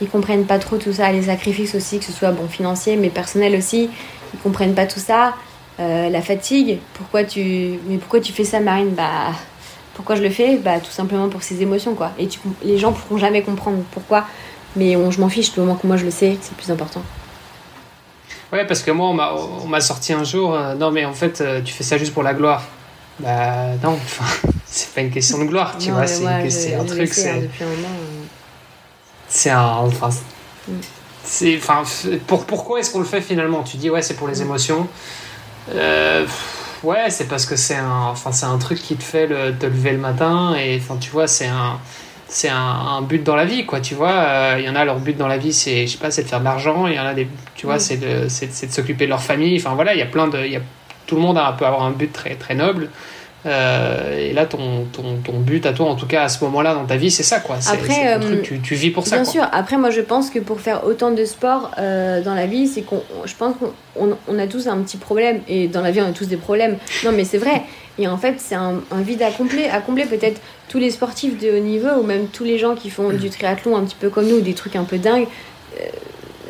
[0.00, 3.10] ils comprennent pas trop tout ça, les sacrifices aussi, que ce soit bon financier mais
[3.10, 3.90] personnel aussi,
[4.32, 5.34] ils comprennent pas tout ça.
[5.80, 8.90] Euh, la fatigue, pourquoi tu, mais pourquoi tu fais ça, Marine?
[8.90, 9.32] Bah,
[9.94, 10.56] pourquoi je le fais?
[10.56, 12.12] Bah, tout simplement pour ces émotions, quoi.
[12.18, 14.24] Et tu, les gens pourront jamais comprendre pourquoi,
[14.76, 17.02] mais on, je m'en fiche, du moment que moi je le sais, c'est plus important.
[18.52, 21.60] Ouais, parce que moi, on m'a sorti un jour, euh, non, mais en fait, euh,
[21.60, 22.62] tu fais ça juste pour la gloire.
[23.18, 23.98] Bah, non,
[24.66, 27.30] c'est pas une question de gloire, tu vois, c'est un truc, c'est.
[27.30, 27.40] Hein,
[29.34, 29.78] c'est un.
[29.78, 30.10] Enfin,
[31.24, 31.82] c'est, enfin,
[32.26, 33.62] pour, pourquoi est-ce qu'on le fait finalement?
[33.62, 34.86] Tu dis, ouais, c'est pour les émotions.
[35.74, 36.26] Euh,
[36.82, 39.66] ouais, c'est parce que c'est un, enfin, c'est un truc qui te fait le, te
[39.66, 41.80] lever le matin et enfin, tu vois, c'est un,
[42.28, 43.80] c'est un, but dans la vie, quoi.
[43.80, 45.98] Tu vois, euh, il y en a leur but dans la vie, c'est, je sais
[45.98, 46.86] pas, c'est de faire de l'argent.
[46.86, 47.26] Il y en a des,
[47.56, 49.56] tu vois, c'est de, c'est, de s'occuper de leur famille.
[49.56, 50.62] Enfin voilà, il y a plein de, il y a,
[51.06, 52.88] tout le monde a, peut avoir un but très très noble.
[53.46, 56.74] Euh, et là, ton, ton, ton, but à toi, en tout cas à ce moment-là
[56.74, 57.56] dans ta vie, c'est ça, quoi.
[57.70, 59.16] Après, euh, tu, tu, vis pour ça.
[59.16, 59.46] Bien sûr.
[59.52, 62.82] Après, moi, je pense que pour faire autant de sport euh, dans la vie, c'est
[62.82, 65.40] qu'on, je pense qu'on on a tous un petit problème.
[65.46, 66.78] Et dans la vie, on a tous des problèmes.
[67.04, 67.62] Non, mais c'est vrai.
[67.98, 71.38] Et en fait, c'est un, un, vide à combler, à combler peut-être tous les sportifs
[71.38, 74.08] de haut niveau ou même tous les gens qui font du triathlon un petit peu
[74.08, 75.26] comme nous, des trucs un peu dingues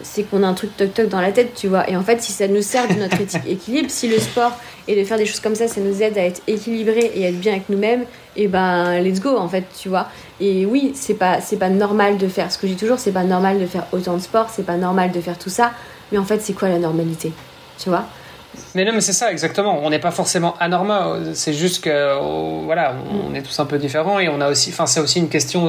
[0.04, 1.88] c'est qu'on a un truc toc-toc dans la tête, tu vois.
[1.90, 3.16] Et en fait, si ça nous sert de notre
[3.48, 4.52] équilibre, si le sport
[4.86, 7.28] et de faire des choses comme ça, ça nous aide à être équilibré et à
[7.30, 8.02] être bien avec nous-mêmes,
[8.36, 10.08] et eh ben let's go en fait, tu vois.
[10.40, 13.24] Et oui, c'est pas c'est pas normal de faire ce que j'ai toujours, c'est pas
[13.24, 15.72] normal de faire autant de sport, c'est pas normal de faire tout ça,
[16.12, 17.32] mais en fait, c'est quoi la normalité
[17.78, 18.04] Tu vois?
[18.74, 19.80] Mais non, mais c'est ça, exactement.
[19.82, 21.34] On n'est pas forcément anormal.
[21.34, 23.36] C'est juste que, oh, voilà, on, mm.
[23.36, 25.68] est tous un peu différents et on a aussi, enfin, c'est aussi une question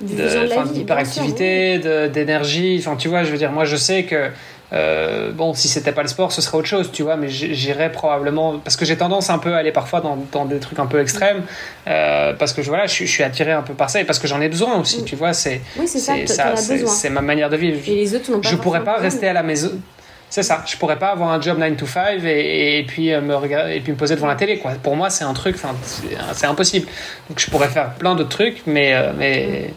[0.00, 1.78] d'hyperactivité,
[2.08, 2.76] d'énergie.
[2.78, 4.30] Enfin, tu vois, je veux dire, moi, je sais que
[4.72, 7.92] euh, bon, si c'était pas le sport, ce serait autre chose, tu vois, mais j'irais
[7.92, 10.86] probablement parce que j'ai tendance un peu à aller parfois dans, dans des trucs un
[10.86, 11.42] peu extrêmes,
[11.86, 14.26] euh, parce que je, voilà, je, suis attiré un peu par ça et parce que
[14.26, 17.78] j'en ai besoin aussi, tu vois, c'est c'est ma manière de vivre.
[17.86, 19.70] Et les autres n'ont pas Je pourrais pas rester à la maison.
[20.28, 23.20] C'est ça, je pourrais pas avoir un job 9 to 5 et, et puis euh,
[23.20, 24.72] me regarder, et puis me poser devant la télé quoi.
[24.72, 25.56] Pour moi, c'est un truc,
[26.32, 26.88] c'est impossible.
[27.28, 29.70] Donc je pourrais faire plein d'autres trucs, mais mais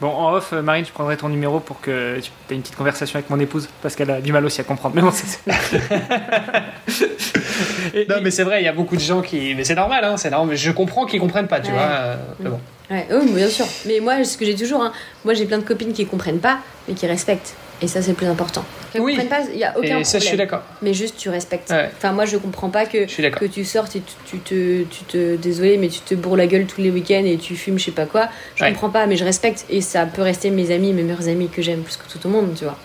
[0.00, 2.74] Bon, en off, euh, Marine, je prendrai ton numéro pour que tu aies une petite
[2.76, 4.96] conversation avec mon épouse, parce qu'elle a du mal aussi à comprendre.
[4.96, 5.38] Mais bon, c'est.
[8.08, 9.54] non, mais c'est vrai, il y a beaucoup de gens qui.
[9.54, 10.56] Mais c'est normal, hein, c'est normal.
[10.56, 11.80] Je comprends qu'ils comprennent pas, tu vois.
[11.80, 12.58] Euh, bon.
[12.90, 13.66] Ouais, oui, bien sûr.
[13.86, 14.92] Mais moi, ce que j'ai toujours, hein,
[15.24, 17.54] moi j'ai plein de copines qui comprennent pas, mais qui respectent.
[17.82, 18.64] Et ça, c'est le plus important.
[18.98, 19.16] oui.
[19.28, 20.04] pas, il n'y a aucun et problème.
[20.04, 20.62] ça, je suis d'accord.
[20.80, 21.72] Mais juste, tu respectes.
[21.96, 25.36] Enfin, moi, je comprends pas que, que tu sortes et tu, te, tu te.
[25.36, 27.90] Désolé, mais tu te bourres la gueule tous les week-ends et tu fumes, je sais
[27.90, 28.28] pas quoi.
[28.54, 29.66] Je comprends pas, mais je respecte.
[29.68, 32.30] Et ça peut rester mes amis, mes meilleurs amis que j'aime plus que tout le
[32.30, 32.76] monde, tu vois.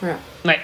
[0.00, 0.16] Voilà.
[0.44, 0.58] Ouais.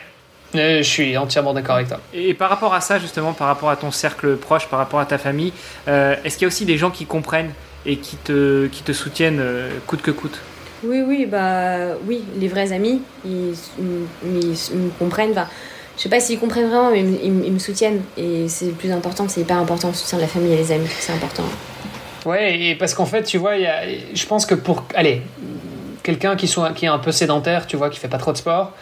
[0.55, 2.01] Euh, je suis entièrement d'accord avec toi.
[2.15, 5.07] Et par rapport à ça, justement, par rapport à ton cercle proche, par rapport à
[5.07, 5.53] ta famille,
[5.89, 7.53] euh, est-ce qu'il y a aussi des gens qui comprennent
[7.85, 10.39] et qui te, qui te soutiennent euh, coûte que coûte?
[10.85, 15.31] Oui, oui, bah oui, les vrais amis, ils, me comprennent.
[15.31, 15.47] Enfin,
[15.97, 18.03] je sais pas s'ils comprennent vraiment, mais ils, me soutiennent.
[18.17, 20.73] Et c'est le plus important, c'est hyper important, le soutien de la famille et les
[20.73, 21.45] amis, c'est important.
[22.27, 24.85] Ouais, et parce qu'en fait, tu vois, y a, je pense que pour.
[24.95, 25.23] Allez,
[26.03, 28.37] quelqu'un qui, soit, qui est un peu sédentaire, tu vois, qui fait pas trop de
[28.37, 28.73] sport,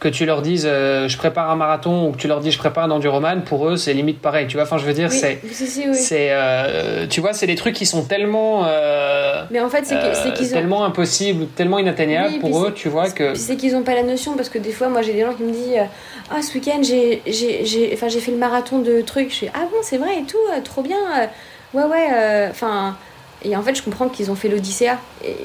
[0.00, 2.58] que tu leur dises euh, je prépare un marathon ou que tu leur dis je
[2.58, 4.46] prépare un enduroman, pour eux c'est limite pareil.
[4.46, 5.38] Tu vois, enfin je veux dire, c'est.
[5.92, 8.64] c'est euh, tu vois, c'est des trucs qui sont tellement.
[8.66, 13.34] Euh, mais en fait, c'est qu'ils Tellement impossibles, tellement inatteignables pour eux, tu vois que.
[13.34, 15.42] C'est qu'ils n'ont pas la notion parce que des fois, moi j'ai des gens qui
[15.42, 15.78] me disent
[16.30, 17.20] Ah, ce week-end j'ai
[17.96, 19.30] fait le marathon de trucs.
[19.30, 20.98] Je suis Ah bon, c'est vrai et tout, trop bien.
[21.74, 22.96] ouais, ouais, enfin.
[23.42, 24.90] Et en fait, je comprends qu'ils ont fait l'Odyssée.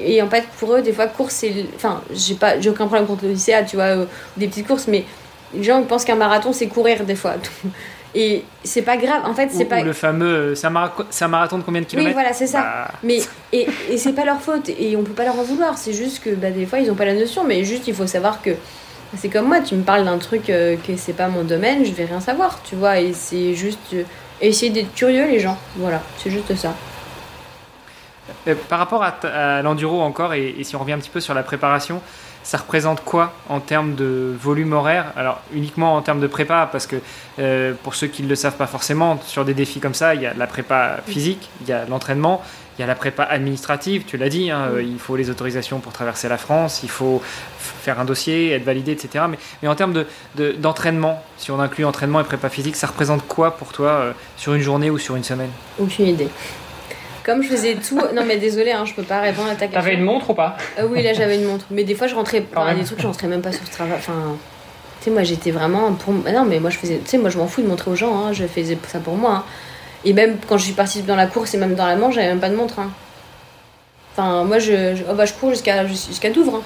[0.02, 1.66] Et, en fait, pour eux, des fois, course, c'est.
[1.76, 4.06] Enfin, j'ai pas, j'ai aucun problème contre l'Odyssée, tu vois, euh,
[4.38, 5.06] des petites courses, mais
[5.54, 7.36] les gens ils pensent qu'un marathon, c'est courir des fois.
[8.18, 9.24] Et c'est pas grave.
[9.26, 9.82] En fait, c'est pas.
[9.82, 10.26] le fameux.
[10.26, 12.10] Euh, c'est un, marathon de combien de kilomètres?
[12.10, 12.62] Oui, voilà, c'est ça.
[12.62, 12.92] Bah.
[13.04, 13.20] Mais
[13.52, 15.78] et, et c'est pas leur faute et on peut pas leur en vouloir.
[15.78, 17.44] C'est juste que bah, des fois, ils ont pas la notion.
[17.44, 18.52] Mais juste, il faut savoir que
[19.18, 19.60] c'est comme moi.
[19.60, 22.62] Tu me parles d'un truc euh, que c'est pas mon domaine, je vais rien savoir,
[22.64, 23.02] tu vois.
[23.02, 23.94] Et c'est juste
[24.42, 25.58] essayer d'être curieux, les gens.
[25.76, 26.74] Voilà, c'est juste ça.
[28.48, 31.44] Euh, par rapport à, l'enduro encore, et, si on revient un petit peu sur la
[31.44, 32.02] préparation,
[32.44, 35.14] ça représente quoi en termes de volume horaire?
[35.16, 36.98] Alors uniquement en termes de prépa, parce que
[37.40, 40.22] euh, pour ceux qui ne le savent pas forcément, sur des défis comme ça, il
[40.22, 42.44] y a la prépa physique, il y a l'entraînement,
[42.78, 45.94] il y a la prépa administrative, tu l'as dit, hein, il faut les autorisations pour
[45.94, 47.22] traverser la France, il faut
[47.58, 49.26] faire un dossier, être validé, etc.
[49.62, 50.04] Mais, en termes
[50.36, 54.12] d'entraînement, de, si on inclut entraînement et prépa physique, ça représente quoi pour toi euh,
[54.38, 55.52] sur une journée ou sur une semaine?
[55.80, 56.30] Aucune idée.
[57.26, 58.00] Comme je faisais tout.
[58.14, 59.82] Non, mais désolé, hein, je peux pas répondre à ta question.
[59.82, 61.66] T'avais une montre ou pas euh, Oui, là j'avais une montre.
[61.72, 62.46] Mais des fois, je rentrais.
[62.56, 63.96] Enfin, des trucs, je rentrais même pas sur ce travail.
[63.98, 64.38] Enfin.
[65.00, 65.92] Tu sais, moi j'étais vraiment.
[65.94, 66.14] Pour...
[66.14, 67.00] Non, mais moi je faisais.
[67.00, 68.16] Tu sais, moi je m'en fous de montrer aux gens.
[68.16, 68.32] Hein.
[68.32, 69.38] Je faisais ça pour moi.
[69.38, 69.44] Hein.
[70.06, 72.28] Et même quand je suis partie dans la course et même dans la manche, j'avais
[72.28, 72.78] même pas de montre.
[72.78, 72.92] Hein.
[74.14, 76.62] Enfin, moi je, oh, bah, je cours jusqu'à jusqu'à Douvres.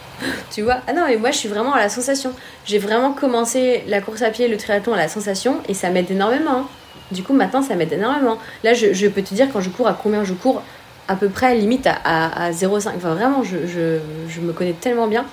[0.50, 0.78] tu vois?
[0.88, 2.32] Ah non, mais moi je suis vraiment à la sensation.
[2.64, 6.10] J'ai vraiment commencé la course à pied, le triathlon à la sensation et ça m'aide
[6.10, 6.66] énormément.
[7.10, 8.38] Du coup, maintenant, ça m'aide énormément.
[8.64, 10.62] Là, je, peux te dire quand je cours à combien je cours,
[11.08, 12.90] à peu près limite à, à, 0,5.
[12.96, 15.24] Enfin, vraiment, je, me connais tellement bien.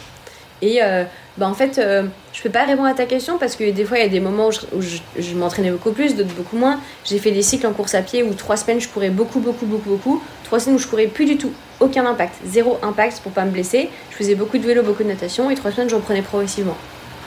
[0.61, 1.03] Et euh,
[1.37, 2.03] bah, en fait, euh,
[2.33, 4.19] je peux pas répondre à ta question parce que des fois, il y a des
[4.19, 6.79] moments où je, m'entraînais beaucoup plus, d'autres beaucoup moins.
[7.05, 9.67] J'ai fait des cycles en course à pied où trois semaines, je courais beaucoup, beaucoup,
[9.67, 10.23] beaucoup, beaucoup.
[10.45, 11.51] Trois semaines où je courais plus du tout.
[11.79, 12.35] Aucun impact.
[12.45, 13.89] Zéro impact pour pas me blesser.
[14.09, 16.77] Je faisais beaucoup de vélo, beaucoup de natation et trois semaines, j'en prenais progressivement.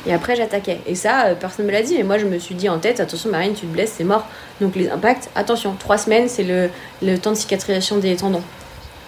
[0.06, 0.80] Et après, j'attaquais.
[0.86, 1.94] Et ça, euh, personne ne me l'a dit.
[1.96, 4.26] Mais moi, je me suis dit en tête, attention, Marine, tu te blesses, c'est mort.
[4.60, 6.70] Donc les impacts, attention, trois semaines, c'est le,
[7.02, 8.42] le, temps de cicatrisation des tendons.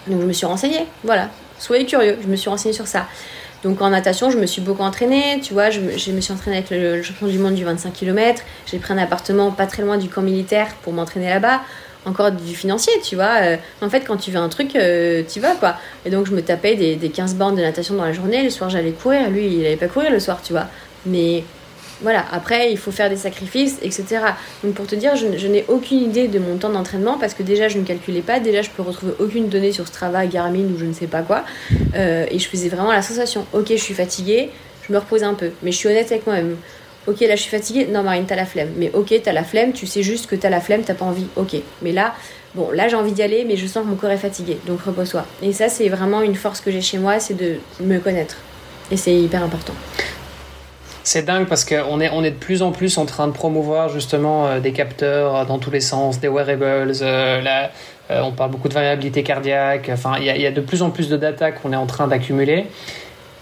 [0.07, 0.85] Donc je me suis renseignée.
[1.03, 1.29] Voilà.
[1.59, 3.07] Soyez curieux, je me suis renseignée sur ça.
[3.63, 5.39] Donc en natation, je me suis beaucoup entraînée.
[5.41, 7.63] Tu vois, je me, je me suis entraînée avec le, le, champion du monde du
[7.63, 8.43] 25 km.
[8.65, 11.61] J'ai pris un appartement pas très loin du camp militaire pour m'entraîner là-bas
[12.05, 13.41] encore du financier, tu vois.
[13.41, 15.75] Euh, en fait, quand tu veux un truc, euh, tu vas, quoi.
[16.05, 18.43] Et donc, je me tapais des, des 15 bornes de natation dans la journée.
[18.43, 19.29] Le soir, j'allais courir.
[19.29, 20.67] Lui, il n'allait pas courir le soir, tu vois.
[21.05, 21.43] Mais
[22.01, 24.19] voilà, après, il faut faire des sacrifices, etc.
[24.63, 27.69] Donc, pour te dire, je, n'ai aucune idée de mon temps d'entraînement parce que déjà,
[27.69, 28.39] je ne calculais pas.
[28.39, 31.43] Déjà, je peux retrouver aucune donnée sur Strava, Garmin ou je ne sais pas quoi.
[31.95, 34.49] Euh, et je faisais vraiment la sensation ok, je suis fatiguée,
[34.87, 35.51] je me repose un peu.
[35.61, 36.57] Mais je suis honnête avec moi-même.
[37.07, 37.87] Ok, là je suis fatiguée.
[37.87, 38.71] Non, Marine, t'as la flemme.
[38.77, 41.27] Mais ok, t'as la flemme, tu sais juste que t'as la flemme, t'as pas envie.
[41.35, 41.55] Ok.
[41.81, 42.13] Mais là,
[42.55, 44.57] bon, là j'ai envie d'y aller, mais je sens que mon corps est fatigué.
[44.67, 45.25] Donc repose-toi.
[45.41, 48.37] Et ça, c'est vraiment une force que j'ai chez moi, c'est de me connaître.
[48.91, 49.73] Et c'est hyper important.
[51.03, 53.89] C'est dingue parce qu'on est, on est de plus en plus en train de promouvoir
[53.89, 57.59] justement euh, des capteurs euh, dans tous les sens, des wearables, euh,
[58.09, 61.17] on parle beaucoup de variabilité cardiaque, enfin il y, a de plus en plus de
[61.17, 62.67] data qu'on est en train d'accumuler.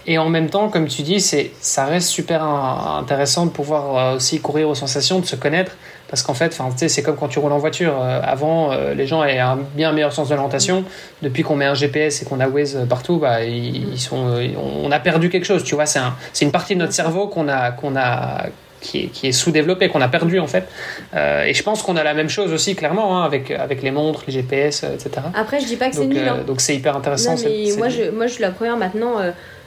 [0.06, 4.40] Et en même temps, comme tu dis, c'est, ça reste super intéressant de pouvoir aussi
[4.40, 5.72] courir aux sensations, de se connaître.
[6.12, 6.54] Parce qu'en fait,
[6.88, 7.94] c'est comme quand tu roules en voiture.
[7.98, 10.84] Euh, avant, euh, les gens avaient un bien meilleur sens de l'orientation.
[11.22, 14.48] Depuis qu'on met un GPS et qu'on a Waze partout, bah, ils, sont, euh,
[14.84, 15.64] on a perdu quelque chose.
[15.64, 18.44] Tu vois, c'est un, une partie de notre cerveau qu'on a, qu'on a,
[18.82, 20.68] qui est, qui est sous-développée, qu'on a perdu en fait.
[21.14, 24.24] et je pense qu'on a la même chose aussi, clairement, hein, avec, avec les montres,
[24.26, 25.12] les GPS, etc.
[25.32, 26.28] Après, je dis pas que c'est nul.
[26.28, 26.40] Hein.
[26.46, 27.36] donc c'est hyper intéressant.
[27.78, 29.14] moi, je, moi, je suis la première maintenant.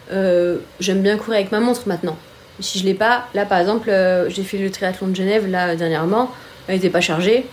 [0.09, 2.17] J'aime bien courir avec ma montre maintenant.
[2.59, 5.75] Si je l'ai pas, là par exemple, euh, j'ai fait le triathlon de Genève là
[5.75, 6.31] dernièrement,
[6.67, 7.45] elle n'était pas chargée.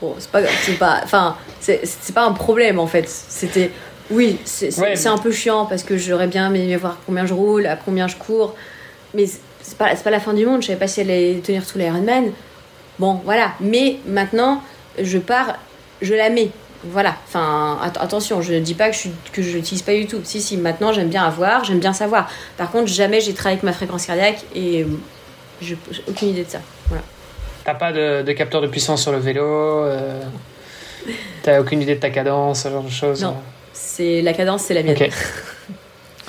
[0.00, 3.06] Bon, c'est pas, c'est pas, enfin, c'est, pas un problème en fait.
[3.06, 3.70] C'était,
[4.10, 7.76] oui, c'est, un peu chiant parce que j'aurais bien aimé voir combien je roule, à
[7.76, 8.54] combien je cours,
[9.12, 10.62] mais c'est pas, pas la fin du monde.
[10.62, 12.32] Je savais pas si elle allait tenir tous les Ironman.
[12.98, 13.52] Bon, voilà.
[13.60, 14.62] Mais maintenant,
[14.98, 15.58] je pars,
[16.00, 16.50] je la mets
[16.84, 20.20] voilà, enfin attention, je ne dis pas que je que je l'utilise pas du tout.
[20.24, 22.30] Si si, maintenant j'aime bien avoir, j'aime bien savoir.
[22.56, 24.86] Par contre, jamais j'ai travaillé avec ma fréquence cardiaque et
[25.60, 25.76] j'ai
[26.08, 26.60] aucune idée de ça.
[26.88, 27.02] Voilà.
[27.64, 30.22] T'as pas de, capteur de puissance sur le vélo euh,
[31.42, 33.36] T'as aucune idée de ta cadence, ce genre de choses Non,
[33.74, 34.96] c'est la cadence, c'est la mienne.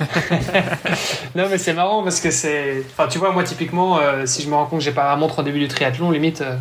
[1.35, 4.49] non mais c'est marrant parce que c'est, enfin tu vois moi typiquement euh, si je
[4.49, 6.41] me rends compte que j'ai pas la montre au début du triathlon limite.
[6.41, 6.55] Euh,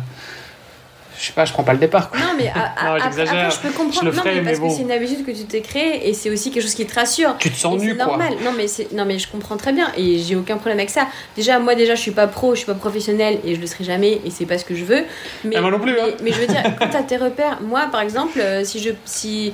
[1.21, 2.09] je sais pas, je prends pas le départ.
[2.09, 2.19] Quoi.
[2.19, 4.11] Non, mais après, je peux comprendre.
[4.11, 6.63] non, mais parce que c'est une habitude que tu t'es créée et c'est aussi quelque
[6.63, 7.35] chose qui te rassure.
[7.37, 8.07] Tu te sens nu, quoi.
[8.07, 8.33] normal.
[8.43, 11.05] Non, mais non, mais je comprends très bien et j'ai aucun problème avec ça.
[11.35, 13.83] Déjà, moi, déjà, je suis pas pro, je suis pas professionnel et je le serai
[13.83, 15.03] jamais et c'est pas ce que je veux.
[15.43, 15.93] Mais, ah, moi non plus.
[15.93, 16.15] Mais, hein.
[16.23, 19.53] mais, je veux dire, quand t'as tes repères, moi, par exemple, euh, si je, si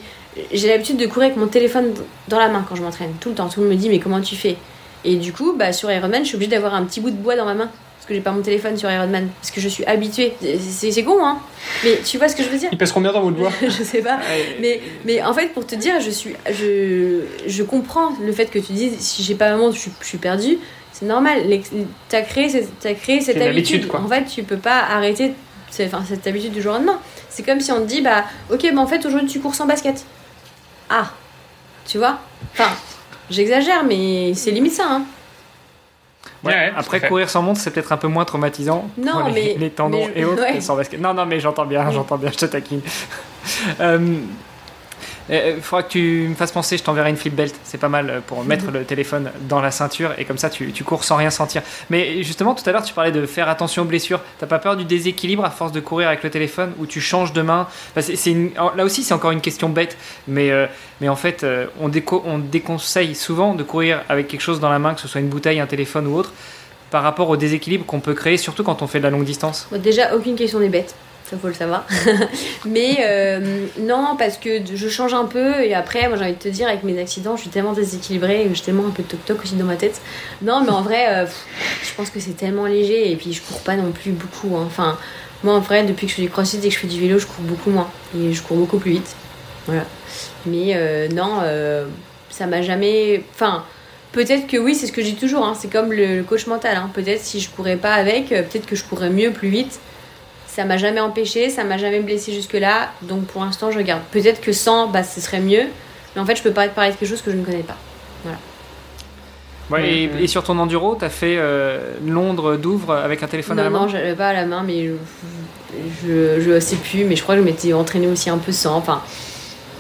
[0.54, 1.94] j'ai l'habitude de courir avec mon téléphone
[2.30, 3.50] dans la main quand je m'entraîne, tout le temps.
[3.50, 4.56] Tout le monde me dit, mais comment tu fais?
[5.04, 7.36] Et du coup, bah, sur Ironman, je suis obligée d'avoir un petit bout de bois
[7.36, 7.70] dans ma main
[8.06, 10.34] que j'ai pas mon téléphone sur Ironman parce que je suis habituée.
[10.62, 11.40] C'est con, hein
[11.84, 12.70] Mais tu vois ce que je veux dire?
[12.72, 14.20] Il pèse combien dans votre bois Je sais pas.
[14.62, 18.60] mais, mais en fait, pour te dire, je suis, je, je comprends le fait que
[18.60, 20.58] tu dises si j'ai pas ma montre, je suis, je suis perdue.
[20.92, 21.44] C'est normal.
[22.10, 22.50] T'as créé,
[22.86, 23.88] as créé cette habitude.
[23.94, 25.34] En fait, tu peux pas arrêter
[25.86, 27.00] enfin, cette habitude du jour au lendemain.
[27.30, 29.68] C'est comme si on te dit, bah, ok, bah en fait, aujourd'hui, tu cours sans
[29.68, 30.06] basket.
[30.90, 31.12] Ah,
[31.86, 32.20] tu vois?
[32.54, 32.70] Enfin,
[33.30, 35.04] j'exagère, mais c'est limite ça, hein.
[36.44, 39.70] Ouais, après, courir sans montre, c'est peut-être un peu moins traumatisant non, pour les, les
[39.70, 41.00] tendons et autres sans basket.
[41.02, 42.82] Non, non, mais j'entends bien, j'entends bien, je te taquine.
[43.80, 44.20] euh,
[45.30, 47.90] il euh, faudra que tu me fasses penser, je t'enverrai une flip belt, c'est pas
[47.90, 51.04] mal euh, pour mettre le téléphone dans la ceinture et comme ça tu, tu, cours
[51.04, 51.62] sans rien sentir.
[51.90, 54.22] Mais justement, tout à l'heure tu parlais de faire attention aux blessures.
[54.40, 57.34] T'as pas peur du déséquilibre à force de courir avec le téléphone où tu changes
[57.34, 57.68] de main?
[57.96, 59.98] Là aussi, c'est encore une question bête,
[60.28, 60.66] mais, euh,
[61.02, 61.46] mais en fait,
[61.82, 65.08] on, déco, on déconseille souvent de courir avec quelque chose dans la main, que ce
[65.08, 66.34] soit une bouteille, un téléphone ou autre,
[66.90, 69.68] par rapport au déséquilibre qu'on peut créer, surtout quand on fait de la longue distance.
[69.72, 70.96] déjà, aucune question n'est bête
[71.30, 71.86] ça faut le savoir.
[72.66, 76.40] mais euh, non, parce que je change un peu et après, moi j'ai envie de
[76.40, 79.44] te dire, avec mes accidents, je suis tellement déséquilibrée, j'ai tellement un peu de toc-toc
[79.44, 80.02] aussi dans ma tête.
[80.42, 81.26] Non, mais en vrai, euh,
[81.84, 84.56] je pense que c'est tellement léger et puis je cours pas non plus beaucoup.
[84.56, 84.64] Hein.
[84.66, 84.98] Enfin,
[85.44, 87.20] moi en vrai, depuis que je fais du crossfit et que je fais du vélo,
[87.20, 89.16] je cours beaucoup moins et je cours beaucoup plus vite.
[89.66, 89.84] Voilà.
[90.46, 91.42] Mais euh, non,
[92.30, 93.24] ça m'a jamais.
[93.34, 93.64] Enfin.
[94.14, 95.54] Peut-être que oui, c'est ce que je dis toujours, hein.
[95.54, 96.78] c'est comme le, coach mental.
[96.78, 96.90] Hein.
[96.94, 99.80] Peut-être si je courais pas avec, peut-être que je courrais mieux, plus vite
[100.58, 102.90] ça m'a jamais empêché, ça m'a jamais blessé jusque-là.
[103.04, 104.02] Donc pour l'instant, je regarde.
[104.12, 105.66] Peut-être que sans, bah, ce serait mieux.
[106.16, 107.78] Mais en fait, je peux pas parler de quelque chose que je ne connais pas.
[108.24, 108.40] Voilà.
[109.70, 113.66] Ouais, et, sur ton enduro, tu as fait euh, Londres, Douvres avec un téléphone à
[113.66, 114.90] la main Non, j'avais pas à la main, mais
[116.04, 117.04] je, je, sais plus.
[117.04, 118.78] Mais je crois que je m'étais entraîné aussi un peu sans.
[118.78, 119.04] Enfin,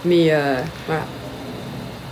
[0.05, 1.05] mais euh, voilà.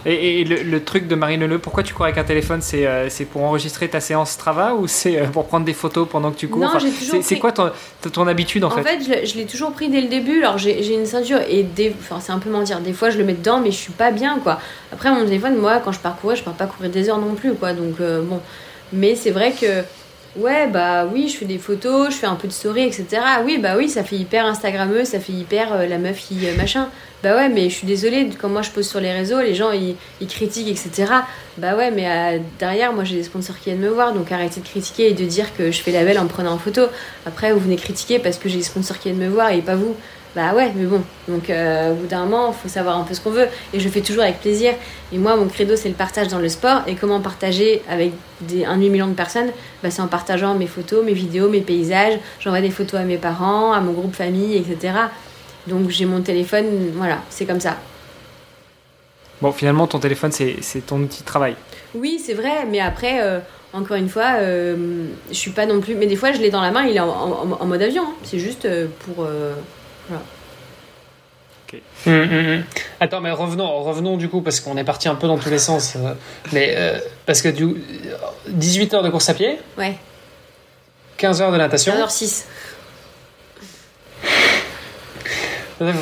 [0.07, 3.43] Et, le, truc de Marine Leleu, pourquoi tu cours avec un téléphone euh, C'est pour
[3.43, 6.71] enregistrer ta séance Strava ou c'est euh, pour prendre des photos pendant que tu cours
[7.23, 7.71] C'est quoi ton,
[8.13, 10.43] ton, habitude en, fait En fait, je, l'ai toujours pris dès le début.
[10.43, 12.81] Alors j'ai une ceinture et des, enfin, c'est un peu mentir.
[12.81, 14.59] Des fois, je le mets dedans, mais je suis pas bien quoi.
[14.93, 17.33] Après, mon téléphone, moi, quand je pars courir, je pars pas courir des heures non
[17.33, 17.73] plus quoi.
[17.73, 18.41] Donc euh, bon.
[18.93, 19.83] Mais c'est vrai que
[20.37, 23.05] ouais, bah oui, je fais des photos, je fais un peu de story, etc.
[23.43, 26.89] Oui, bah oui, ça fait hyper Instagrammeux, ça fait hyper la meuf qui machin.
[27.23, 29.71] Bah ouais, mais je suis désolée, quand moi je pose sur les réseaux, les gens
[29.71, 29.95] ils,
[30.27, 31.11] critiquent, etc.
[31.57, 34.59] Bah ouais, mais euh, derrière, moi j'ai des sponsors qui viennent me voir, donc arrêtez
[34.59, 36.83] de critiquer et de dire que je fais la belle en prenant en photo.
[37.25, 39.75] Après, vous venez critiquer parce que j'ai des sponsors qui viennent me voir et pas
[39.75, 39.95] vous.
[40.35, 41.01] Bah ouais, mais bon.
[41.29, 43.47] Donc euh, au bout d'un moment, il faut savoir un peu ce qu'on veut.
[43.73, 44.73] Et je fais toujours avec plaisir.
[45.13, 46.81] Et moi, mon credo, c'est le partage dans le sport.
[46.87, 49.51] Et comment partager avec des, un demi-million de personnes?
[49.81, 52.19] Bah, C'est en partageant mes photos, mes vidéos, mes paysages.
[52.41, 54.93] J'envoie des photos à mes parents, à mon groupe famille, etc.
[55.67, 57.77] Donc j'ai mon téléphone, voilà, c'est comme ça.
[59.41, 61.55] Bon, finalement, ton téléphone, c'est ton outil de travail.
[61.93, 63.39] Oui, c'est vrai, mais après, euh,
[63.73, 65.95] encore une fois, euh, je suis pas non plus.
[65.95, 68.03] Mais des fois, je l'ai dans la main, il est en, mode avion.
[68.03, 68.13] Hein.
[68.23, 68.67] C'est juste
[68.99, 69.25] pour.
[70.07, 70.23] Voilà.
[72.07, 72.63] Hum, hum, hum.
[72.99, 75.59] Attends, mais revenons, revenons du coup, parce qu'on est parti un peu dans tous les
[75.59, 75.95] sens.
[75.95, 76.13] Euh,
[76.53, 77.75] mais euh, parce que du
[78.47, 79.59] 18 heures de course à pied.
[79.77, 79.95] Ouais.
[81.17, 81.91] 15 heures de natation.
[81.93, 82.45] 15 heures 6.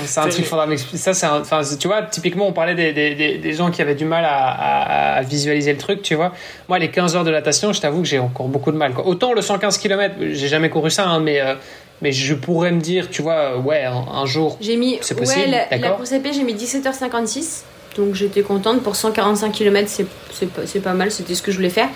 [0.05, 0.97] C'est un truc, faudra m'expliquer.
[0.97, 4.05] Ça, c'est enfin, tu vois, typiquement, on parlait des, des, des, gens qui avaient du
[4.05, 6.31] mal à, à, visualiser le truc, tu vois.
[6.69, 8.93] Moi, les 15 heures de natation, je t'avoue que j'ai encore beaucoup de mal.
[8.93, 9.07] Quoi.
[9.07, 11.55] Autant le 115 km, j'ai jamais couru ça, hein, mais euh,
[12.03, 14.57] mais je pourrais me dire, tu vois, ouais, un, jour.
[14.61, 14.99] J'ai mis.
[15.01, 15.49] C'est possible.
[15.49, 17.63] Ouais, la, la course pied, j'ai mis 17h56.
[17.95, 21.69] Donc j'étais contente pour 145 km, c'est pas, pas mal, c'était ce que je voulais
[21.69, 21.89] faire.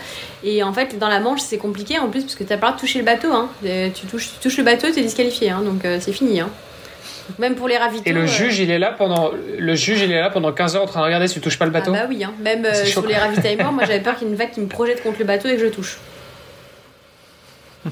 [0.44, 2.76] Et en fait, dans la Manche, c'est compliqué en plus parce que t'as pas le
[2.76, 3.34] de toucher le bateau.
[3.34, 3.50] Hein.
[3.64, 6.40] Tu, touches, tu touches le bateau, t'es disqualifié, hein, donc euh, c'est fini.
[6.40, 6.50] Hein.
[7.40, 8.04] même pour les ravitaux.
[8.06, 10.76] Et le euh, juge, il est là pendant le juge, il est là pendant 15
[10.76, 11.92] heures en train de regarder si tu touches pas le bateau.
[11.96, 12.34] Ah bah oui, hein.
[12.42, 14.68] même euh, sur les ravitaillements, moi j'avais peur qu'il y ait une vague qui me
[14.68, 15.98] projette contre le bateau et que je touche.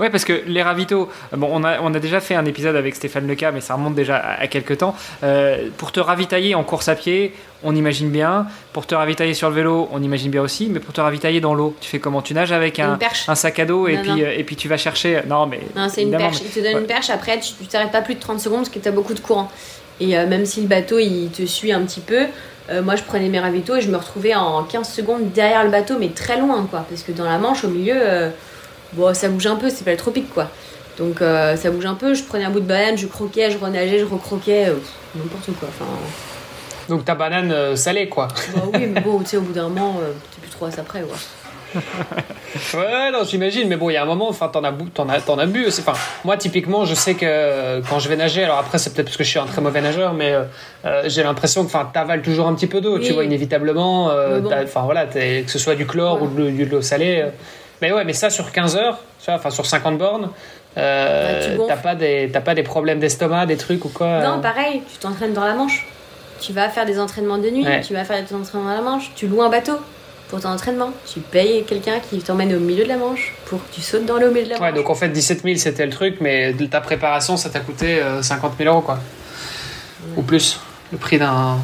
[0.00, 2.94] Ouais, parce que les ravitaux, bon, on a, on a déjà fait un épisode avec
[2.94, 4.94] Stéphane Leca, mais ça remonte déjà à, quelques temps.
[5.22, 8.46] Euh, pour te ravitailler en course à pied, on imagine bien.
[8.72, 10.68] Pour te ravitailler sur le vélo, on imagine bien aussi.
[10.70, 12.22] Mais pour te ravitailler dans l'eau, tu fais comment?
[12.22, 12.98] Tu nages avec un,
[13.28, 15.22] un sac à dos et, puis, euh, et puis tu vas chercher.
[15.26, 15.60] Non, mais.
[15.76, 16.38] Non, c'est une perche.
[16.44, 18.78] Il te donne une perche, après, tu t'arrêtes pas plus de 30 secondes parce que
[18.78, 19.50] tu as beaucoup de courant.
[20.00, 22.26] Et euh, même si le bateau il te suit un petit peu,
[22.82, 25.96] moi je prenais mes ravitaux et je me retrouvais en 15 secondes derrière le bateau,
[26.00, 26.86] mais très loin quoi.
[26.88, 27.94] Parce que dans la Manche, au milieu
[28.96, 30.48] bon, ça bouge un peu, c'est pas le tropique quoi.
[30.98, 33.58] Donc euh, ça bouge un peu, je prenais un bout de banane, je croquais, je
[33.58, 34.74] renageais, je recroquais, euh,
[35.14, 35.68] n'importe quoi.
[35.68, 35.90] Enfin,
[36.88, 39.68] Donc ta banane euh, salée quoi bah, Oui, mais bon, tu sais, au bout d'un
[39.68, 39.96] moment,
[40.34, 41.16] t'es plus trop à ça près quoi.
[42.74, 45.20] ouais, non, j'imagine, mais bon, il y a un moment, enfin, t'en as, t'en as,
[45.20, 45.66] t'en as bu.
[45.66, 45.94] Enfin,
[46.24, 49.24] moi, typiquement, je sais que quand je vais nager, alors après, c'est peut-être parce que
[49.24, 50.36] je suis un très mauvais nageur, mais
[51.06, 54.12] j'ai l'impression que, enfin, t'avales toujours un petit peu d'eau, tu vois, inévitablement.
[54.62, 57.24] Enfin, voilà, que ce soit du chlore ou de, de l'eau salée.
[57.84, 58.98] Mais ouais, mais ça sur 15 heures,
[59.28, 60.30] enfin sur 50 bornes,
[60.78, 64.40] euh, bah, t'as pas, des, pas des problèmes d'estomac, des trucs ou quoi Non, euh
[64.40, 65.86] pareil, tu t'entraînes dans la Manche.
[66.40, 69.10] Tu vas faire des entraînements de nuit, tu vas faire des entraînements dans la Manche,
[69.14, 69.74] tu loues un bateau
[70.30, 70.92] pour ton entraînement.
[71.12, 74.16] Tu payes quelqu'un qui t'emmène au milieu de la Manche pour que tu sautes dans
[74.16, 74.72] l'eau au milieu de la Manche.
[74.72, 78.00] Ouais, donc en fait 17 000 c'était le truc, mais ta préparation ça t'a coûté
[78.22, 78.98] 50 euh, 000 euros quoi.
[80.16, 80.58] Ou plus.
[80.90, 81.58] Le prix d'un.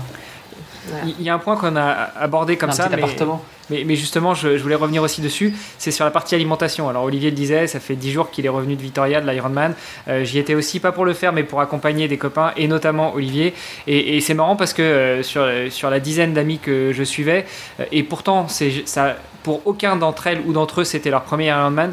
[1.19, 2.89] Il y a un point qu'on a abordé comme ça.
[2.89, 2.97] Mais...
[2.97, 3.43] appartement.
[3.71, 5.55] Mais, justement, je, voulais revenir aussi dessus.
[5.79, 6.89] C'est sur la partie alimentation.
[6.89, 9.75] Alors, Olivier le disait, ça fait 10 jours qu'il est revenu de Victoria, de l'Ironman.
[10.09, 13.15] Euh, J'y étais aussi, pas pour le faire, mais pour accompagner des copains, et notamment
[13.15, 13.55] Olivier.
[13.87, 17.47] Et, c'est marrant parce que euh, sur, sur la dizaine d'amis que je suivais,
[17.79, 21.93] euh, et pourtant, ça, pour aucun d'entre elles ou d'entre eux, c'était leur premier Ironman,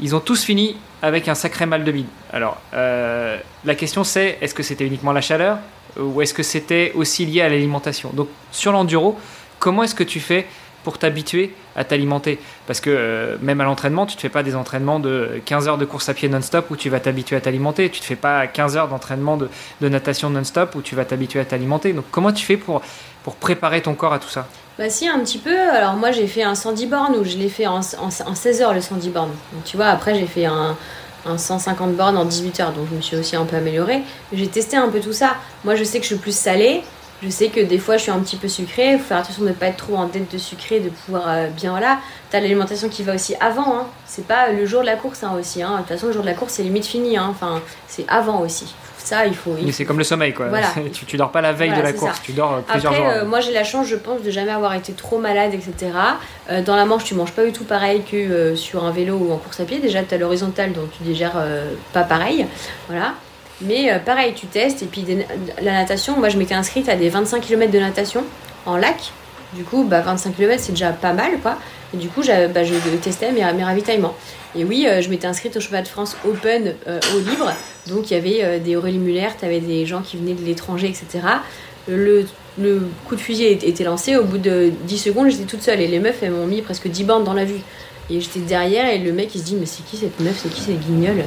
[0.00, 2.06] ils ont tous fini avec un sacré mal de bide.
[2.32, 5.58] Alors, euh, la question c'est, est-ce que c'était uniquement la chaleur
[5.98, 8.10] ou est-ce que c'était aussi lié à l'alimentation?
[8.12, 9.18] Donc, sur l'enduro,
[9.58, 10.46] comment est-ce que tu fais
[10.84, 12.38] pour t'habituer à t'alimenter?
[12.66, 15.68] Parce que euh, même à l'entraînement, tu ne te fais pas des entraînements de 15
[15.68, 17.88] heures de course à pied non-stop où tu vas t'habituer à t'alimenter.
[17.88, 19.48] Tu ne te fais pas 15 heures d'entraînement de,
[19.80, 21.92] natation non-stop où tu vas t'habituer à t'alimenter.
[21.92, 22.82] Donc comment tu fais pour,
[23.22, 24.46] pour préparer ton corps à tout ça?
[24.78, 25.58] Bah si, un petit peu.
[25.70, 28.74] Alors moi j'ai fait un 110 bornes où je l'ai fait en, en, 16 heures
[28.74, 29.34] le 110 bornes.
[29.64, 30.76] Tu vois, après j'ai fait un,
[31.24, 32.72] un 150 bornes en 18 heures.
[32.72, 34.02] Donc je me suis aussi un peu améliorée.
[34.32, 35.36] J'ai testé un peu tout ça.
[35.64, 36.82] Moi je sais que je suis plus salée.
[37.22, 39.42] Je sais que des fois je suis un petit peu sucrée, il faut faire attention
[39.42, 41.98] de ne pas être trop en tête de sucré, de pouvoir euh, bien voilà.
[42.30, 43.86] T'as l'alimentation qui va aussi avant, hein.
[44.04, 45.62] c'est pas le jour de la course hein, aussi.
[45.62, 45.72] Hein.
[45.72, 47.28] De toute façon le jour de la course c'est limite fini, hein.
[47.30, 48.74] enfin c'est avant aussi.
[49.06, 49.54] Ça il faut.
[49.62, 50.48] Mais c'est comme le sommeil quoi.
[50.92, 53.14] tu, tu, dors pas la veille de la course, tu dors euh, plusieurs Après, jours.
[53.14, 55.92] Euh, moi j'ai la chance je pense de jamais avoir été trop malade etc.
[56.66, 59.36] dans la manche tu manges pas du tout pareil que sur un vélo ou en
[59.36, 59.78] course à pied.
[59.78, 61.42] Déjà tu as l'horizontale donc tu digères
[61.92, 62.46] pas pareil,
[62.88, 63.14] voilà.
[63.60, 64.82] Mais euh, pareil, tu testes.
[64.82, 65.04] Et puis
[65.62, 68.24] la natation, moi je m'étais inscrite à des 25 km de natation
[68.64, 69.12] en lac.
[69.54, 71.56] Du coup, bah, 25 km c'est déjà pas mal quoi.
[71.94, 74.14] Et du coup, bah, je testais mes, ravitaillements.
[74.56, 77.52] Et oui, euh, je m'étais inscrite au championnat de France Open euh, au libre.
[77.88, 80.88] Donc il y avait des Aurélie Muller, tu avais des gens qui venaient de l'étranger,
[80.88, 81.24] etc.
[81.86, 82.26] Le,
[83.06, 84.16] coup de fusil était lancé.
[84.16, 85.80] Au bout de 10 secondes, j'étais toute seule.
[85.80, 87.60] Et les meufs, elles m'ont mis presque 10 bandes dans la vue.
[88.10, 90.48] Et j'étais derrière et le mec il se dit mais c'est qui cette meuf, c'est
[90.48, 91.24] qui cette guignole?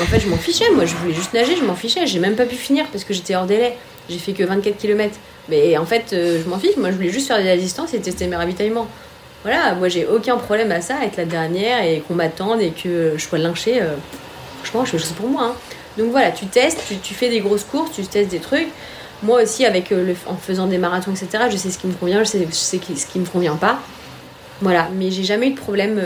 [0.00, 2.36] En fait je m'en fichais, moi je voulais juste nager, je m'en fichais, j'ai même
[2.36, 3.76] pas pu finir parce que j'étais hors délai,
[4.08, 5.14] j'ai fait que 24 km.
[5.50, 7.92] Mais en fait euh, je m'en fiche, moi je voulais juste faire de la distance
[7.92, 8.88] et tester mes ravitaillements.
[9.42, 13.14] Voilà, moi j'ai aucun problème à ça, être la dernière et qu'on m'attende et que
[13.16, 13.82] je sois lynchée.
[13.82, 13.94] Euh,
[14.62, 15.44] franchement, je, c'est pour moi.
[15.44, 15.54] Hein.
[15.98, 18.68] Donc voilà, tu testes, tu, fais des grosses courses, tu testes des trucs.
[19.22, 22.20] Moi aussi, avec le, en faisant des marathons, etc., je sais ce qui me convient,
[22.24, 23.78] je sais, ce qui me convient pas.
[24.60, 26.00] Voilà, mais j'ai jamais eu de problème,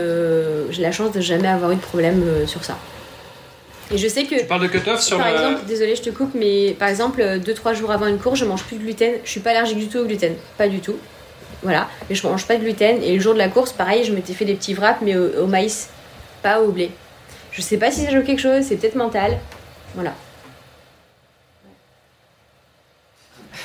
[0.71, 2.77] j'ai la chance de jamais avoir eu de problème sur ça.
[3.91, 4.41] Et je sais que.
[4.41, 7.75] Tu parles de cut-off sur Par exemple, désolé, je te coupe, mais par exemple, 2-3
[7.75, 9.13] jours avant une course, je mange plus de gluten.
[9.25, 10.35] Je suis pas allergique du tout au gluten.
[10.59, 10.97] Pas du tout.
[11.63, 11.89] Voilà.
[12.09, 13.03] Mais je mange pas de gluten.
[13.03, 15.47] Et le jour de la course, pareil, je m'étais fait des petits wraps, mais au,
[15.47, 15.89] maïs,
[16.43, 16.91] pas au blé.
[17.53, 19.39] Je sais pas si ça joue quelque chose, c'est peut-être mental.
[19.95, 20.13] Voilà.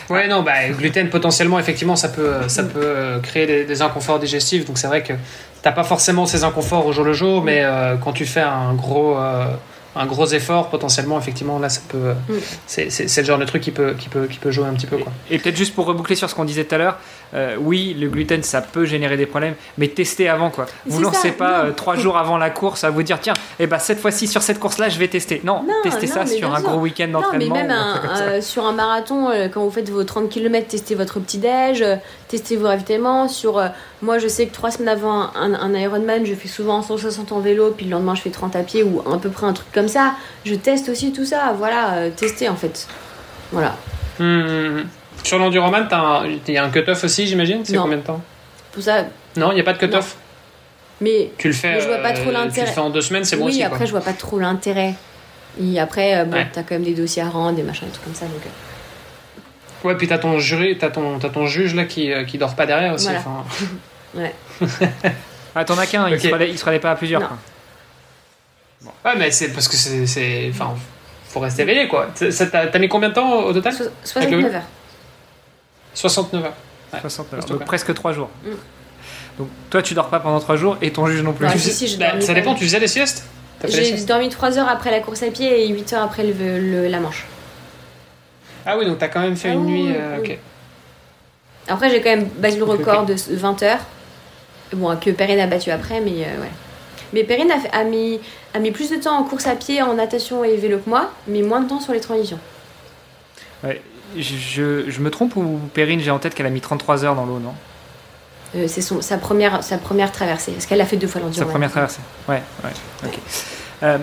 [0.09, 4.65] Ouais, non, bah, gluten, potentiellement, effectivement, ça peut, ça peut euh, créer des, inconforts digestifs.
[4.65, 5.13] Donc, c'est vrai que
[5.61, 8.73] t'as pas forcément ces inconforts au jour le jour, mais euh, quand tu fais un
[8.73, 9.17] gros.
[9.17, 9.45] Euh,
[9.95, 12.33] un gros effort potentiellement effectivement là ça peut mm.
[12.65, 14.97] c'est le genre de truc qui peut qui peut qui peut jouer un petit peu
[14.97, 15.11] quoi.
[15.29, 16.97] et, peut-être juste pour reboucler sur ce qu'on disait tout à l'heure
[17.33, 21.31] euh, oui le gluten ça peut générer des problèmes mais testez avant quoi vous lancez
[21.31, 24.27] pas euh, trois jours avant la course à vous dire tiens eh ben cette fois-ci
[24.27, 27.55] sur cette course là je vais tester non, testez ça sur un gros week-end d'entraînement
[27.55, 31.37] mais même euh, sur un marathon quand vous faites vos 30 km testez votre petit
[31.37, 31.83] déj
[32.27, 33.63] testez vos ravitaillements sur
[34.01, 37.39] moi je sais que trois semaines avant un, un Ironman je fais souvent 160 en
[37.39, 39.71] vélo puis le lendemain je fais 30 à pied ou à peu près un truc
[39.73, 40.15] comme ça.
[40.45, 41.53] Je teste aussi tout ça.
[41.57, 42.87] Voilà, tester en fait.
[43.51, 43.75] Voilà.
[44.19, 44.83] Hmm, hmm, hmm.
[45.23, 45.87] Sur l'enduroman,
[46.47, 47.63] il y a un cut-off aussi, j'imagine?
[47.63, 48.21] C'est combien de temps?
[48.79, 49.05] Ça.
[49.37, 50.17] Non, il n'y a pas de cut-off?
[50.99, 52.61] Mais tu le fais, je vois pas trop l'intérêt.
[52.61, 53.59] Euh, tu le fais en deux semaines, c'est bon oui, aussi.
[53.59, 54.93] Oui, après, je vois pas trop l'intérêt.
[55.59, 58.05] Et après, euh, bon, t'as quand même des dossiers à rendre, des machins, des trucs
[58.05, 58.25] comme ça.
[58.25, 58.41] Donc,
[59.83, 62.67] Ouais, puis t'as ton jury, t'as ton, as ton juge là qui, qui dort pas
[62.67, 63.09] derrière aussi.
[64.15, 64.35] ouais.
[65.55, 67.21] ah, t'en as qu'un, il, se il se relève pas à plusieurs.
[69.03, 70.49] Ouais, mais c'est parce que c'est.
[70.51, 70.75] Enfin,
[71.27, 72.09] faut rester éveillé quoi.
[72.51, 73.73] T'as mis combien de temps au total?
[74.03, 74.61] 69 heures.
[75.93, 76.53] 69 heures.
[77.01, 77.49] 69 heures.
[77.49, 78.29] Donc presque 3 jours.
[78.43, 78.49] Mm.
[79.39, 81.45] Donc toi, tu dors pas pendant 3 jours et ton juge non plus.
[81.45, 83.25] Bah, ça dépend, tu faisais des siestes?
[83.67, 86.99] J'ai dormi 3 heures après la course à pied et 8 heures après le, la
[86.99, 87.25] manche.
[88.65, 89.93] Ah oui, donc t'as quand même fait une ah nuit.
[89.95, 90.37] Euh, ok.
[91.67, 93.79] Après, j'ai quand même battu le record de 20 heures.
[94.73, 96.51] Bon, que Perrine a battu après, mais euh, ouais.
[97.13, 98.19] Mais Perrine a, mis,
[98.53, 101.11] a mis plus de temps en course à pied, en natation et vélo que moi,
[101.27, 102.39] mais moins de temps sur les transitions.
[103.63, 103.81] Ouais,
[104.17, 107.25] je, je, me trompe ou Perrine, j'ai en tête qu'elle a mis 33 heures dans
[107.25, 107.53] l'eau, non?
[108.55, 110.53] Euh, C'est sa première, sa première traversée.
[110.57, 113.09] Est-ce qu'elle a fait deux fois l'enduro Sa première traversée, ouais, ouais.
[113.83, 113.97] Euh,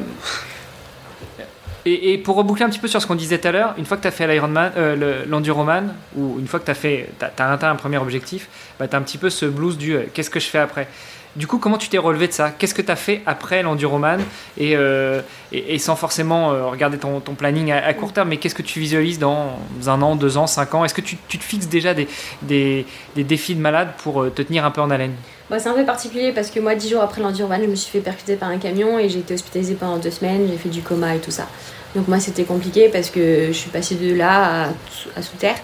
[1.84, 3.96] et, pour reboucler un petit peu sur ce qu'on disait tout à l'heure, une fois
[3.96, 7.52] que tu as fait l'Ironman, euh, l'Enduroman, ou une fois que tu as, fait, as,
[7.52, 8.48] atteint un premier objectif,
[8.78, 10.88] bah, tu as un petit peu ce blues du qu'est-ce que je fais après?
[11.38, 12.50] Du coup, comment tu t'es relevé de ça?
[12.50, 14.20] Qu'est-ce que tu as fait après l'enduroman
[14.58, 18.62] et, euh, et, sans forcément euh, regarder ton, planning à, court terme, mais qu'est-ce que
[18.62, 19.56] tu visualises dans
[19.86, 20.84] un an, deux ans, cinq ans?
[20.84, 22.08] Est-ce que tu, te fixes déjà des,
[22.42, 22.84] des,
[23.16, 25.14] défis de malade pour euh, te tenir un peu en haleine?
[25.48, 27.92] Bah, C'est un peu particulier parce que moi, dix jours après l'enduroman, je me suis
[27.92, 30.82] fait percuter par un camion et j'ai été hospitalisée pendant deux semaines, j'ai fait du
[30.82, 31.46] coma et tout ça.
[31.94, 34.70] Donc moi, c'était compliqué parce que je suis passée de là
[35.16, 35.56] à, sous terre.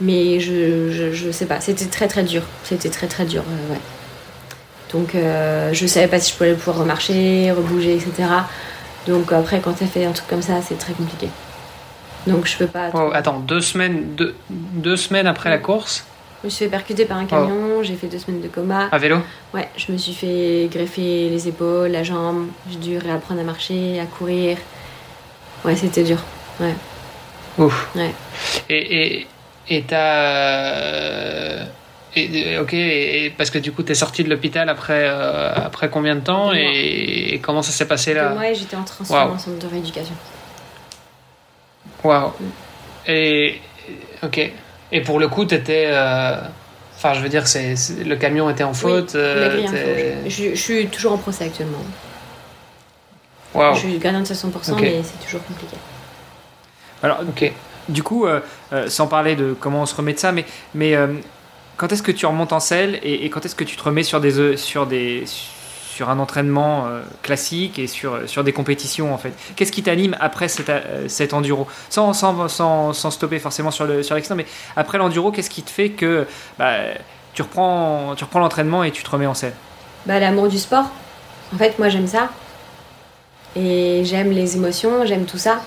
[0.00, 2.42] Mais je, je, je, sais pas, c'était très très dur.
[2.64, 3.78] C'était très très dur, ouais.
[4.92, 8.28] Donc euh, je savais pas si je pouvais pouvoir remarcher, rebouger, etc.
[9.06, 11.28] Donc après, quand tu fait un truc comme ça, c'est très compliqué.
[12.26, 12.90] Donc je peux pas.
[12.94, 16.04] Oh, attends, deux semaines, deux, deux semaines après la course
[16.42, 18.88] Je me suis fait percuter par un camion, j'ai fait deux semaines de coma.
[18.92, 19.18] À vélo
[19.54, 23.98] Ouais, je me suis fait greffer les épaules, la jambe, j'ai dû réapprendre à marcher,
[23.98, 24.58] à courir.
[25.64, 26.18] Ouais, c'était dur.
[26.60, 26.74] Ouais.
[27.58, 27.88] Ouf.
[27.96, 28.14] Ouais.
[28.68, 31.64] Et t'as.
[32.14, 35.88] Et, ok, et, parce que du coup, tu es sorti de l'hôpital après, euh, après
[35.88, 39.66] combien de temps et, comment ça s'est passé là Moi, j'étais en en centre de
[39.66, 40.14] rééducation.
[42.04, 42.28] Waouh.
[42.28, 42.50] Mm.
[43.06, 43.60] Et
[44.22, 44.52] ok.
[44.92, 45.86] Et pour le coup, tu étais.
[45.86, 46.36] Euh,
[46.96, 47.74] enfin, je veux dire, c'est,
[48.04, 49.14] le camion était en faute.
[49.14, 51.78] Euh, je, suis toujours en procès actuellement.
[53.54, 53.74] Wow.
[53.74, 55.76] Je suis gagnante à 100%, mais c'est toujours compliqué.
[57.02, 57.52] Alors, ok.
[57.88, 58.26] Du coup,
[58.86, 60.44] sans parler de comment on se remet de ça, mais,
[60.74, 60.94] mais
[61.76, 64.20] quand est-ce que tu remontes en selle et, quand est-ce que tu te remets sur
[64.20, 69.18] des euh, sur des sur un entraînement euh, classique et sur, sur des compétitions en
[69.18, 69.32] fait?
[69.56, 71.66] Qu'est-ce qui t'anime après cet, euh, cet enduro?
[71.90, 74.46] Sans, sans, sans, stopper forcément sur le sur mais
[74.76, 76.26] après l'enduro, qu'est-ce qui te fait que
[76.58, 76.78] bah,
[77.34, 79.54] tu reprends tu reprends l'entraînement et tu te remets en selle?
[80.06, 80.86] Bah, l'amour du sport.
[81.54, 82.30] En fait, moi j'aime ça
[83.54, 85.60] et j'aime les émotions, j'aime tout ça.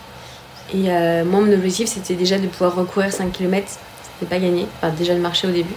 [0.74, 0.90] Et
[1.24, 3.68] moi mon objectif c'était déjà de pouvoir recourir 5 km,
[4.20, 4.68] c'était pas gagné,
[4.98, 5.76] déjà de marcher au début.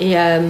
[0.00, 0.40] Et euh,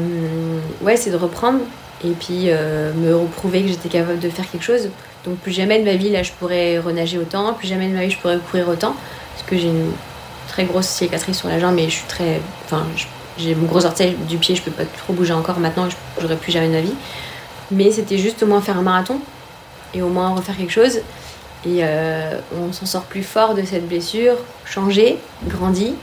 [0.81, 1.61] ouais, c'est de reprendre
[2.05, 4.91] et puis euh, me reprouver que j'étais capable de faire quelque chose.
[5.25, 8.05] Donc plus jamais de ma vie, là, je pourrais renager autant, plus jamais de ma
[8.05, 8.95] vie, je pourrais courir autant.
[9.35, 9.91] Parce que j'ai une
[10.49, 12.41] très grosse cicatrice sur la jambe et je suis très...
[12.65, 12.87] Enfin,
[13.39, 16.37] j'ai mon gros orteil du pied, je peux pas trop bouger encore maintenant, je n'aurais
[16.37, 16.95] plus jamais de ma vie.
[17.71, 19.21] Mais c'était juste au moins faire un marathon
[19.95, 21.01] et au moins refaire quelque chose.
[21.67, 21.83] Et
[22.59, 25.95] on s'en sort plus fort de cette blessure, changé, grandi.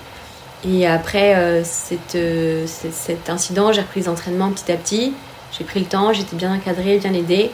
[0.66, 5.14] Et après cet incident, j'ai repris les entraînements petit à petit.
[5.58, 7.52] J'ai pris le temps, j'étais bien encadrée, bien aidée.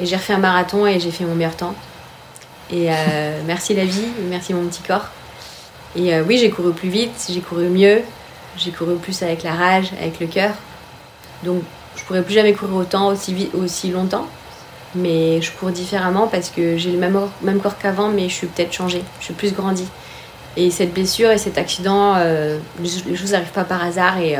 [0.00, 1.74] Et j'ai refait un marathon et j'ai fait mon meilleur temps.
[2.70, 5.08] Et euh, merci la vie, merci mon petit corps.
[5.96, 8.02] Et euh, oui, j'ai couru plus vite, j'ai couru mieux,
[8.56, 10.54] j'ai couru plus avec la rage, avec le cœur.
[11.44, 11.62] Donc
[11.96, 14.26] je pourrais plus jamais courir autant, aussi, aussi longtemps.
[14.96, 18.46] Mais je cours différemment parce que j'ai le même, même corps qu'avant, mais je suis
[18.46, 19.88] peut-être changée, je suis plus grandie.
[20.56, 24.18] Et cette blessure et cet accident, euh, les choses n'arrivent pas par hasard.
[24.18, 24.36] Et,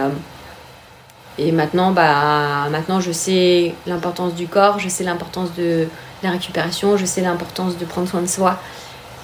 [1.38, 5.88] et maintenant, bah, maintenant, je sais l'importance du corps, je sais l'importance de
[6.22, 8.58] la récupération, je sais l'importance de prendre soin de soi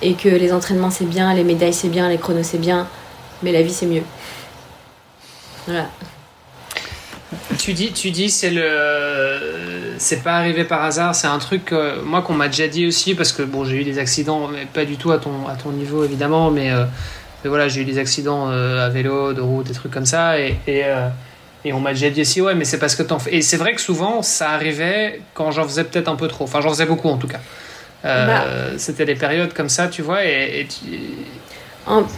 [0.02, 2.86] et que les entraînements c'est bien, les médailles c'est bien, les chronos c'est bien,
[3.42, 4.04] mais la vie c'est mieux.
[5.66, 5.86] Voilà.
[7.59, 11.15] Tu dis, tu dis, c'est le, c'est pas arrivé par hasard.
[11.15, 11.73] C'est un truc,
[12.05, 14.85] moi qu'on m'a déjà dit aussi parce que bon, j'ai eu des accidents, mais pas
[14.85, 16.85] du tout à ton, à ton niveau évidemment, mais, euh,
[17.44, 20.57] voilà, j'ai eu des accidents euh, à vélo, de route, des trucs comme ça, et,
[20.66, 21.09] et euh,
[21.65, 23.35] et on m'a déjà dit aussi, ouais, mais c'est parce que t'en fais.
[23.35, 26.44] Et c'est vrai que souvent, ça arrivait quand j'en faisais peut-être un peu trop.
[26.44, 27.40] Enfin, j'en faisais beaucoup en tout cas.
[28.07, 28.44] Euh, bah.
[28.78, 30.66] C'était des périodes comme ça, tu vois, et,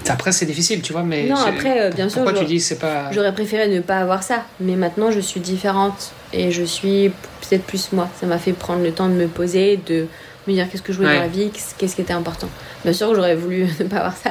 [0.08, 1.26] après c'est difficile, tu vois, mais.
[1.26, 2.22] Non, après, euh, bien sûr.
[2.22, 3.10] Pourquoi tu dis c'est pas.
[3.12, 7.64] J'aurais préféré ne pas avoir ça, mais maintenant je suis différente et je suis peut-être
[7.64, 8.08] plus moi.
[8.20, 10.06] Ça m'a fait prendre le temps de me poser, de
[10.46, 12.48] me dire qu'est-ce que je voulais dans la vie, qu'est-ce qui était important.
[12.84, 14.30] Bien sûr j'aurais voulu ne pas avoir ça,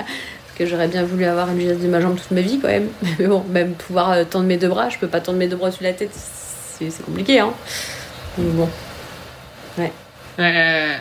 [0.57, 2.89] que j'aurais bien voulu avoir une geste de ma jambe toute ma vie quand même.
[3.19, 5.57] Mais bon, même pouvoir euh, tendre mes deux bras, je peux pas tendre mes deux
[5.57, 7.53] bras sous la tête, c'est compliqué, hein.
[8.37, 8.69] Mais bon.
[9.77, 9.91] Ouais.
[10.39, 10.95] Euh...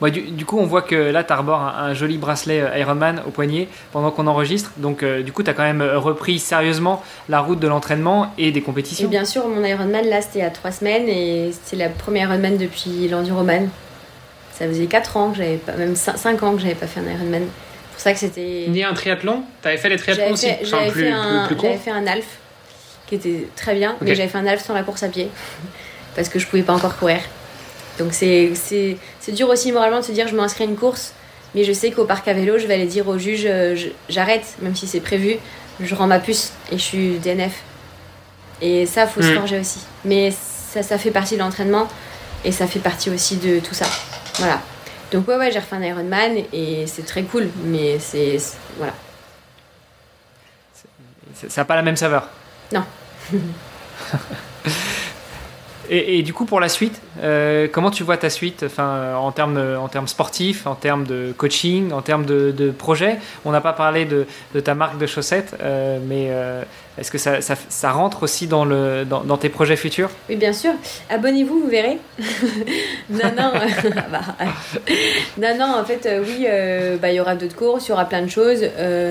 [0.00, 3.30] Ouais, du, coup, on voit que là, tu arbores un, joli bracelet euh, Ironman au
[3.30, 4.72] poignet pendant qu'on enregistre.
[4.78, 8.50] Donc, euh, du coup, tu as quand même repris sérieusement la route de l'entraînement et
[8.50, 9.06] des compétitions.
[9.06, 11.90] Et bien sûr, mon Ironman, là, c'était il y a trois semaines et c'est la
[11.90, 13.68] première Ironman depuis l'Enduroman.
[14.52, 17.10] Ça faisait 4 ans que j'avais pas, même 5 ans que j'avais pas fait un
[17.12, 17.42] Ironman.
[17.42, 18.66] C'est pour ça que c'était.
[18.68, 21.48] Ni un triathlon T'avais fait les triathlons aussi J'avais fait, un,
[21.78, 22.38] fait un half
[23.06, 25.28] qui était très bien, mais j'avais fait un half sans la course à pied
[26.16, 27.20] parce que je pouvais pas encore courir.
[27.98, 28.52] Donc c'est
[29.30, 31.12] dur aussi moralement de se dire je m'inscris à une course,
[31.54, 33.76] mais je sais qu'au parc à vélo, je vais aller dire au juge euh,
[34.08, 35.36] j'arrête, même si c'est prévu,
[35.80, 37.62] je rends ma puce et je suis DNF.
[38.62, 39.36] Et ça, faut se hmm.
[39.36, 39.80] forger aussi.
[40.04, 41.88] Mais ça, ça fait partie de l'entraînement
[42.44, 43.86] et ça fait partie aussi de tout ça.
[44.36, 44.60] Voilà.
[45.12, 48.38] Donc ouais, ouais, j'ai refait un Ironman et c'est très cool, mais c'est...
[48.76, 48.94] Voilà.
[51.48, 52.28] Ça n'a pas la même saveur
[52.72, 52.84] Non.
[55.92, 59.60] Et, du coup, pour la suite, euh, comment tu vois ta suite enfin, en, termes,
[59.76, 63.18] en termes sportifs, en termes de coaching, en termes de, de projet?
[63.44, 66.62] On n'a pas parlé de, de, ta marque de chaussettes, euh, mais euh,
[66.96, 70.10] est-ce que ça, ça, ça, rentre aussi dans, le, dans, dans, tes projets futurs?
[70.28, 70.70] Oui, bien sûr.
[71.08, 71.98] Abonnez-vous, vous verrez.
[73.10, 73.52] non, non.
[74.12, 74.20] Bah,
[75.38, 76.46] non, non, en fait, oui,
[77.00, 78.64] bah, il y aura d'autres courses, il y aura plein de choses.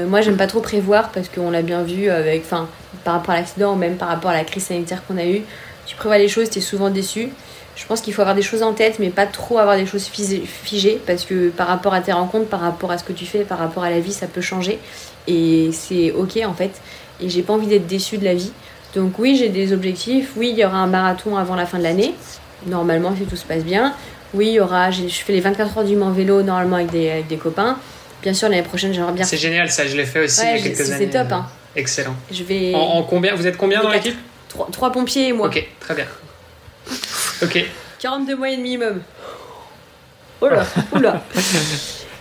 [0.08, 2.68] moi, j'aime pas trop prévoir parce qu'on l'a bien vu avec, par
[3.16, 5.44] rapport à l'accident ou même par rapport à la crise sanitaire qu'on a eue
[5.90, 7.30] tu prévois les choses, tu es souvent déçu.
[7.76, 10.06] Je pense qu'il faut avoir des choses en tête, mais pas trop avoir des choses
[10.06, 13.40] figées, parce que par rapport à tes rencontres, par rapport à ce que tu fais,
[13.40, 14.78] par rapport à la vie, ça peut changer.
[15.28, 16.80] Et c'est ok en fait.
[17.20, 18.52] Et j'ai pas envie d'être déçu de la vie.
[18.94, 20.34] Donc oui, j'ai des objectifs.
[20.36, 22.14] Oui, il y aura un marathon avant la fin de l'année.
[22.68, 23.96] Normalement, si tout se passe bien.
[24.36, 24.92] Oui, il y aura.
[24.92, 27.80] Je fais les 24 heures du Mans vélo normalement avec des, avec des copains.
[28.22, 29.26] Bien sûr, l'année prochaine, j'aimerais bien.
[29.26, 29.88] C'est génial, ça.
[29.88, 31.10] Je l'ai fait aussi il y a quelques années.
[31.12, 31.32] C'est top.
[31.32, 31.48] Hein.
[31.76, 32.16] Excellent.
[32.32, 32.76] Je vais.
[32.76, 34.16] En, combien Vous êtes combien dans l'équipe?
[34.50, 35.48] Trois, pompiers et moi.
[35.48, 36.06] Ok, très bien.
[37.42, 37.66] Ok.
[38.00, 39.02] 42 moyens minimum.
[40.42, 41.22] Oh là, oula.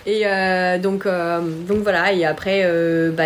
[0.05, 3.25] Et euh, donc, euh, donc voilà, et après, euh, bah,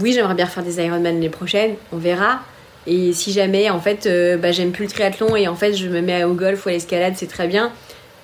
[0.00, 2.40] oui, j'aimerais bien faire des Ironman l'année prochaine, on verra.
[2.86, 4.08] Et si jamais, en fait,
[4.40, 6.72] bah, j'aime plus le triathlon et en fait, je me mets au golf ou à
[6.72, 7.72] l'escalade, c'est très bien.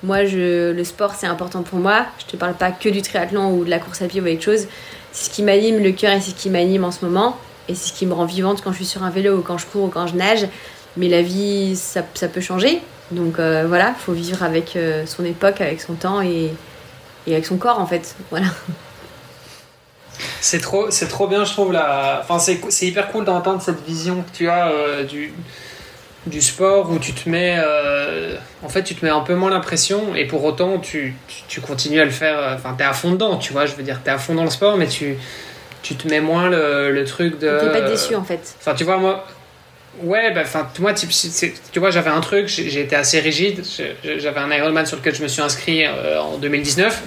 [0.02, 2.06] Moi, je, le sport, c'est important pour moi.
[2.18, 4.44] Je te parle pas que du triathlon ou de la course à pied ou quelque
[4.44, 4.66] chose.
[5.12, 7.38] C'est ce qui m'anime le cœur et c'est ce qui m'anime en ce moment
[7.70, 9.56] et c'est ce qui me rend vivante quand je suis sur un vélo ou quand
[9.56, 10.47] je cours ou quand je nage.
[10.97, 12.80] Mais la vie, ça, ça peut changer.
[13.12, 16.51] Donc euh, voilà, il faut vivre avec euh, son époque, avec son temps et,
[17.28, 18.16] avec son corps en fait.
[18.30, 18.47] Voilà.
[20.40, 21.72] C'est trop, c'est trop bien, je trouve.
[21.72, 22.20] La...
[22.22, 25.32] Enfin, c'est, hyper cool d'entendre cette vision que tu as euh, du,
[26.26, 27.59] du sport où tu te mets.
[28.62, 31.60] en fait, tu te mets un peu moins l'impression et pour autant, tu, tu, tu
[31.60, 32.55] continues à le faire.
[32.55, 33.66] Enfin, t'es à fond dedans, tu vois.
[33.66, 35.16] Je veux dire, t'es à fond dans le sport, mais tu
[35.82, 37.59] tu te mets moins le, le truc de.
[37.61, 38.55] T'es pas déçu en fait.
[38.59, 39.27] Enfin, tu vois, moi.
[40.02, 43.65] Ouais, bah, enfin, moi, tu, tu vois, j'avais un truc, j'ai été assez rigide.
[44.05, 47.02] J'avais un Ironman sur lequel je me suis inscrit euh, en 2019.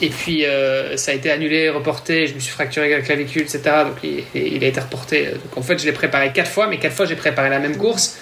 [0.00, 2.26] Et puis, euh, ça a été annulé, reporté.
[2.26, 3.60] Je me suis fracturé la clavicule, etc.
[3.86, 5.26] Donc, il, il a été reporté.
[5.26, 7.76] Donc, en fait, je l'ai préparé quatre fois, mais quatre fois, j'ai préparé la même
[7.76, 8.18] course.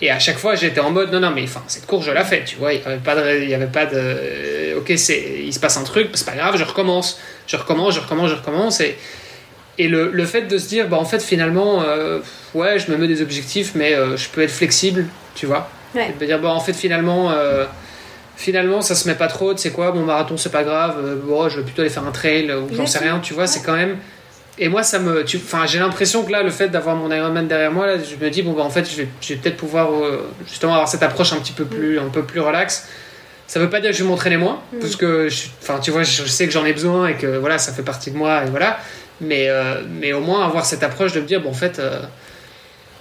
[0.00, 2.24] Et à chaque fois, j'étais en mode non, non, mais enfin, cette course, je la
[2.24, 2.72] fais, tu vois.
[2.72, 3.42] Il n'y avait pas de.
[3.42, 6.64] Il y avait pas de ok, il se passe un truc, c'est pas grave, je
[6.64, 7.20] recommence.
[7.46, 8.80] Je recommence, je recommence, je recommence.
[8.80, 8.96] Et,
[9.78, 12.20] et le, le fait de se dire, bah, en fait, finalement, euh,
[12.54, 15.68] ouais, je me mets des objectifs, mais euh, je peux être flexible, tu vois.
[15.94, 17.30] Et de me dire, bah, en fait, finalement.
[17.30, 17.64] Euh,
[18.34, 21.48] finalement, ça se met pas trop, tu sais quoi, mon marathon c'est pas grave, bon,
[21.48, 23.76] je vais plutôt aller faire un trail ou j'en sais rien, tu vois, c'est quand
[23.76, 23.98] même
[24.58, 25.24] et moi, ça me.
[25.36, 28.30] Enfin, j'ai l'impression que là, le fait d'avoir mon Ironman derrière moi, là, je me
[28.30, 31.02] dis, bon, bah, en fait, je vais, je vais peut-être pouvoir euh, justement avoir cette
[31.02, 32.86] approche un petit peu plus, un peu plus relax.
[33.46, 34.78] Ça veut pas dire que je vais m'entraîner moins, mm.
[34.78, 35.28] parce que,
[35.62, 38.10] enfin, tu vois, je, sais que j'en ai besoin et que voilà, ça fait partie
[38.10, 38.78] de moi, et voilà.
[39.20, 42.00] Mais, euh, mais au moins avoir cette approche de me dire, bon, en fait, euh,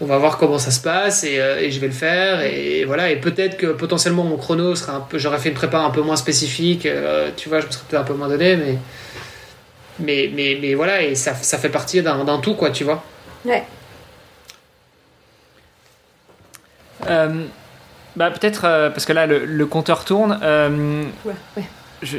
[0.02, 3.12] on va voir comment ça se passe et, et je vais le faire, et, voilà.
[3.12, 5.18] Et peut-être que potentiellement mon chrono sera un peu.
[5.18, 6.88] J'aurais fait une prépa un peu moins spécifique,
[7.38, 8.78] tu vois, je me serais peut-être un peu moins donné, mais
[10.02, 13.04] mais, mais, mais voilà, et ça, ça fait partie d'un tout, quoi, tu vois.
[13.46, 13.64] Ouais.
[17.10, 17.46] Euh,
[18.16, 20.40] bah, peut-être, euh, parce que là, le, compteur tourne.
[20.42, 21.64] Euh, ouais, ouais.
[22.02, 22.18] Je...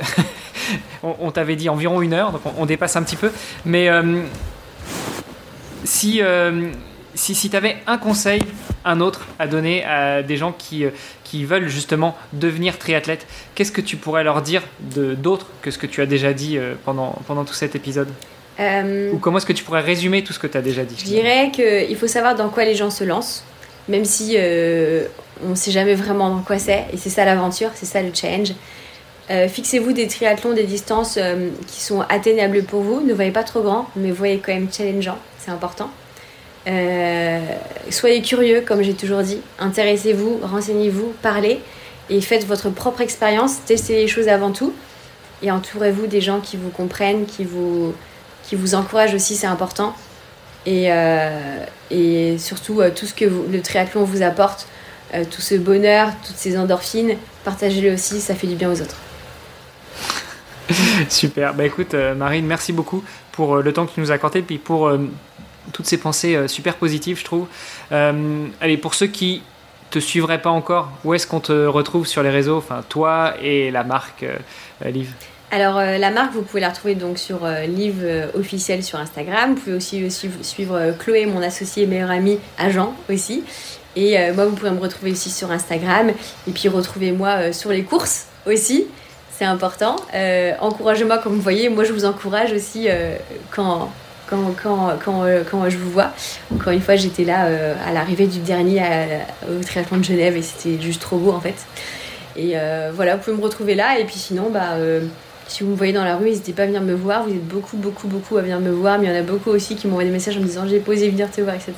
[1.02, 3.32] on, t'avait dit environ une heure, donc on, dépasse un petit peu.
[3.64, 3.90] Mais
[5.84, 6.22] si,
[7.14, 8.40] si, si tu avais un conseil,
[8.84, 10.84] un autre à donner à des gens qui,
[11.28, 15.86] qui veulent justement devenir triathlètes, qu'est-ce que tu pourrais leur dire d'autre que ce que
[15.86, 18.08] tu as déjà dit euh, pendant, pendant tout cet épisode?
[18.58, 20.96] Euh, Ou comment est-ce que tu pourrais résumer tout ce que tu as déjà dit
[20.98, 23.44] Je dirais qu'il faut savoir dans quoi les gens se lancent,
[23.88, 25.06] même si euh,
[25.44, 28.10] on ne sait jamais vraiment dans quoi c'est, et c'est ça l'aventure, c'est ça le
[28.14, 28.52] challenge.
[29.30, 31.18] Fixez-vous des triathlons, des distances
[31.66, 33.02] qui sont atteignables pour vous.
[33.02, 35.90] Ne voyez pas trop grand, mais voyez quand même challengeant, c'est important.
[36.68, 37.40] Euh,
[37.90, 39.40] soyez curieux, comme j'ai toujours dit.
[39.58, 41.60] Intéressez-vous, renseignez-vous, parlez
[42.10, 43.64] et faites votre propre expérience.
[43.64, 44.72] Testez les choses avant tout
[45.42, 47.94] et entourez-vous des gens qui vous comprennent, qui vous,
[48.74, 49.94] encouragent aussi, c'est important.
[50.66, 54.66] Et, euh, surtout, euh, tout ce que le triathlon vous apporte,
[55.30, 58.96] tout ce bonheur, toutes ces endorphines, partagez-le aussi, ça fait du bien aux autres.
[61.08, 61.54] Super.
[61.54, 63.02] Bah écoute, Marine, merci beaucoup
[63.32, 64.90] pour le temps que tu nous as accordé, puis pour
[65.72, 67.46] toutes ces pensées euh, super positives, je trouve.
[67.92, 69.42] Euh, allez, pour ceux qui
[69.90, 72.58] te suivraient pas encore, où est-ce qu'on te retrouve sur les réseaux?
[72.58, 75.12] Enfin, toi et la marque euh, Liv.
[75.50, 79.54] Alors la marque, vous pouvez la retrouver donc sur Liv officiel sur Instagram.
[79.54, 83.44] Vous pouvez aussi suivre, Chloé, mon associé meilleur ami, agent aussi.
[83.96, 86.10] Et moi, vous pouvez me retrouver aussi sur Instagram.
[86.46, 88.86] Et puis retrouvez-moi sur les courses aussi.
[89.32, 89.96] C'est important.
[90.60, 91.68] Encouragez-moi comme vous voyez.
[91.68, 92.88] Moi, je vous encourage aussi
[93.50, 93.90] quand
[94.28, 96.12] quand, quand, quand, euh, quand, je vous vois.
[96.54, 98.82] Encore une fois, j'étais là euh, à l'arrivée du dernier
[99.48, 101.56] au triathlon de Genève et c'était juste trop beau en fait.
[102.36, 103.98] Et euh, voilà, vous pouvez me retrouver là.
[103.98, 104.76] Et puis sinon, bah,
[105.48, 107.24] si vous me voyez dans la rue, n'hésitez pas à venir me voir.
[107.24, 108.98] Vous êtes beaucoup, beaucoup, beaucoup à venir me voir.
[108.98, 110.78] Mais il y en a beaucoup aussi qui m'envoient des messages en me disant j'ai
[110.78, 111.72] posé venir te voir, etc.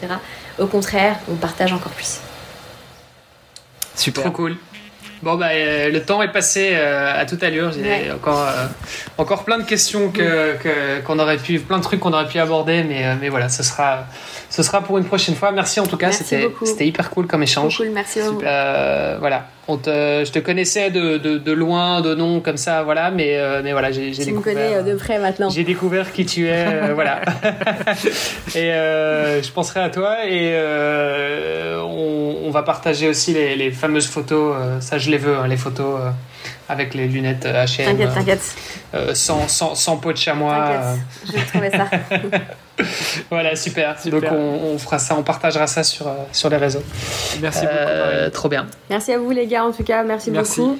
[0.58, 2.20] Au contraire, on partage encore plus.
[3.94, 4.24] Super.
[4.24, 4.56] Trop cool.
[5.22, 7.70] Bon, bah, euh, le temps est passé euh, à toute allure.
[7.72, 8.66] J'ai encore, euh,
[9.18, 10.56] encore plein de questions que,
[11.04, 14.06] qu'on aurait pu, plein de trucs qu'on aurait pu aborder, mais, mais voilà, ce sera,
[14.50, 15.52] ce sera pour une prochaine fois.
[15.52, 16.50] Merci en tout cas, c'était,
[16.86, 17.78] hyper cool comme échange.
[17.78, 18.40] cool, merci beaucoup.
[18.40, 23.10] voilà, on te, je te connaissais de, de, de, loin, de nom, comme ça, voilà,
[23.10, 24.26] mais, mais voilà, j'ai, découvert.
[24.26, 25.48] Tu me connais de près maintenant.
[25.48, 27.20] J'ai découvert qui tu es, voilà.
[28.54, 28.70] et
[29.42, 30.54] je penserai à toi et
[31.80, 34.56] on, on, va partager aussi les, les fameuses photos.
[34.80, 36.10] ça, je les veux, hein, les photos euh,
[36.68, 37.86] avec les lunettes H&M.
[37.86, 38.56] T'inquiète, t'inquiète.
[38.94, 40.96] Euh, sans, sans, sans, peau de chamois.
[41.26, 41.88] je vais trouver ça.
[43.30, 43.96] voilà, super.
[44.06, 46.82] Donc on, fera ça, on partagera ça sur, sur les réseaux.
[47.40, 48.30] Merci beaucoup.
[48.32, 48.66] Trop bien.
[48.88, 50.60] Merci à vous les gars en tout cas, merci, merci.
[50.60, 50.78] beaucoup.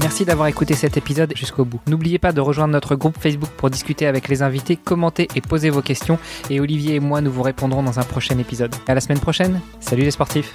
[0.00, 1.80] Merci d'avoir écouté cet épisode jusqu'au bout.
[1.86, 5.68] N'oubliez pas de rejoindre notre groupe Facebook pour discuter avec les invités, commenter et poser
[5.70, 6.18] vos questions.
[6.48, 8.74] Et Olivier et moi, nous vous répondrons dans un prochain épisode.
[8.88, 9.60] À la semaine prochaine.
[9.78, 10.54] Salut les sportifs.